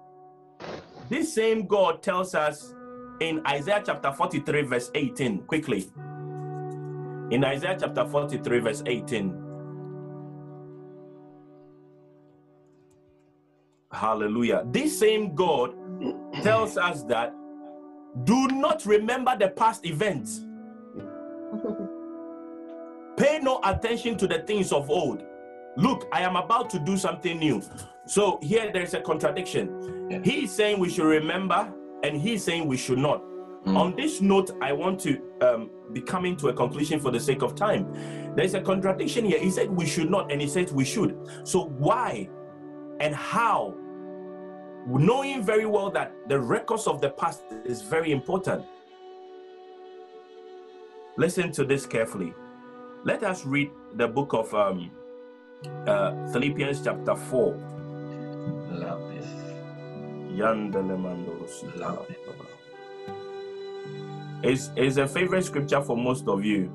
this 1.09 1.33
same 1.33 1.65
God 1.65 2.03
tells 2.03 2.35
us 2.35 2.75
in 3.19 3.45
Isaiah 3.45 3.81
chapter 3.85 4.11
43, 4.11 4.61
verse 4.63 4.91
18, 4.93 5.39
quickly. 5.39 5.89
In 7.31 7.43
Isaiah 7.43 7.77
chapter 7.79 8.05
43, 8.05 8.59
verse 8.59 8.83
18. 8.85 9.45
Hallelujah. 13.91 14.65
This 14.71 14.99
same 14.99 15.35
God 15.35 15.73
tells 16.43 16.77
us 16.77 17.03
that 17.03 17.33
do 18.23 18.47
not 18.47 18.85
remember 18.85 19.35
the 19.37 19.49
past 19.49 19.85
events. 19.85 20.41
Pay 23.17 23.39
no 23.41 23.59
attention 23.63 24.17
to 24.17 24.27
the 24.27 24.39
things 24.39 24.71
of 24.71 24.89
old. 24.89 25.23
Look, 25.75 26.07
I 26.11 26.21
am 26.21 26.35
about 26.35 26.69
to 26.71 26.79
do 26.79 26.97
something 26.97 27.39
new. 27.39 27.61
So 28.09 28.39
here 28.41 28.71
there 28.73 28.81
is 28.81 28.95
a 28.95 29.01
contradiction. 29.01 30.07
Yeah. 30.09 30.21
He 30.23 30.45
is 30.45 30.51
saying 30.51 30.79
we 30.79 30.89
should 30.89 31.05
remember, 31.05 31.71
and 32.01 32.19
he's 32.19 32.43
saying 32.43 32.65
we 32.65 32.75
should 32.75 32.97
not. 32.97 33.21
Mm. 33.65 33.77
On 33.77 33.95
this 33.95 34.19
note, 34.19 34.49
I 34.63 34.73
want 34.73 34.99
to 35.01 35.21
um, 35.41 35.69
be 35.93 36.01
coming 36.01 36.35
to 36.37 36.47
a 36.47 36.53
conclusion 36.53 36.99
for 36.99 37.11
the 37.11 37.19
sake 37.19 37.43
of 37.43 37.53
time. 37.53 37.85
There's 38.35 38.55
a 38.55 38.61
contradiction 38.61 39.25
here. 39.25 39.37
He 39.37 39.51
said 39.51 39.69
we 39.69 39.85
should 39.85 40.09
not, 40.09 40.31
and 40.31 40.41
he 40.41 40.47
says 40.47 40.73
we 40.73 40.85
should. 40.85 41.19
So, 41.43 41.65
why 41.65 42.27
and 42.99 43.13
how? 43.13 43.75
Knowing 44.87 45.43
very 45.43 45.67
well 45.67 45.91
that 45.91 46.15
the 46.27 46.39
records 46.39 46.87
of 46.87 47.01
the 47.01 47.11
past 47.11 47.43
is 47.63 47.83
very 47.83 48.11
important. 48.11 48.65
Listen 51.15 51.51
to 51.51 51.63
this 51.63 51.85
carefully. 51.85 52.33
Let 53.03 53.21
us 53.21 53.45
read 53.45 53.69
the 53.93 54.07
book 54.07 54.33
of 54.33 54.51
um, 54.55 54.89
uh, 55.85 56.31
Philippians 56.31 56.83
chapter 56.83 57.15
4. 57.15 57.78
Love 58.79 59.13
this. 59.13 59.25
Yandelemandos. 60.39 61.75
Love 61.77 62.09
it. 62.09 62.19
It's, 64.41 64.71
it's 64.77 64.97
a 64.97 65.07
favorite 65.07 65.43
scripture 65.43 65.81
for 65.81 65.97
most 65.97 66.27
of 66.27 66.45
you. 66.45 66.71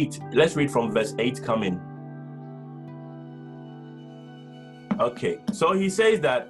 8. 0.00 0.20
Let's 0.32 0.56
read 0.56 0.70
from 0.70 0.92
verse 0.92 1.14
8 1.18 1.42
coming. 1.42 1.80
Okay, 4.98 5.38
so 5.52 5.72
he 5.72 5.88
says 5.88 6.20
that. 6.20 6.48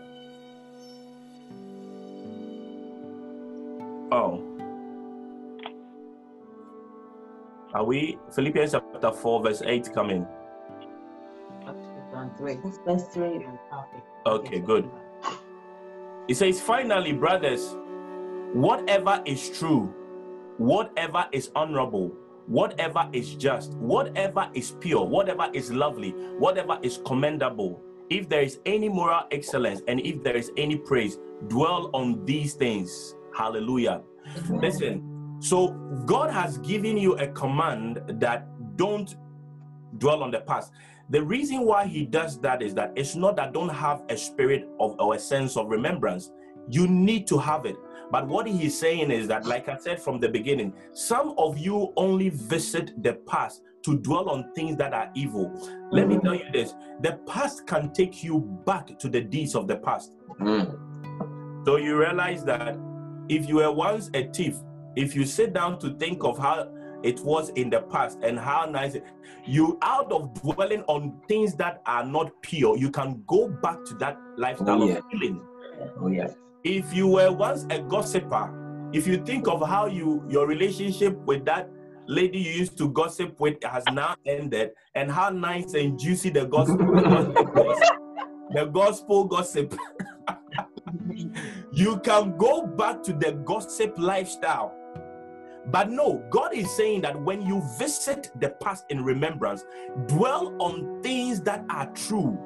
Oh. 4.12 4.46
Are 7.74 7.84
we? 7.84 8.18
Philippians 8.34 8.72
chapter 8.72 9.12
4, 9.12 9.42
verse 9.42 9.62
8 9.64 9.92
coming. 9.94 10.26
Okay, 14.26 14.59
good. 14.59 14.90
He 16.26 16.34
says, 16.34 16.61
finally, 16.61 17.12
brothers, 17.12 17.76
whatever 18.53 19.22
is 19.24 19.51
true, 19.59 19.94
whatever 20.59 21.26
is 21.32 21.51
honorable, 21.55 22.12
whatever 22.51 23.09
is 23.12 23.36
just, 23.36 23.74
whatever 23.74 24.51
is 24.55 24.72
pure, 24.80 25.07
whatever 25.07 25.48
is 25.53 25.70
lovely, 25.70 26.11
whatever 26.36 26.80
is 26.82 26.98
commendable, 27.07 27.80
if 28.11 28.28
there 28.28 28.42
is 28.42 28.59
any 28.66 28.88
moral 28.88 29.22
excellence 29.30 29.82
and 29.86 30.01
if 30.01 30.20
there 30.24 30.36
is 30.36 30.51
any 30.57 30.76
praise, 30.76 31.16
dwell 31.46 31.90
on 31.94 32.24
these 32.24 32.55
things. 32.55 33.14
Hallelujah. 33.36 34.03
Listen, 34.48 35.38
so 35.38 35.68
God 36.07 36.32
has 36.32 36.59
given 36.59 36.96
you 36.96 37.14
a 37.18 37.28
command 37.28 38.03
that 38.20 38.48
don't 38.76 39.14
dwell 39.98 40.24
on 40.24 40.32
the 40.32 40.40
past. 40.40 40.72
The 41.09 41.22
reason 41.22 41.61
why 41.61 41.86
he 41.86 42.05
does 42.05 42.40
that 42.40 42.62
is 42.62 42.74
that 42.74 42.92
it's 42.96 43.14
not 43.14 43.36
that 43.36 43.53
don't 43.53 43.68
have 43.68 44.03
a 44.09 44.16
spirit 44.16 44.68
of 44.80 44.96
or 44.98 45.14
a 45.14 45.18
sense 45.20 45.57
of 45.57 45.68
remembrance. 45.68 46.32
You 46.68 46.88
need 46.88 47.28
to 47.28 47.38
have 47.38 47.64
it. 47.64 47.76
But 48.11 48.26
what 48.26 48.46
he's 48.46 48.78
saying 48.78 49.11
is 49.11 49.28
that, 49.28 49.46
like 49.46 49.68
I 49.68 49.76
said 49.76 50.00
from 50.00 50.18
the 50.20 50.28
beginning, 50.28 50.72
some 50.92 51.34
of 51.38 51.58
you 51.58 51.92
only 51.96 52.28
visit 52.30 53.02
the 53.02 53.14
past 53.14 53.62
to 53.84 53.96
dwell 53.98 54.28
on 54.28 54.52
things 54.54 54.76
that 54.76 54.92
are 54.92 55.11
evil. 55.14 55.50
Let 55.90 56.08
me 56.08 56.18
tell 56.18 56.34
you 56.34 56.44
this 56.52 56.74
the 57.00 57.18
past 57.26 57.66
can 57.66 57.92
take 57.92 58.22
you 58.22 58.40
back 58.66 58.98
to 58.98 59.08
the 59.08 59.20
deeds 59.20 59.54
of 59.54 59.66
the 59.68 59.76
past. 59.76 60.12
Mm. 60.40 61.64
So 61.64 61.76
you 61.76 61.98
realize 61.98 62.44
that 62.44 62.76
if 63.28 63.48
you 63.48 63.56
were 63.56 63.70
once 63.72 64.11
a 64.14 64.24
thief, 64.28 64.56
if 64.96 65.14
you 65.14 65.24
sit 65.24 65.52
down 65.52 65.78
to 65.80 65.90
think 65.94 66.24
of 66.24 66.36
how 66.36 66.68
it 67.02 67.20
was 67.20 67.48
in 67.50 67.70
the 67.70 67.80
past 67.82 68.18
and 68.22 68.38
how 68.38 68.66
nice 68.66 68.94
it, 68.96 69.04
you 69.46 69.78
out 69.82 70.11
of 70.12 70.34
dwelling 70.42 70.82
on 70.88 71.18
things 71.28 71.54
that 71.54 71.80
are 71.86 72.04
not 72.04 72.30
pure, 72.42 72.76
you 72.76 72.90
can 72.90 73.22
go 73.26 73.48
back 73.48 73.82
to 73.86 73.94
that 73.94 74.18
lifestyle 74.36 74.82
Oh, 74.82 74.86
yeah. 74.88 74.96
of 74.98 75.04
healing. 75.11 75.40
Oh, 76.00 76.08
yeah. 76.08 76.28
If 76.62 76.92
you 76.92 77.06
were 77.08 77.32
once 77.32 77.66
a 77.70 77.80
gossiper, 77.80 78.90
if 78.92 79.06
you 79.06 79.24
think 79.24 79.48
of 79.48 79.66
how 79.66 79.86
you 79.86 80.22
your 80.28 80.46
relationship 80.46 81.16
with 81.24 81.44
that 81.46 81.70
lady 82.06 82.38
you 82.38 82.50
used 82.52 82.76
to 82.76 82.90
gossip 82.90 83.38
with 83.40 83.62
has 83.62 83.84
now 83.92 84.16
ended 84.26 84.72
and 84.94 85.11
how 85.11 85.30
nice 85.30 85.74
and 85.74 85.98
juicy 85.98 86.28
the 86.28 86.44
gospel 86.44 86.76
gossip 86.76 87.54
was, 87.54 87.90
the 88.52 88.64
gospel 88.66 89.24
gossip. 89.24 89.74
you 91.72 91.98
can 92.00 92.36
go 92.36 92.66
back 92.66 93.02
to 93.04 93.12
the 93.12 93.32
gossip 93.44 93.94
lifestyle. 93.96 94.76
But 95.66 95.90
no, 95.90 96.22
God 96.30 96.54
is 96.54 96.70
saying 96.76 97.02
that 97.02 97.20
when 97.22 97.42
you 97.42 97.62
visit 97.78 98.30
the 98.40 98.50
past 98.62 98.84
in 98.90 99.04
remembrance, 99.04 99.64
dwell 100.06 100.56
on 100.61 101.00
things 101.02 101.40
that 101.42 101.64
are 101.70 101.86
true, 101.92 102.38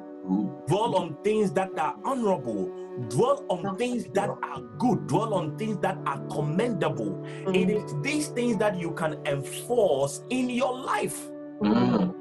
dwell 0.67 0.95
on 0.95 1.17
things 1.23 1.51
that 1.53 1.77
are 1.79 1.95
honorable, 2.03 2.84
dwell 3.09 3.45
on 3.49 3.77
things 3.77 4.05
that 4.13 4.29
are 4.29 4.61
good, 4.77 5.07
dwell 5.07 5.33
on 5.33 5.57
things 5.57 5.77
that 5.79 5.97
are 6.05 6.19
commendable. 6.27 7.23
It 7.47 7.69
is 7.69 7.93
these 8.01 8.27
things 8.29 8.57
that 8.57 8.79
you 8.79 8.91
can 8.91 9.19
enforce 9.25 10.23
in 10.29 10.49
your 10.49 10.77
life. 10.77 11.29
Mm. 11.61 12.13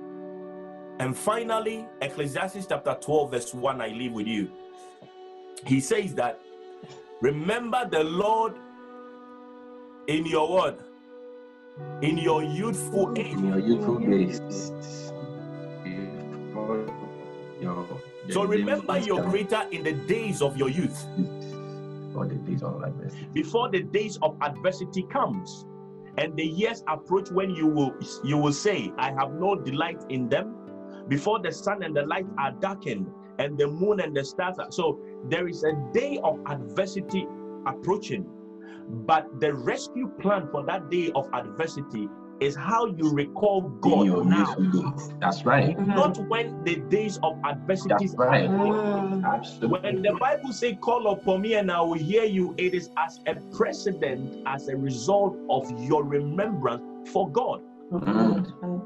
And 0.99 1.16
finally, 1.16 1.87
Ecclesiastes 2.01 2.66
chapter 2.66 2.97
12, 3.01 3.31
verse 3.31 3.55
1, 3.55 3.81
I 3.81 3.89
leave 3.89 4.12
with 4.12 4.27
you. 4.27 4.51
He 5.66 5.81
says 5.81 6.14
that 6.14 6.41
remember 7.20 7.89
the 7.91 8.05
Lord 8.05 8.55
in 10.07 10.27
your 10.27 10.53
word, 10.53 10.77
in 12.03 12.18
your 12.18 12.43
youthful 12.43 13.14
age. 13.16 13.33
In 13.33 13.49
your 13.49 13.59
youthful 13.59 13.99
days. 13.99 14.41
Your- 17.61 18.14
So 18.31 18.45
remember 18.45 18.99
your 18.99 19.22
creator 19.22 19.66
in 19.70 19.85
the 19.85 19.93
days 19.93 20.41
of 20.41 20.57
your 20.57 20.68
youth, 20.68 21.07
For 22.12 22.27
the 22.27 22.37
days 22.37 22.62
of 22.62 22.81
like 22.81 22.95
before 23.33 23.70
the 23.70 23.83
days 23.83 24.18
of 24.22 24.37
adversity 24.41 25.03
comes. 25.11 25.66
And 26.16 26.37
the 26.37 26.45
years 26.45 26.85
approach 26.87 27.31
when 27.33 27.51
you 27.51 27.66
will 27.66 27.93
you 28.22 28.39
will 28.39 28.53
say, 28.53 28.93
I 28.99 29.11
have 29.12 29.33
no 29.33 29.57
delight 29.57 30.05
in 30.11 30.29
them. 30.29 30.55
Before 31.09 31.41
the 31.41 31.51
sun 31.51 31.83
and 31.83 31.95
the 31.95 32.07
light 32.07 32.27
are 32.39 32.53
darkened, 32.53 33.11
and 33.39 33.59
the 33.59 33.66
moon 33.66 34.01
and 34.01 34.16
the 34.16 34.25
stars 34.25 34.59
are 34.59 34.70
so 34.70 35.01
there 35.29 35.49
is 35.49 35.64
a 35.64 35.72
day 35.93 36.20
of 36.22 36.39
adversity 36.47 37.27
approaching. 37.66 38.27
But 38.89 39.41
the 39.41 39.53
rescue 39.55 40.09
plan 40.20 40.49
for 40.53 40.64
that 40.66 40.89
day 40.91 41.11
of 41.14 41.29
adversity 41.33 42.09
is 42.41 42.57
how 42.57 42.87
you 42.87 43.11
recall 43.11 43.62
God 43.80 44.07
your 44.07 44.24
now. 44.24 44.57
That's 45.20 45.45
right. 45.45 45.78
not 45.78 46.18
when 46.28 46.62
the 46.64 46.76
days 46.76 47.18
of 47.22 47.39
adversity 47.45 47.95
That's 47.99 48.14
right. 48.14 48.49
Mm. 48.51 49.24
Absolutely. 49.24 49.78
When 49.80 50.03
the 50.03 50.12
Bible 50.14 50.53
say 50.53 50.74
call 50.74 51.12
upon 51.12 51.43
me 51.43 51.55
and 51.55 51.70
I 51.70 51.80
will 51.80 51.95
hear 51.95 52.24
you, 52.24 52.55
it 52.59 52.74
is 52.74 52.91
as 52.99 53.20
a 53.26 53.35
precedent, 53.57 54.43
as 54.47 54.68
a 54.68 54.76
result 54.76 55.37
of 55.49 55.70
your 55.80 56.05
remembrance 56.05 57.11
for 57.11 57.30
God. 57.30 57.62
Mm. 57.93 58.85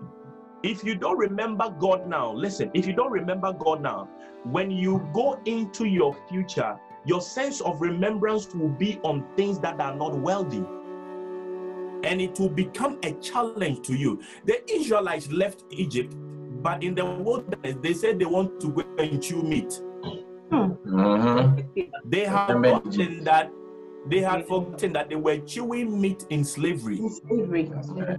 If 0.63 0.83
you 0.85 0.97
don't 0.97 1.19
remember 1.19 1.75
God 1.79 2.09
now, 2.09 2.33
listen, 2.33 2.71
if 2.75 2.87
you 2.87 2.93
don't 2.93 3.13
remember 3.13 3.53
God 3.53 3.81
now, 3.81 4.09
when 4.45 4.71
you 4.71 5.09
go 5.13 5.41
into 5.45 5.87
your 5.87 6.17
future, 6.29 6.77
your 7.05 7.21
sense 7.21 7.61
of 7.61 7.81
remembrance 7.81 8.53
will 8.55 8.69
be 8.69 8.99
on 9.03 9.25
things 9.37 9.59
that 9.61 9.81
are 9.81 9.95
not 9.95 10.19
wealthy. 10.19 10.65
And 12.05 12.21
it 12.21 12.39
will 12.39 12.49
become 12.49 12.99
a 13.03 13.13
challenge 13.15 13.87
to 13.87 13.95
you. 13.95 14.21
The 14.47 14.63
Israelites 14.73 15.31
left 15.33 15.65
Egypt, 15.71 16.15
but 16.63 16.83
in 16.83 16.95
the 16.95 17.05
wilderness, 17.05 17.77
they 17.83 17.95
said 17.95 18.19
they 18.19 18.25
want 18.25 18.61
to 18.61 18.69
go 18.69 18.83
and 18.99 19.23
chew 19.23 19.43
meat. 19.43 19.81
Mhm. 20.51 21.65
They 22.05 22.25
had 22.25 22.49
Remember 22.49 22.81
forgotten 22.81 23.25
that 23.25 23.51
they 24.09 24.21
had 24.21 24.47
forgotten 24.47 24.93
that 24.95 25.09
they 25.11 25.17
were 25.17 25.39
chewing 25.39 26.01
meat 26.01 26.25
in 26.31 26.45
slavery. 26.45 26.99
In 26.99 27.11
slavery. 27.11 27.65
That's 27.65 27.89
right. 27.91 28.19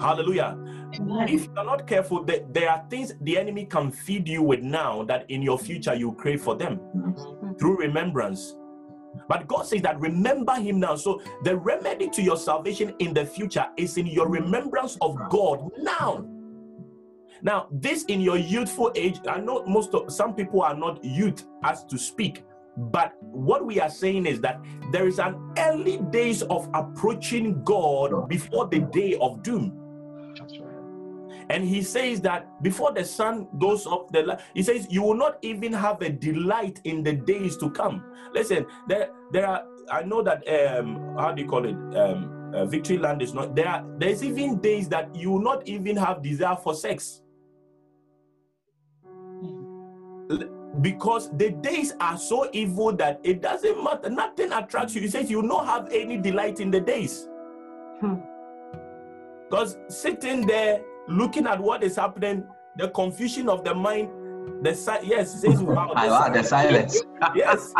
Hallelujah. 0.00 0.56
If 1.28 1.48
you're 1.54 1.64
not 1.64 1.86
careful, 1.86 2.24
there, 2.24 2.46
there 2.50 2.70
are 2.70 2.84
things 2.88 3.12
the 3.20 3.36
enemy 3.36 3.66
can 3.66 3.90
feed 3.90 4.28
you 4.28 4.42
with 4.42 4.60
now 4.62 5.02
that 5.04 5.28
in 5.28 5.42
your 5.42 5.58
future 5.58 5.94
you 5.94 6.12
crave 6.12 6.40
for 6.40 6.54
them 6.54 6.80
through 7.58 7.78
remembrance. 7.78 8.54
But 9.28 9.46
God 9.46 9.66
says 9.66 9.82
that 9.82 10.00
remember 10.00 10.54
Him 10.54 10.80
now. 10.80 10.96
So 10.96 11.20
the 11.44 11.56
remedy 11.56 12.08
to 12.10 12.22
your 12.22 12.36
salvation 12.36 12.94
in 12.98 13.14
the 13.14 13.26
future 13.26 13.66
is 13.76 13.96
in 13.96 14.06
your 14.06 14.28
remembrance 14.28 14.96
of 15.00 15.18
God 15.28 15.70
now. 15.78 16.24
Now, 17.42 17.68
this 17.70 18.04
in 18.04 18.20
your 18.20 18.36
youthful 18.36 18.90
age, 18.94 19.20
I 19.28 19.38
know 19.38 19.64
most 19.64 19.94
of 19.94 20.12
some 20.12 20.34
people 20.34 20.62
are 20.62 20.74
not 20.74 21.04
youth 21.04 21.44
as 21.62 21.84
to 21.84 21.96
speak, 21.96 22.44
but 22.76 23.14
what 23.20 23.64
we 23.64 23.80
are 23.80 23.90
saying 23.90 24.26
is 24.26 24.40
that 24.40 24.60
there 24.92 25.06
is 25.06 25.18
an 25.18 25.36
early 25.58 25.98
days 26.10 26.42
of 26.42 26.68
approaching 26.74 27.62
God 27.64 28.28
before 28.28 28.66
the 28.66 28.80
day 28.80 29.16
of 29.20 29.42
doom. 29.42 29.87
And 31.50 31.64
he 31.64 31.82
says 31.82 32.20
that 32.22 32.62
before 32.62 32.92
the 32.92 33.04
sun 33.04 33.48
goes 33.58 33.86
up, 33.86 34.10
the 34.12 34.22
li- 34.22 34.36
he 34.54 34.62
says 34.62 34.86
you 34.90 35.02
will 35.02 35.14
not 35.14 35.38
even 35.42 35.72
have 35.72 36.02
a 36.02 36.10
delight 36.10 36.80
in 36.84 37.02
the 37.02 37.14
days 37.14 37.56
to 37.58 37.70
come. 37.70 38.04
Listen, 38.32 38.66
there 38.86 39.10
there 39.32 39.46
are. 39.46 39.64
I 39.90 40.02
know 40.02 40.22
that 40.22 40.46
um 40.48 41.16
how 41.18 41.32
do 41.32 41.42
you 41.42 41.48
call 41.48 41.64
it 41.64 41.76
um 41.96 42.52
uh, 42.54 42.66
victory 42.66 42.98
land 42.98 43.22
is 43.22 43.32
not 43.32 43.54
there. 43.54 43.68
Are, 43.68 43.84
there's 43.98 44.22
even 44.22 44.58
days 44.60 44.88
that 44.90 45.14
you 45.14 45.30
will 45.30 45.42
not 45.42 45.66
even 45.66 45.96
have 45.96 46.22
desire 46.22 46.56
for 46.56 46.74
sex. 46.74 47.22
because 50.80 51.30
the 51.36 51.50
days 51.50 51.94
are 52.00 52.16
so 52.18 52.48
evil 52.52 52.92
that 52.92 53.20
it 53.24 53.40
doesn't 53.40 53.82
matter. 53.82 54.10
Nothing 54.10 54.52
attracts 54.52 54.94
you. 54.94 55.00
He 55.00 55.08
says 55.08 55.30
you 55.30 55.40
will 55.40 55.48
not 55.48 55.66
have 55.66 55.88
any 55.92 56.16
delight 56.16 56.60
in 56.60 56.70
the 56.70 56.80
days. 56.80 57.28
Hmm. 58.00 58.16
Because 59.48 59.78
sitting 59.88 60.46
there 60.46 60.82
looking 61.08 61.46
at 61.46 61.60
what 61.60 61.82
is 61.82 61.96
happening, 61.96 62.44
the 62.76 62.88
confusion 62.90 63.48
of 63.48 63.64
the 63.64 63.74
mind, 63.74 64.10
the 64.62 64.74
si- 64.74 65.04
yes, 65.04 65.42
he 65.42 65.50
says 65.50 65.62
wow, 65.62 65.92
like 65.94 66.32
the 66.32 66.42
silence. 66.42 67.02
yes, 67.34 67.72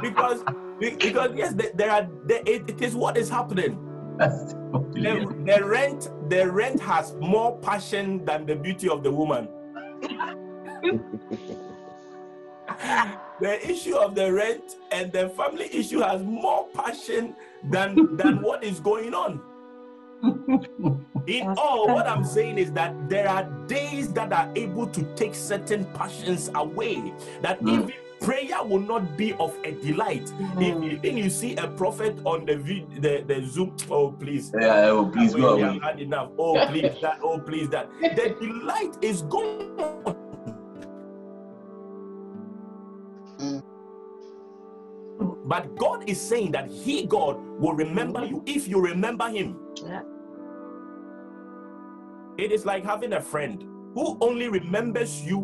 because 0.00 0.42
because 0.80 1.30
yes, 1.34 1.54
there 1.74 1.90
are 1.90 2.08
there, 2.26 2.42
it, 2.46 2.68
it 2.68 2.82
is 2.82 2.94
what 2.94 3.16
is 3.16 3.28
happening. 3.28 3.78
That's 4.18 4.54
The, 4.92 5.26
the 5.46 5.64
rent 5.64 6.10
the 6.28 6.50
rent 6.50 6.80
has 6.80 7.14
more 7.16 7.58
passion 7.58 8.24
than 8.24 8.46
the 8.46 8.56
beauty 8.56 8.88
of 8.88 9.02
the 9.02 9.12
woman. 9.12 9.48
the 13.40 13.70
issue 13.70 13.96
of 13.96 14.14
the 14.14 14.32
rent 14.32 14.76
and 14.90 15.12
the 15.12 15.28
family 15.30 15.68
issue 15.72 16.00
has 16.00 16.22
more 16.22 16.66
passion 16.74 17.34
than 17.70 18.16
than 18.16 18.42
what 18.42 18.64
is 18.64 18.80
going 18.80 19.14
on. 19.14 19.40
In 21.26 21.54
all, 21.56 21.86
what 21.94 22.06
I'm 22.08 22.24
saying 22.24 22.58
is 22.58 22.72
that 22.72 23.08
there 23.08 23.28
are 23.28 23.44
days 23.66 24.12
that 24.14 24.32
are 24.32 24.50
able 24.56 24.86
to 24.88 25.02
take 25.14 25.34
certain 25.34 25.84
passions 25.94 26.50
away. 26.54 27.12
That 27.42 27.60
Mm. 27.62 27.68
even 27.84 27.92
prayer 28.20 28.62
will 28.64 28.80
not 28.80 29.16
be 29.16 29.32
of 29.34 29.54
a 29.64 29.72
delight. 29.72 30.32
If 30.58 30.74
Mm. 30.76 30.92
even 30.92 31.16
you 31.18 31.30
see 31.30 31.54
a 31.56 31.66
prophet 31.68 32.18
on 32.24 32.46
the 32.46 32.56
vid- 32.56 33.02
the, 33.02 33.22
the 33.26 33.44
Zoom, 33.46 33.74
oh 33.90 34.10
please, 34.12 34.52
yeah, 34.58 34.90
oh, 34.90 35.06
please 35.06 35.34
go 35.34 35.56
we 35.56 35.62
away. 35.62 35.74
have 35.74 35.82
had 35.82 36.00
enough. 36.00 36.30
Oh 36.38 36.60
please 36.66 36.94
that, 37.00 37.18
oh 37.22 37.38
please 37.38 37.68
that. 37.70 37.88
The 38.00 38.34
delight 38.40 38.96
is 39.02 39.22
gone. 39.22 40.14
But 45.44 45.76
God 45.76 46.08
is 46.08 46.20
saying 46.20 46.52
that 46.52 46.68
He, 46.70 47.04
God, 47.06 47.36
will 47.58 47.74
remember 47.74 48.24
you 48.24 48.42
if 48.46 48.66
you 48.68 48.80
remember 48.80 49.28
Him. 49.28 49.56
Yeah. 49.84 50.02
It 52.38 52.52
is 52.52 52.64
like 52.64 52.84
having 52.84 53.12
a 53.14 53.20
friend 53.20 53.62
who 53.94 54.16
only 54.20 54.48
remembers 54.48 55.22
you 55.22 55.38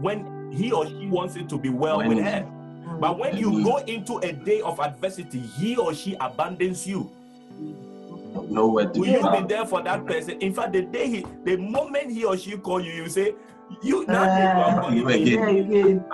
when 0.00 0.50
he 0.52 0.72
or 0.72 0.86
she 0.86 1.06
wants 1.06 1.36
it 1.36 1.48
to 1.50 1.58
be 1.58 1.68
well 1.68 1.98
When 1.98 2.08
with 2.08 2.18
it's- 2.18 2.42
her. 2.44 2.56
But 2.98 3.18
when 3.18 3.36
you 3.36 3.64
go 3.64 3.78
into 3.78 4.18
a 4.18 4.32
day 4.32 4.60
of 4.60 4.78
adversity, 4.80 5.38
he 5.40 5.76
or 5.76 5.94
she 5.94 6.16
abandons 6.20 6.86
you. 6.86 7.10
Nowhere 8.48 8.88
to 8.90 9.00
Will 9.00 9.06
you 9.06 9.30
be 9.30 9.40
there 9.48 9.64
for 9.64 9.82
that 9.82 10.04
person? 10.06 10.38
In 10.40 10.52
fact, 10.52 10.72
the 10.72 10.82
day 10.82 11.08
he, 11.08 11.26
the 11.44 11.56
moment 11.56 12.10
he 12.10 12.24
or 12.24 12.36
she 12.36 12.56
call 12.58 12.80
you, 12.80 12.92
you 12.92 13.08
say, 13.08 13.34
"You 13.82 14.04
now." 14.06 14.26
Ah, 14.28 14.36
you 14.36 14.62
are 14.62 14.96
you 14.96 15.02
calling 15.02 15.06
me." 15.06 15.22
again. 15.22 15.38
Yeah, 15.38 15.64
again. 15.64 16.04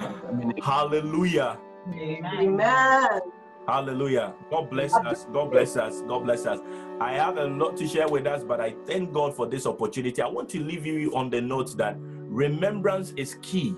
I 0.00 0.32
mean, 0.32 0.52
Hallelujah. 0.62 1.58
Amen. 1.94 3.20
Hallelujah. 3.68 4.32
God 4.50 4.70
bless 4.70 4.94
us. 4.94 5.26
God 5.30 5.50
bless 5.50 5.76
us. 5.76 6.00
God 6.08 6.24
bless 6.24 6.46
us. 6.46 6.58
I 7.02 7.12
have 7.12 7.36
a 7.36 7.44
lot 7.44 7.76
to 7.76 7.86
share 7.86 8.08
with 8.08 8.26
us, 8.26 8.42
but 8.42 8.62
I 8.62 8.74
thank 8.86 9.12
God 9.12 9.36
for 9.36 9.46
this 9.46 9.66
opportunity. 9.66 10.22
I 10.22 10.26
want 10.26 10.48
to 10.50 10.60
leave 10.60 10.86
you 10.86 11.14
on 11.14 11.28
the 11.28 11.42
note 11.42 11.76
that 11.76 11.96
remembrance 11.98 13.12
is 13.18 13.36
key. 13.42 13.76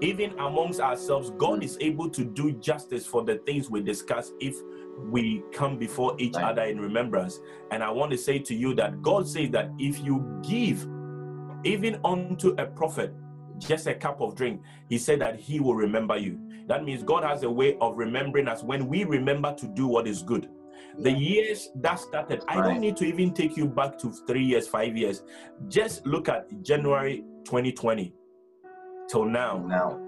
Even 0.00 0.30
amongst 0.38 0.80
ourselves, 0.80 1.30
God 1.36 1.62
is 1.62 1.76
able 1.78 2.08
to 2.08 2.24
do 2.24 2.52
justice 2.52 3.04
for 3.04 3.22
the 3.22 3.36
things 3.44 3.68
we 3.68 3.82
discuss 3.82 4.32
if 4.40 4.56
we 5.10 5.42
come 5.52 5.78
before 5.78 6.16
each 6.18 6.36
other 6.36 6.62
in 6.62 6.80
remembrance. 6.80 7.38
And 7.70 7.82
I 7.82 7.90
want 7.90 8.10
to 8.12 8.16
say 8.16 8.38
to 8.38 8.54
you 8.54 8.72
that 8.76 9.02
God 9.02 9.28
says 9.28 9.50
that 9.50 9.70
if 9.78 10.02
you 10.02 10.40
give 10.42 10.88
even 11.64 12.00
unto 12.02 12.54
a 12.56 12.64
prophet 12.64 13.12
just 13.58 13.86
a 13.88 13.94
cup 13.94 14.22
of 14.22 14.36
drink, 14.36 14.62
he 14.88 14.96
said 14.96 15.20
that 15.20 15.38
he 15.38 15.60
will 15.60 15.74
remember 15.74 16.16
you. 16.16 16.40
That 16.68 16.84
means 16.84 17.02
God 17.02 17.24
has 17.24 17.42
a 17.42 17.50
way 17.50 17.76
of 17.80 17.96
remembering 17.96 18.46
us 18.46 18.62
when 18.62 18.86
we 18.86 19.04
remember 19.04 19.54
to 19.54 19.66
do 19.66 19.86
what 19.86 20.06
is 20.06 20.22
good. 20.22 20.48
The 20.98 21.10
years 21.10 21.70
that 21.76 21.98
started, 21.98 22.42
I 22.46 22.56
don't 22.56 22.80
need 22.80 22.96
to 22.98 23.04
even 23.04 23.32
take 23.32 23.56
you 23.56 23.66
back 23.66 23.98
to 23.98 24.12
three 24.26 24.44
years, 24.44 24.68
five 24.68 24.96
years. 24.96 25.22
Just 25.68 26.06
look 26.06 26.28
at 26.28 26.62
January 26.62 27.24
2020 27.44 28.12
till 29.08 29.24
now. 29.24 29.64
now. 29.66 29.98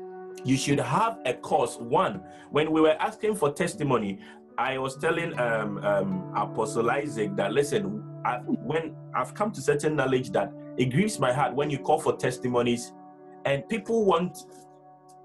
You 0.45 0.57
should 0.57 0.81
have 0.81 1.19
a 1.25 1.35
course. 1.35 1.77
One, 1.77 2.23
when 2.51 2.73
we 2.73 2.81
were 2.81 2.97
asking 3.01 3.37
for 3.37 3.53
testimony, 3.53 4.19
I 4.59 4.79
was 4.79 4.97
telling 4.97 5.39
um, 5.39 5.79
um, 5.79 6.33
Apostle 6.37 6.91
Isaac 6.91 7.35
that 7.37 7.53
listen, 7.53 8.05
I, 8.25 8.39
when 8.39 8.95
I've 9.15 9.35
come 9.35 9.53
to 9.53 9.61
certain 9.63 9.97
knowledge 9.97 10.31
that 10.33 10.53
it 10.77 10.87
grieves 10.87 11.19
my 11.19 11.33
heart 11.33 11.55
when 11.55 11.71
you 11.71 11.79
call 11.79 11.99
for 11.99 12.17
testimonies, 12.17 12.93
and 13.45 13.67
people 13.69 14.05
want 14.05 14.45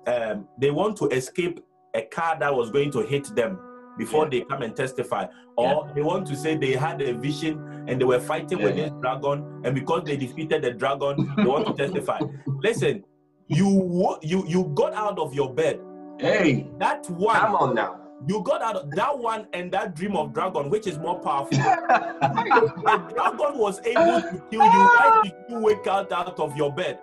um, 0.08 0.47
they 0.60 0.72
want 0.72 0.97
to 0.97 1.08
escape 1.10 1.60
a 1.93 2.01
car 2.03 2.38
that 2.39 2.53
was 2.53 2.70
going 2.72 2.91
to 2.91 3.01
hit 3.01 3.34
them 3.36 3.60
before 3.97 4.26
Yeah. 4.26 4.30
they 4.30 4.41
come 4.41 4.62
and 4.62 4.76
testify, 4.76 5.26
or 5.58 5.89
they 5.95 6.01
want 6.01 6.28
to 6.28 6.36
say 6.36 6.56
they 6.58 6.74
had 6.74 7.01
a 7.01 7.14
vision 7.14 7.86
and 7.88 7.99
they 8.01 8.06
were 8.06 8.20
fighting 8.20 8.62
with 8.62 8.76
Yeah. 8.78 8.86
this 8.89 8.93
dragon, 9.01 9.62
and 9.64 9.74
because 9.74 10.03
they 10.06 10.18
defeated 10.18 10.64
the 10.64 10.72
dragon, 10.72 11.34
they 11.38 11.43
want 11.45 11.68
to 11.68 11.74
testify. 11.86 12.20
Listen, 12.62 13.03
you 13.47 14.18
you 14.22 14.43
you 14.47 14.66
got 14.76 14.93
out 14.93 15.18
of 15.20 15.34
your 15.34 15.53
bed. 15.53 15.80
Hey, 16.20 16.68
That 16.80 17.10
one 17.10 17.36
come 17.38 17.56
on 17.56 17.76
now. 17.76 17.99
you 18.28 18.41
got 18.43 18.62
out 18.62 18.76
of 18.78 18.91
that 18.91 19.18
one 19.18 19.47
and 19.53 19.72
that 19.72 19.95
dream 19.95 20.16
of 20.18 20.34
dragon, 20.34 20.70
which 20.70 20.88
is 20.88 20.97
more 20.97 21.20
powerful. 21.20 21.58
the 21.58 23.12
dragon 23.14 23.58
was 23.58 23.80
able 23.86 24.22
to 24.22 24.43
kill 24.49 24.64
you. 24.64 24.70
Why 24.70 25.22
did 25.24 25.34
you 25.49 25.60
wake 25.60 25.88
out 25.88 26.12
out 26.12 26.39
of 26.39 26.56
your 26.58 26.72
bed? 26.74 26.99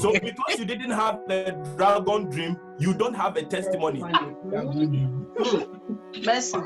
So 0.00 0.12
because 0.12 0.58
you 0.58 0.64
didn't 0.64 0.90
have 0.90 1.20
the 1.28 1.52
dragon 1.76 2.30
dream, 2.30 2.56
you 2.78 2.94
don't 2.94 3.14
have 3.14 3.36
a 3.36 3.42
testimony. 3.42 4.02
Mercy. 6.24 6.58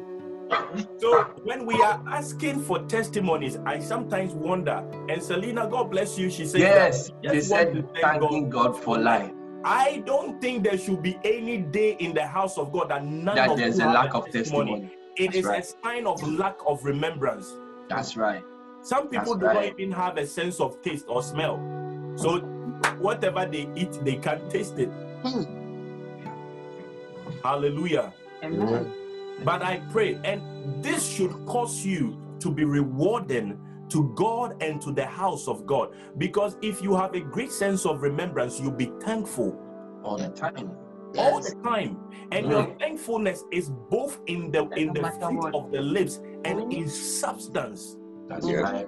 So 0.98 1.22
when 1.44 1.66
we 1.66 1.74
are 1.82 2.02
asking 2.06 2.62
for 2.62 2.80
testimonies, 2.80 3.56
I 3.64 3.78
sometimes 3.78 4.32
wonder. 4.34 4.84
And 5.08 5.22
Selena, 5.22 5.66
God 5.66 5.90
bless 5.90 6.18
you. 6.18 6.30
She 6.30 6.46
said, 6.46 6.60
yes, 6.60 7.10
that 7.22 7.32
they 7.32 7.40
said 7.40 7.72
to 7.74 7.82
thank 7.82 8.02
God. 8.02 8.20
thanking 8.20 8.50
God 8.50 8.76
for 8.82 8.98
life. 8.98 9.30
I 9.64 10.02
don't 10.04 10.40
think 10.40 10.64
there 10.64 10.76
should 10.76 11.02
be 11.02 11.18
any 11.24 11.58
day 11.58 11.96
in 12.00 12.14
the 12.14 12.26
house 12.26 12.58
of 12.58 12.72
God 12.72 12.90
that 12.90 13.04
none 13.04 13.36
That 13.36 13.50
of 13.50 13.56
there's 13.58 13.78
you 13.78 13.84
a 13.84 13.86
lack 13.86 14.14
of 14.14 14.30
testimony. 14.30 14.90
It 15.16 15.26
That's 15.26 15.36
is 15.38 15.44
right. 15.44 15.62
a 15.62 15.66
sign 15.84 16.06
of 16.06 16.22
lack 16.22 16.56
of 16.66 16.84
remembrance. 16.84 17.54
That's 17.88 18.16
right. 18.16 18.42
Some 18.82 19.08
people 19.08 19.36
That's 19.36 19.54
do 19.54 19.60
not 19.60 19.80
even 19.80 19.92
have 19.92 20.16
a 20.16 20.26
sense 20.26 20.58
of 20.60 20.82
taste 20.82 21.06
or 21.08 21.22
smell. 21.22 21.60
So 22.16 22.40
whatever 22.98 23.46
they 23.46 23.68
eat, 23.76 23.92
they 24.04 24.16
can 24.16 24.48
taste 24.48 24.78
it. 24.78 24.88
Hmm. 25.22 25.42
Hallelujah. 27.42 28.12
Amen. 28.42 28.92
But 29.44 29.62
I 29.62 29.78
pray, 29.90 30.18
and 30.24 30.82
this 30.82 31.06
should 31.08 31.32
cause 31.46 31.84
you 31.84 32.16
to 32.40 32.50
be 32.50 32.64
rewarding 32.64 33.58
to 33.88 34.12
God 34.14 34.62
and 34.62 34.80
to 34.82 34.92
the 34.92 35.04
house 35.04 35.48
of 35.48 35.66
God. 35.66 35.94
Because 36.18 36.56
if 36.62 36.82
you 36.82 36.94
have 36.96 37.14
a 37.14 37.20
great 37.20 37.50
sense 37.52 37.84
of 37.84 38.02
remembrance, 38.02 38.60
you'll 38.60 38.70
be 38.72 38.90
thankful 39.00 39.58
All 40.02 40.16
the 40.16 40.28
time. 40.30 40.70
all 41.18 41.40
the 41.40 41.54
time 41.62 41.98
and 42.32 42.48
your 42.48 42.64
thankfulness 42.78 43.44
is 43.52 43.68
both 43.90 44.18
in 44.26 44.50
the 44.50 44.66
in 44.70 44.94
the 44.94 45.02
No 45.02 45.10
fruit 45.28 45.54
of 45.54 45.70
the 45.70 45.80
lips 45.82 46.20
and 46.44 46.72
in 46.72 46.88
substance 46.88 47.98
That's 48.28 48.46
Yeah. 48.48 48.60
right. 48.60 48.86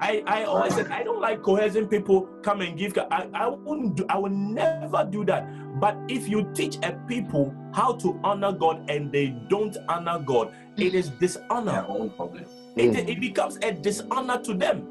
I, 0.00 0.22
I 0.26 0.44
always 0.44 0.74
said 0.74 0.88
I 0.90 1.02
don't 1.02 1.20
like 1.20 1.42
coercing 1.42 1.86
people 1.88 2.28
come 2.42 2.60
and 2.60 2.78
give. 2.78 2.96
I, 3.10 3.28
I 3.34 3.48
wouldn't 3.48 3.96
do. 3.96 4.06
I 4.08 4.16
will 4.18 4.30
never 4.30 5.06
do 5.10 5.24
that. 5.24 5.46
But 5.80 5.96
if 6.08 6.28
you 6.28 6.48
teach 6.54 6.76
a 6.82 6.92
people 7.08 7.54
how 7.72 7.94
to 7.96 8.18
honor 8.24 8.52
God 8.52 8.88
and 8.90 9.10
they 9.12 9.28
don't 9.48 9.76
honor 9.88 10.18
God, 10.24 10.52
it 10.76 10.94
is 10.94 11.10
Their 11.10 11.18
dishonor. 11.18 11.84
own 11.88 12.10
problem. 12.10 12.44
It, 12.76 13.08
it 13.08 13.20
becomes 13.20 13.58
a 13.62 13.72
dishonor 13.72 14.38
to 14.42 14.54
them. 14.54 14.86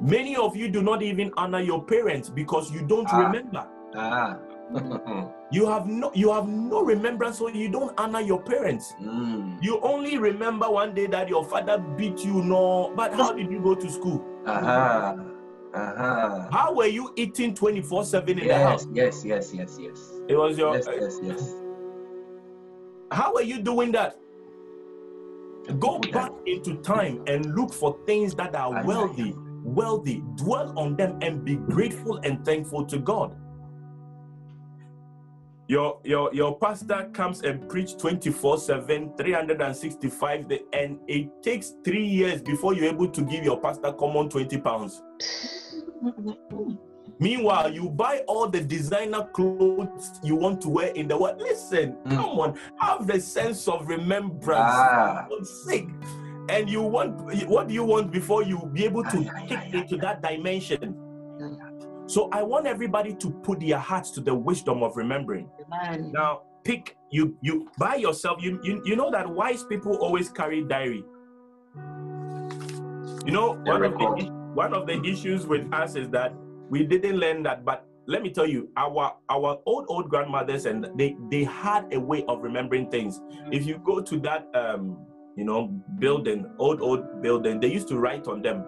Many 0.00 0.36
of 0.36 0.56
you 0.56 0.68
do 0.68 0.82
not 0.82 1.02
even 1.02 1.32
honor 1.36 1.60
your 1.60 1.82
parents 1.82 2.28
because 2.28 2.70
you 2.72 2.82
don't 2.86 3.08
Ah. 3.10 3.18
remember. 3.26 3.66
Ah. 3.94 4.36
You 5.50 5.66
have 5.66 5.86
no 5.86 6.10
you 6.14 6.30
have 6.30 6.46
no 6.46 6.82
remembrance, 6.82 7.38
so 7.38 7.48
you 7.48 7.70
don't 7.70 7.98
honor 7.98 8.20
your 8.20 8.42
parents. 8.42 8.92
mm. 9.00 9.56
You 9.62 9.80
only 9.80 10.18
remember 10.18 10.68
one 10.68 10.94
day 10.94 11.06
that 11.06 11.28
your 11.28 11.42
father 11.42 11.78
beat 11.78 12.22
you, 12.22 12.42
no. 12.42 12.92
But 12.94 13.14
how 13.14 13.32
did 13.32 13.50
you 13.50 13.60
go 13.60 13.74
to 13.74 13.90
school? 13.90 14.22
Aha. 14.46 15.16
Aha. 15.74 16.48
How 16.52 16.74
were 16.74 16.86
you 16.86 17.14
eating 17.16 17.54
24 17.54 18.04
7 18.04 18.38
in 18.38 18.46
the 18.46 18.58
house? 18.58 18.86
yes, 18.92 19.24
yes, 19.24 19.54
yes, 19.54 19.78
yes. 19.80 20.12
It 20.28 20.36
was 20.36 20.58
your. 20.58 20.76
Yes, 20.76 20.86
yes, 21.00 21.18
yes. 21.22 21.54
How 23.10 23.34
are 23.34 23.42
you 23.42 23.62
doing 23.62 23.92
that? 23.92 24.18
Go 25.78 25.98
back 25.98 26.32
into 26.44 26.76
time 26.82 27.22
and 27.26 27.54
look 27.54 27.72
for 27.72 27.98
things 28.06 28.34
that 28.34 28.54
are 28.54 28.84
wealthy 28.84 29.34
wealthy, 29.64 30.22
dwell 30.36 30.72
on 30.78 30.96
them 30.96 31.18
and 31.20 31.44
be 31.44 31.56
grateful 31.56 32.18
and 32.18 32.44
thankful 32.44 32.84
to 32.86 32.98
God. 32.98 33.36
Your, 35.68 36.00
your, 36.02 36.32
your 36.32 36.58
pastor 36.58 37.10
comes 37.12 37.42
and 37.42 37.68
preach 37.68 37.98
24 37.98 38.56
7, 38.56 39.12
365 39.18 40.48
days, 40.48 40.60
and 40.72 40.98
it 41.06 41.28
takes 41.42 41.74
three 41.84 42.06
years 42.06 42.40
before 42.40 42.72
you're 42.72 42.86
able 42.86 43.08
to 43.08 43.20
give 43.22 43.44
your 43.44 43.60
pastor 43.60 43.92
common 43.92 44.30
20 44.30 44.56
pounds. 44.62 45.02
Meanwhile, 47.20 47.72
you 47.74 47.90
buy 47.90 48.22
all 48.26 48.48
the 48.48 48.60
designer 48.60 49.28
clothes 49.34 50.20
you 50.22 50.36
want 50.36 50.60
to 50.62 50.68
wear 50.70 50.86
in 50.88 51.06
the 51.08 51.18
world. 51.18 51.38
Listen, 51.38 51.96
Mm. 52.06 52.16
come 52.16 52.38
on, 52.38 52.58
have 52.80 53.06
the 53.06 53.20
sense 53.20 53.68
of 53.68 53.88
remembrance. 53.88 54.72
Ah. 54.72 55.26
Sake. 55.66 55.88
And 56.48 56.70
you 56.70 56.80
want 56.82 57.20
what 57.46 57.68
do 57.68 57.74
you 57.74 57.84
want 57.84 58.10
before 58.10 58.42
you 58.42 58.70
be 58.72 58.84
able 58.86 59.02
to 59.04 59.18
take 59.46 59.52
ay, 59.52 59.70
into 59.74 59.98
that 59.98 60.22
dimension? 60.22 60.96
So 62.08 62.30
I 62.32 62.42
want 62.42 62.66
everybody 62.66 63.12
to 63.16 63.30
put 63.30 63.60
their 63.60 63.76
hearts 63.76 64.10
to 64.12 64.22
the 64.22 64.34
wisdom 64.34 64.82
of 64.82 64.96
remembering. 64.96 65.50
Amen. 65.66 66.10
Now, 66.10 66.40
pick 66.64 66.96
you 67.10 67.36
you 67.42 67.68
by 67.76 67.96
yourself. 67.96 68.42
You 68.42 68.58
you, 68.62 68.80
you 68.82 68.96
know 68.96 69.10
that 69.10 69.28
wise 69.28 69.62
people 69.62 69.94
always 69.98 70.30
carry 70.30 70.64
diary. 70.64 71.04
You 73.26 73.32
know, 73.32 73.60
one 73.64 73.84
of, 73.84 73.92
the, 73.92 74.32
one 74.54 74.72
of 74.72 74.86
the 74.86 75.02
issues 75.04 75.46
with 75.46 75.70
us 75.74 75.96
is 75.96 76.08
that 76.10 76.32
we 76.70 76.82
didn't 76.82 77.18
learn 77.18 77.42
that. 77.42 77.62
But 77.62 77.84
let 78.06 78.22
me 78.22 78.30
tell 78.30 78.46
you, 78.46 78.70
our 78.78 79.14
our 79.28 79.60
old 79.66 79.84
old 79.88 80.08
grandmothers 80.08 80.64
and 80.64 80.88
they 80.96 81.14
they 81.30 81.44
had 81.44 81.92
a 81.92 82.00
way 82.00 82.24
of 82.26 82.40
remembering 82.42 82.90
things. 82.90 83.20
If 83.52 83.66
you 83.66 83.82
go 83.84 84.00
to 84.00 84.18
that 84.20 84.48
um 84.54 84.96
you 85.36 85.44
know 85.44 85.68
building, 85.98 86.46
old 86.58 86.80
old 86.80 87.20
building, 87.20 87.60
they 87.60 87.68
used 87.68 87.88
to 87.88 87.98
write 87.98 88.26
on 88.28 88.40
them. 88.40 88.64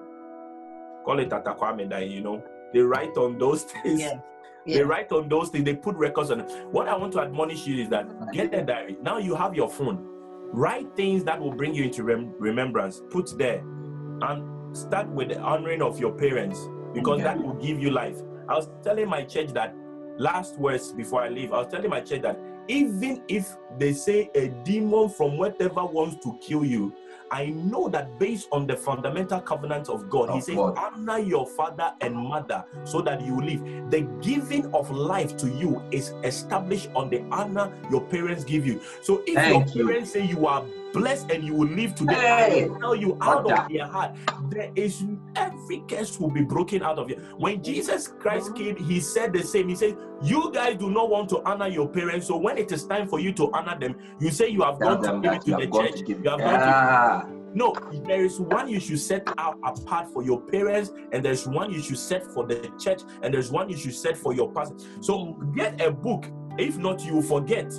Call 1.06 1.20
it 1.20 1.30
Atakwame, 1.30 1.88
you 2.10 2.20
know. 2.20 2.44
They 2.72 2.80
write 2.80 3.16
on 3.16 3.38
those 3.38 3.62
things. 3.82 4.00
Yeah. 4.00 4.20
They 4.66 4.82
write 4.82 5.10
on 5.10 5.28
those 5.28 5.48
things, 5.48 5.64
they 5.64 5.74
put 5.74 5.96
records 5.96 6.30
on 6.30 6.40
it. 6.40 6.66
What 6.70 6.86
I 6.86 6.96
want 6.96 7.12
to 7.14 7.20
admonish 7.20 7.66
you 7.66 7.82
is 7.82 7.88
that 7.88 8.06
get 8.32 8.54
a 8.54 8.62
diary. 8.62 8.96
Now 9.02 9.18
you 9.18 9.34
have 9.34 9.54
your 9.54 9.68
phone. 9.70 10.06
Write 10.52 10.94
things 10.96 11.24
that 11.24 11.40
will 11.40 11.52
bring 11.52 11.74
you 11.74 11.84
into 11.84 12.04
rem- 12.04 12.34
remembrance. 12.38 13.00
Put 13.10 13.36
there 13.38 13.60
and 13.60 14.76
start 14.76 15.08
with 15.08 15.28
the 15.30 15.40
honoring 15.40 15.80
of 15.80 15.98
your 15.98 16.12
parents 16.12 16.68
because 16.92 17.22
that 17.22 17.42
will 17.42 17.54
give 17.54 17.80
you 17.80 17.90
life. 17.90 18.18
I 18.48 18.54
was 18.54 18.68
telling 18.82 19.08
my 19.08 19.22
church 19.22 19.52
that 19.54 19.74
last 20.18 20.58
words 20.58 20.92
before 20.92 21.22
I 21.22 21.28
leave. 21.28 21.52
I 21.52 21.58
was 21.58 21.68
telling 21.68 21.88
my 21.88 22.00
church 22.00 22.22
that 22.22 22.38
even 22.68 23.22
if 23.28 23.56
they 23.78 23.92
say 23.92 24.30
a 24.34 24.48
demon 24.64 25.08
from 25.08 25.38
whatever 25.38 25.84
wants 25.84 26.22
to 26.24 26.38
kill 26.40 26.64
you, 26.64 26.92
I 27.32 27.46
know 27.46 27.88
that 27.88 28.18
based 28.18 28.48
on 28.50 28.66
the 28.66 28.76
fundamental 28.76 29.40
covenant 29.40 29.88
of 29.88 30.10
God, 30.10 30.30
He 30.30 30.38
Of 30.38 30.44
says, 30.44 30.56
God. 30.56 30.76
honor 30.76 31.18
your 31.18 31.46
father 31.46 31.92
and 32.00 32.16
mother 32.16 32.64
so 32.84 33.00
that 33.02 33.20
you 33.20 33.40
live. 33.40 33.90
The 33.90 34.00
giving 34.20 34.72
of 34.74 34.90
life 34.90 35.36
to 35.38 35.48
you 35.48 35.80
is 35.92 36.12
established 36.24 36.88
on 36.94 37.08
the 37.08 37.22
honor 37.30 37.72
your 37.90 38.00
parents 38.00 38.42
give 38.44 38.66
you. 38.66 38.80
So 39.02 39.22
if 39.26 39.34
Thank 39.36 39.74
your 39.74 39.82
you. 39.82 39.86
parents 39.88 40.12
say 40.12 40.26
you 40.26 40.46
are 40.46 40.64
blessed 40.92 41.30
and 41.30 41.44
you 41.44 41.54
will 41.54 41.68
live 41.68 41.94
today, 41.94 42.14
Hey. 42.14 42.64
I 42.64 42.66
will 42.66 42.78
tell 42.80 42.94
you 42.96 43.16
out 43.20 43.50
of 43.50 43.68
their 43.68 43.86
heart, 43.86 44.16
there 44.48 44.70
is 44.74 45.04
every 45.36 45.82
curse 45.88 46.18
will 46.18 46.30
be 46.30 46.42
broken 46.42 46.82
out 46.82 46.98
of 46.98 47.08
you. 47.10 47.16
When 47.38 47.62
Jesus 47.62 48.08
Christ 48.08 48.54
came, 48.54 48.76
he 48.76 49.00
said 49.00 49.32
the 49.32 49.42
same. 49.42 49.68
He 49.68 49.74
said, 49.74 49.96
You 50.22 50.50
guys 50.52 50.76
do 50.76 50.90
not 50.90 51.10
want 51.10 51.28
to 51.30 51.42
honor 51.44 51.68
your 51.68 51.88
parents. 51.88 52.26
So 52.26 52.36
when 52.36 52.58
it 52.58 52.70
is 52.72 52.86
time 52.86 53.08
for 53.08 53.20
you 53.20 53.32
to 53.34 53.50
honor 53.52 53.78
them, 53.78 53.96
you 54.18 54.30
say 54.30 54.48
you 54.48 54.62
have 54.62 54.78
gone 54.80 55.02
to 55.02 55.20
give 55.20 55.32
it 55.34 55.42
to 55.42 55.50
the 55.52 55.66
church. 55.66 56.00
to. 56.00 56.08
You 56.08 56.30
have 56.30 56.38
gone 56.40 56.58
to 56.60 56.72
Ah. 56.72 57.26
no, 57.54 57.74
there 58.06 58.24
is 58.24 58.38
one 58.40 58.68
you 58.68 58.78
should 58.80 59.00
set 59.00 59.26
out 59.38 59.58
apart 59.64 60.08
for 60.12 60.22
your 60.22 60.40
parents, 60.40 60.92
and 61.12 61.24
there's 61.24 61.46
one 61.46 61.70
you 61.72 61.80
should 61.82 61.98
set 61.98 62.24
for 62.24 62.46
the 62.46 62.70
church, 62.78 63.02
and 63.22 63.32
there's 63.34 63.50
one 63.50 63.68
you 63.68 63.76
should 63.76 63.94
set 63.94 64.16
for 64.16 64.32
your 64.34 64.50
pastor. 64.52 64.76
So 65.00 65.32
get 65.54 65.80
a 65.80 65.90
book. 65.90 66.26
If 66.58 66.76
not, 66.78 67.04
you 67.04 67.14
will 67.14 67.22
forget. 67.22 67.72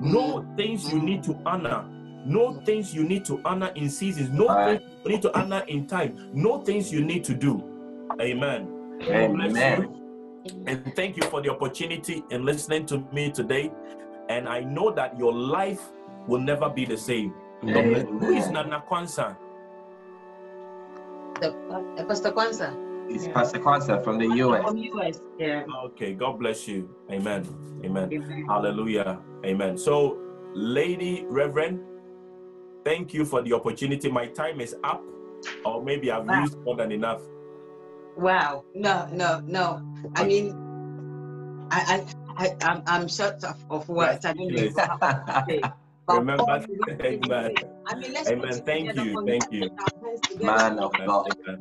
Know 0.00 0.46
things 0.56 0.92
you 0.92 1.00
need 1.00 1.22
to 1.24 1.34
honor. 1.44 1.84
Know 2.28 2.60
things 2.66 2.94
you 2.94 3.04
need 3.04 3.24
to 3.24 3.40
honor 3.44 3.72
in 3.74 3.88
seasons. 3.88 4.30
Know 4.30 4.48
Right. 4.48 4.78
things 4.80 4.90
you 5.04 5.10
need 5.12 5.22
to 5.22 5.38
honor 5.38 5.62
in 5.66 5.86
time. 5.86 6.30
Know 6.34 6.58
things 6.60 6.92
you 6.92 7.02
need 7.02 7.24
to 7.24 7.34
do. 7.34 7.62
Amen. 8.20 8.68
God 9.00 9.40
Amen. 9.40 9.94
And 10.66 10.94
thank 10.94 11.16
you 11.16 11.22
for 11.24 11.40
the 11.40 11.50
opportunity 11.50 12.22
in 12.30 12.44
listening 12.44 12.84
to 12.86 12.98
me 13.12 13.30
today. 13.30 13.72
And 14.28 14.46
I 14.48 14.60
know 14.60 14.90
that 14.92 15.18
your 15.18 15.32
life 15.32 15.80
will 16.26 16.40
never 16.40 16.68
be 16.68 16.84
the 16.84 16.98
same. 16.98 17.32
God 17.64 17.82
bless 17.84 18.04
you. 18.04 18.18
Who 18.18 18.30
is 18.32 18.50
Nana 18.50 18.84
Kwanzaa? 18.88 19.36
The, 21.40 21.48
uh, 21.70 22.04
Pastor 22.04 22.32
Kwanzaa 22.32 22.74
It's 23.10 23.26
Yeah. 23.26 23.32
Pastor 23.32 23.58
Kwanzaa 23.60 24.04
from 24.04 24.18
the 24.18 24.26
US. 24.26 24.62
from 24.62 24.76
US. 24.76 25.20
Yeah. 25.38 25.64
Okay, 25.86 26.12
God 26.12 26.38
bless 26.38 26.68
you. 26.68 26.94
Amen. 27.10 27.46
Amen. 27.84 28.12
Amen. 28.12 28.44
Hallelujah. 28.46 29.18
Amen. 29.46 29.78
So, 29.78 30.18
Lady 30.54 31.24
Reverend, 31.28 31.80
thank 32.84 33.14
you 33.14 33.24
for 33.24 33.42
the 33.42 33.52
opportunity. 33.52 34.10
My 34.10 34.26
time 34.26 34.60
is 34.60 34.74
up, 34.84 35.02
or 35.64 35.82
maybe 35.82 36.10
I've 36.10 36.26
Wow. 36.26 36.42
used 36.42 36.56
more 36.64 36.76
than 36.76 36.92
enough. 36.92 37.20
Wow. 38.16 38.64
No, 38.74 39.08
no, 39.12 39.42
no. 39.46 39.82
I 40.14 40.24
mean, 40.24 40.52
I, 41.70 42.04
I, 42.36 42.44
I 42.44 42.56
I'm, 42.62 42.82
I'm 42.86 43.08
short 43.08 43.42
of, 43.44 43.62
of 43.70 43.88
words. 43.88 44.24
I 44.24 44.32
don't 44.32 44.50
know 44.52 44.62
Yes. 44.62 44.76
how 44.76 44.96
to 44.96 45.44
say. 45.48 45.62
But 46.08 46.20
Remember, 46.20 46.42
all 46.52 46.58
we 46.66 46.78
want 46.78 46.98
to 47.00 47.06
amen. 47.06 47.54
I 47.86 47.94
mean, 47.96 48.14
let's 48.14 48.30
Amen. 48.30 48.62
Thank 48.64 48.96
you, 48.96 49.22
thank 49.26 49.52
you. 49.52 49.68
put 49.68 49.72
our 49.78 50.08
hands 50.08 50.20
together. 50.22 50.46
Man 50.46 50.78
of 50.78 50.92
God. 51.04 51.26
Amen. 51.46 51.60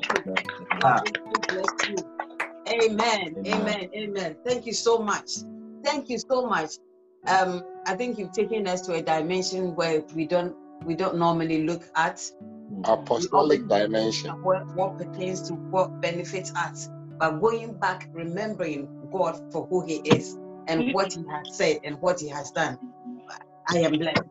Amen. 0.71 1.03
God 1.33 1.47
bless 1.49 1.89
you. 1.89 1.95
Amen. 2.69 3.35
Amen. 3.39 3.45
Amen. 3.45 3.89
Amen. 3.93 4.35
Thank 4.45 4.65
you 4.65 4.71
so 4.71 4.99
much. 4.99 5.31
Thank 5.83 6.07
you 6.07 6.17
so 6.17 6.45
much. 6.47 6.71
Um, 7.25 7.61
I 7.85 7.95
think 7.95 8.17
you've 8.17 8.31
taken 8.31 8.67
us 8.67 8.79
to 8.87 8.93
a 8.93 9.01
dimension 9.01 9.75
where 9.75 10.01
we 10.15 10.25
don't 10.25 10.55
we 10.85 10.95
don't 10.95 11.17
normally 11.17 11.63
look 11.65 11.83
at 11.95 12.21
apostolic 12.85 13.67
dimension. 13.67 14.31
what, 14.43 14.65
what 14.75 14.97
pertains 14.97 15.41
to 15.43 15.53
what 15.53 16.01
benefits 16.01 16.53
us. 16.55 16.89
But 17.19 17.39
going 17.39 17.73
back, 17.73 18.09
remembering 18.13 18.87
God 19.11 19.41
for 19.51 19.65
who 19.67 19.85
He 19.85 19.97
is 19.97 20.33
and 20.67 20.81
mm-hmm. 20.81 20.91
what 20.91 21.13
He 21.13 21.23
has 21.29 21.57
said 21.57 21.79
and 21.83 21.99
what 22.01 22.19
He 22.19 22.27
has 22.29 22.51
done. 22.51 22.77
I 23.69 23.79
am 23.79 23.93
blessed. 23.93 24.21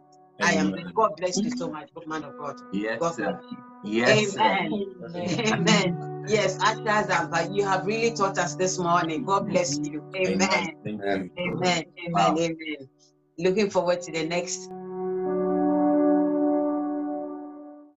I 0.40 0.52
am 0.52 0.70
blessed. 0.70 0.94
God 0.94 1.16
bless 1.16 1.38
you 1.38 1.50
so 1.50 1.68
much, 1.68 1.88
good 1.94 2.06
man 2.06 2.24
of 2.24 2.36
God. 2.38 2.56
Yes, 2.72 3.00
God 3.00 3.14
sir. 3.14 3.32
bless 3.32 3.52
you. 3.52 3.58
Yes, 3.84 4.32
sir. 4.32 4.40
Amen. 4.42 5.52
Amen. 5.52 6.24
Yes, 6.28 6.58
Ashazam, 6.58 7.30
but 7.30 7.52
you 7.52 7.64
have 7.64 7.86
really 7.86 8.14
taught 8.14 8.38
us 8.38 8.54
this 8.56 8.78
morning. 8.78 9.24
God 9.24 9.48
bless 9.48 9.78
you. 9.78 10.02
Amen. 10.16 10.38
Thank 10.48 10.74
you. 10.84 11.02
Amen. 11.02 11.30
Amen. 11.38 11.84
Wow. 12.08 12.36
Amen. 12.38 12.88
Looking 13.38 13.70
forward 13.70 14.00
to 14.02 14.12
the 14.12 14.24
next 14.24 14.70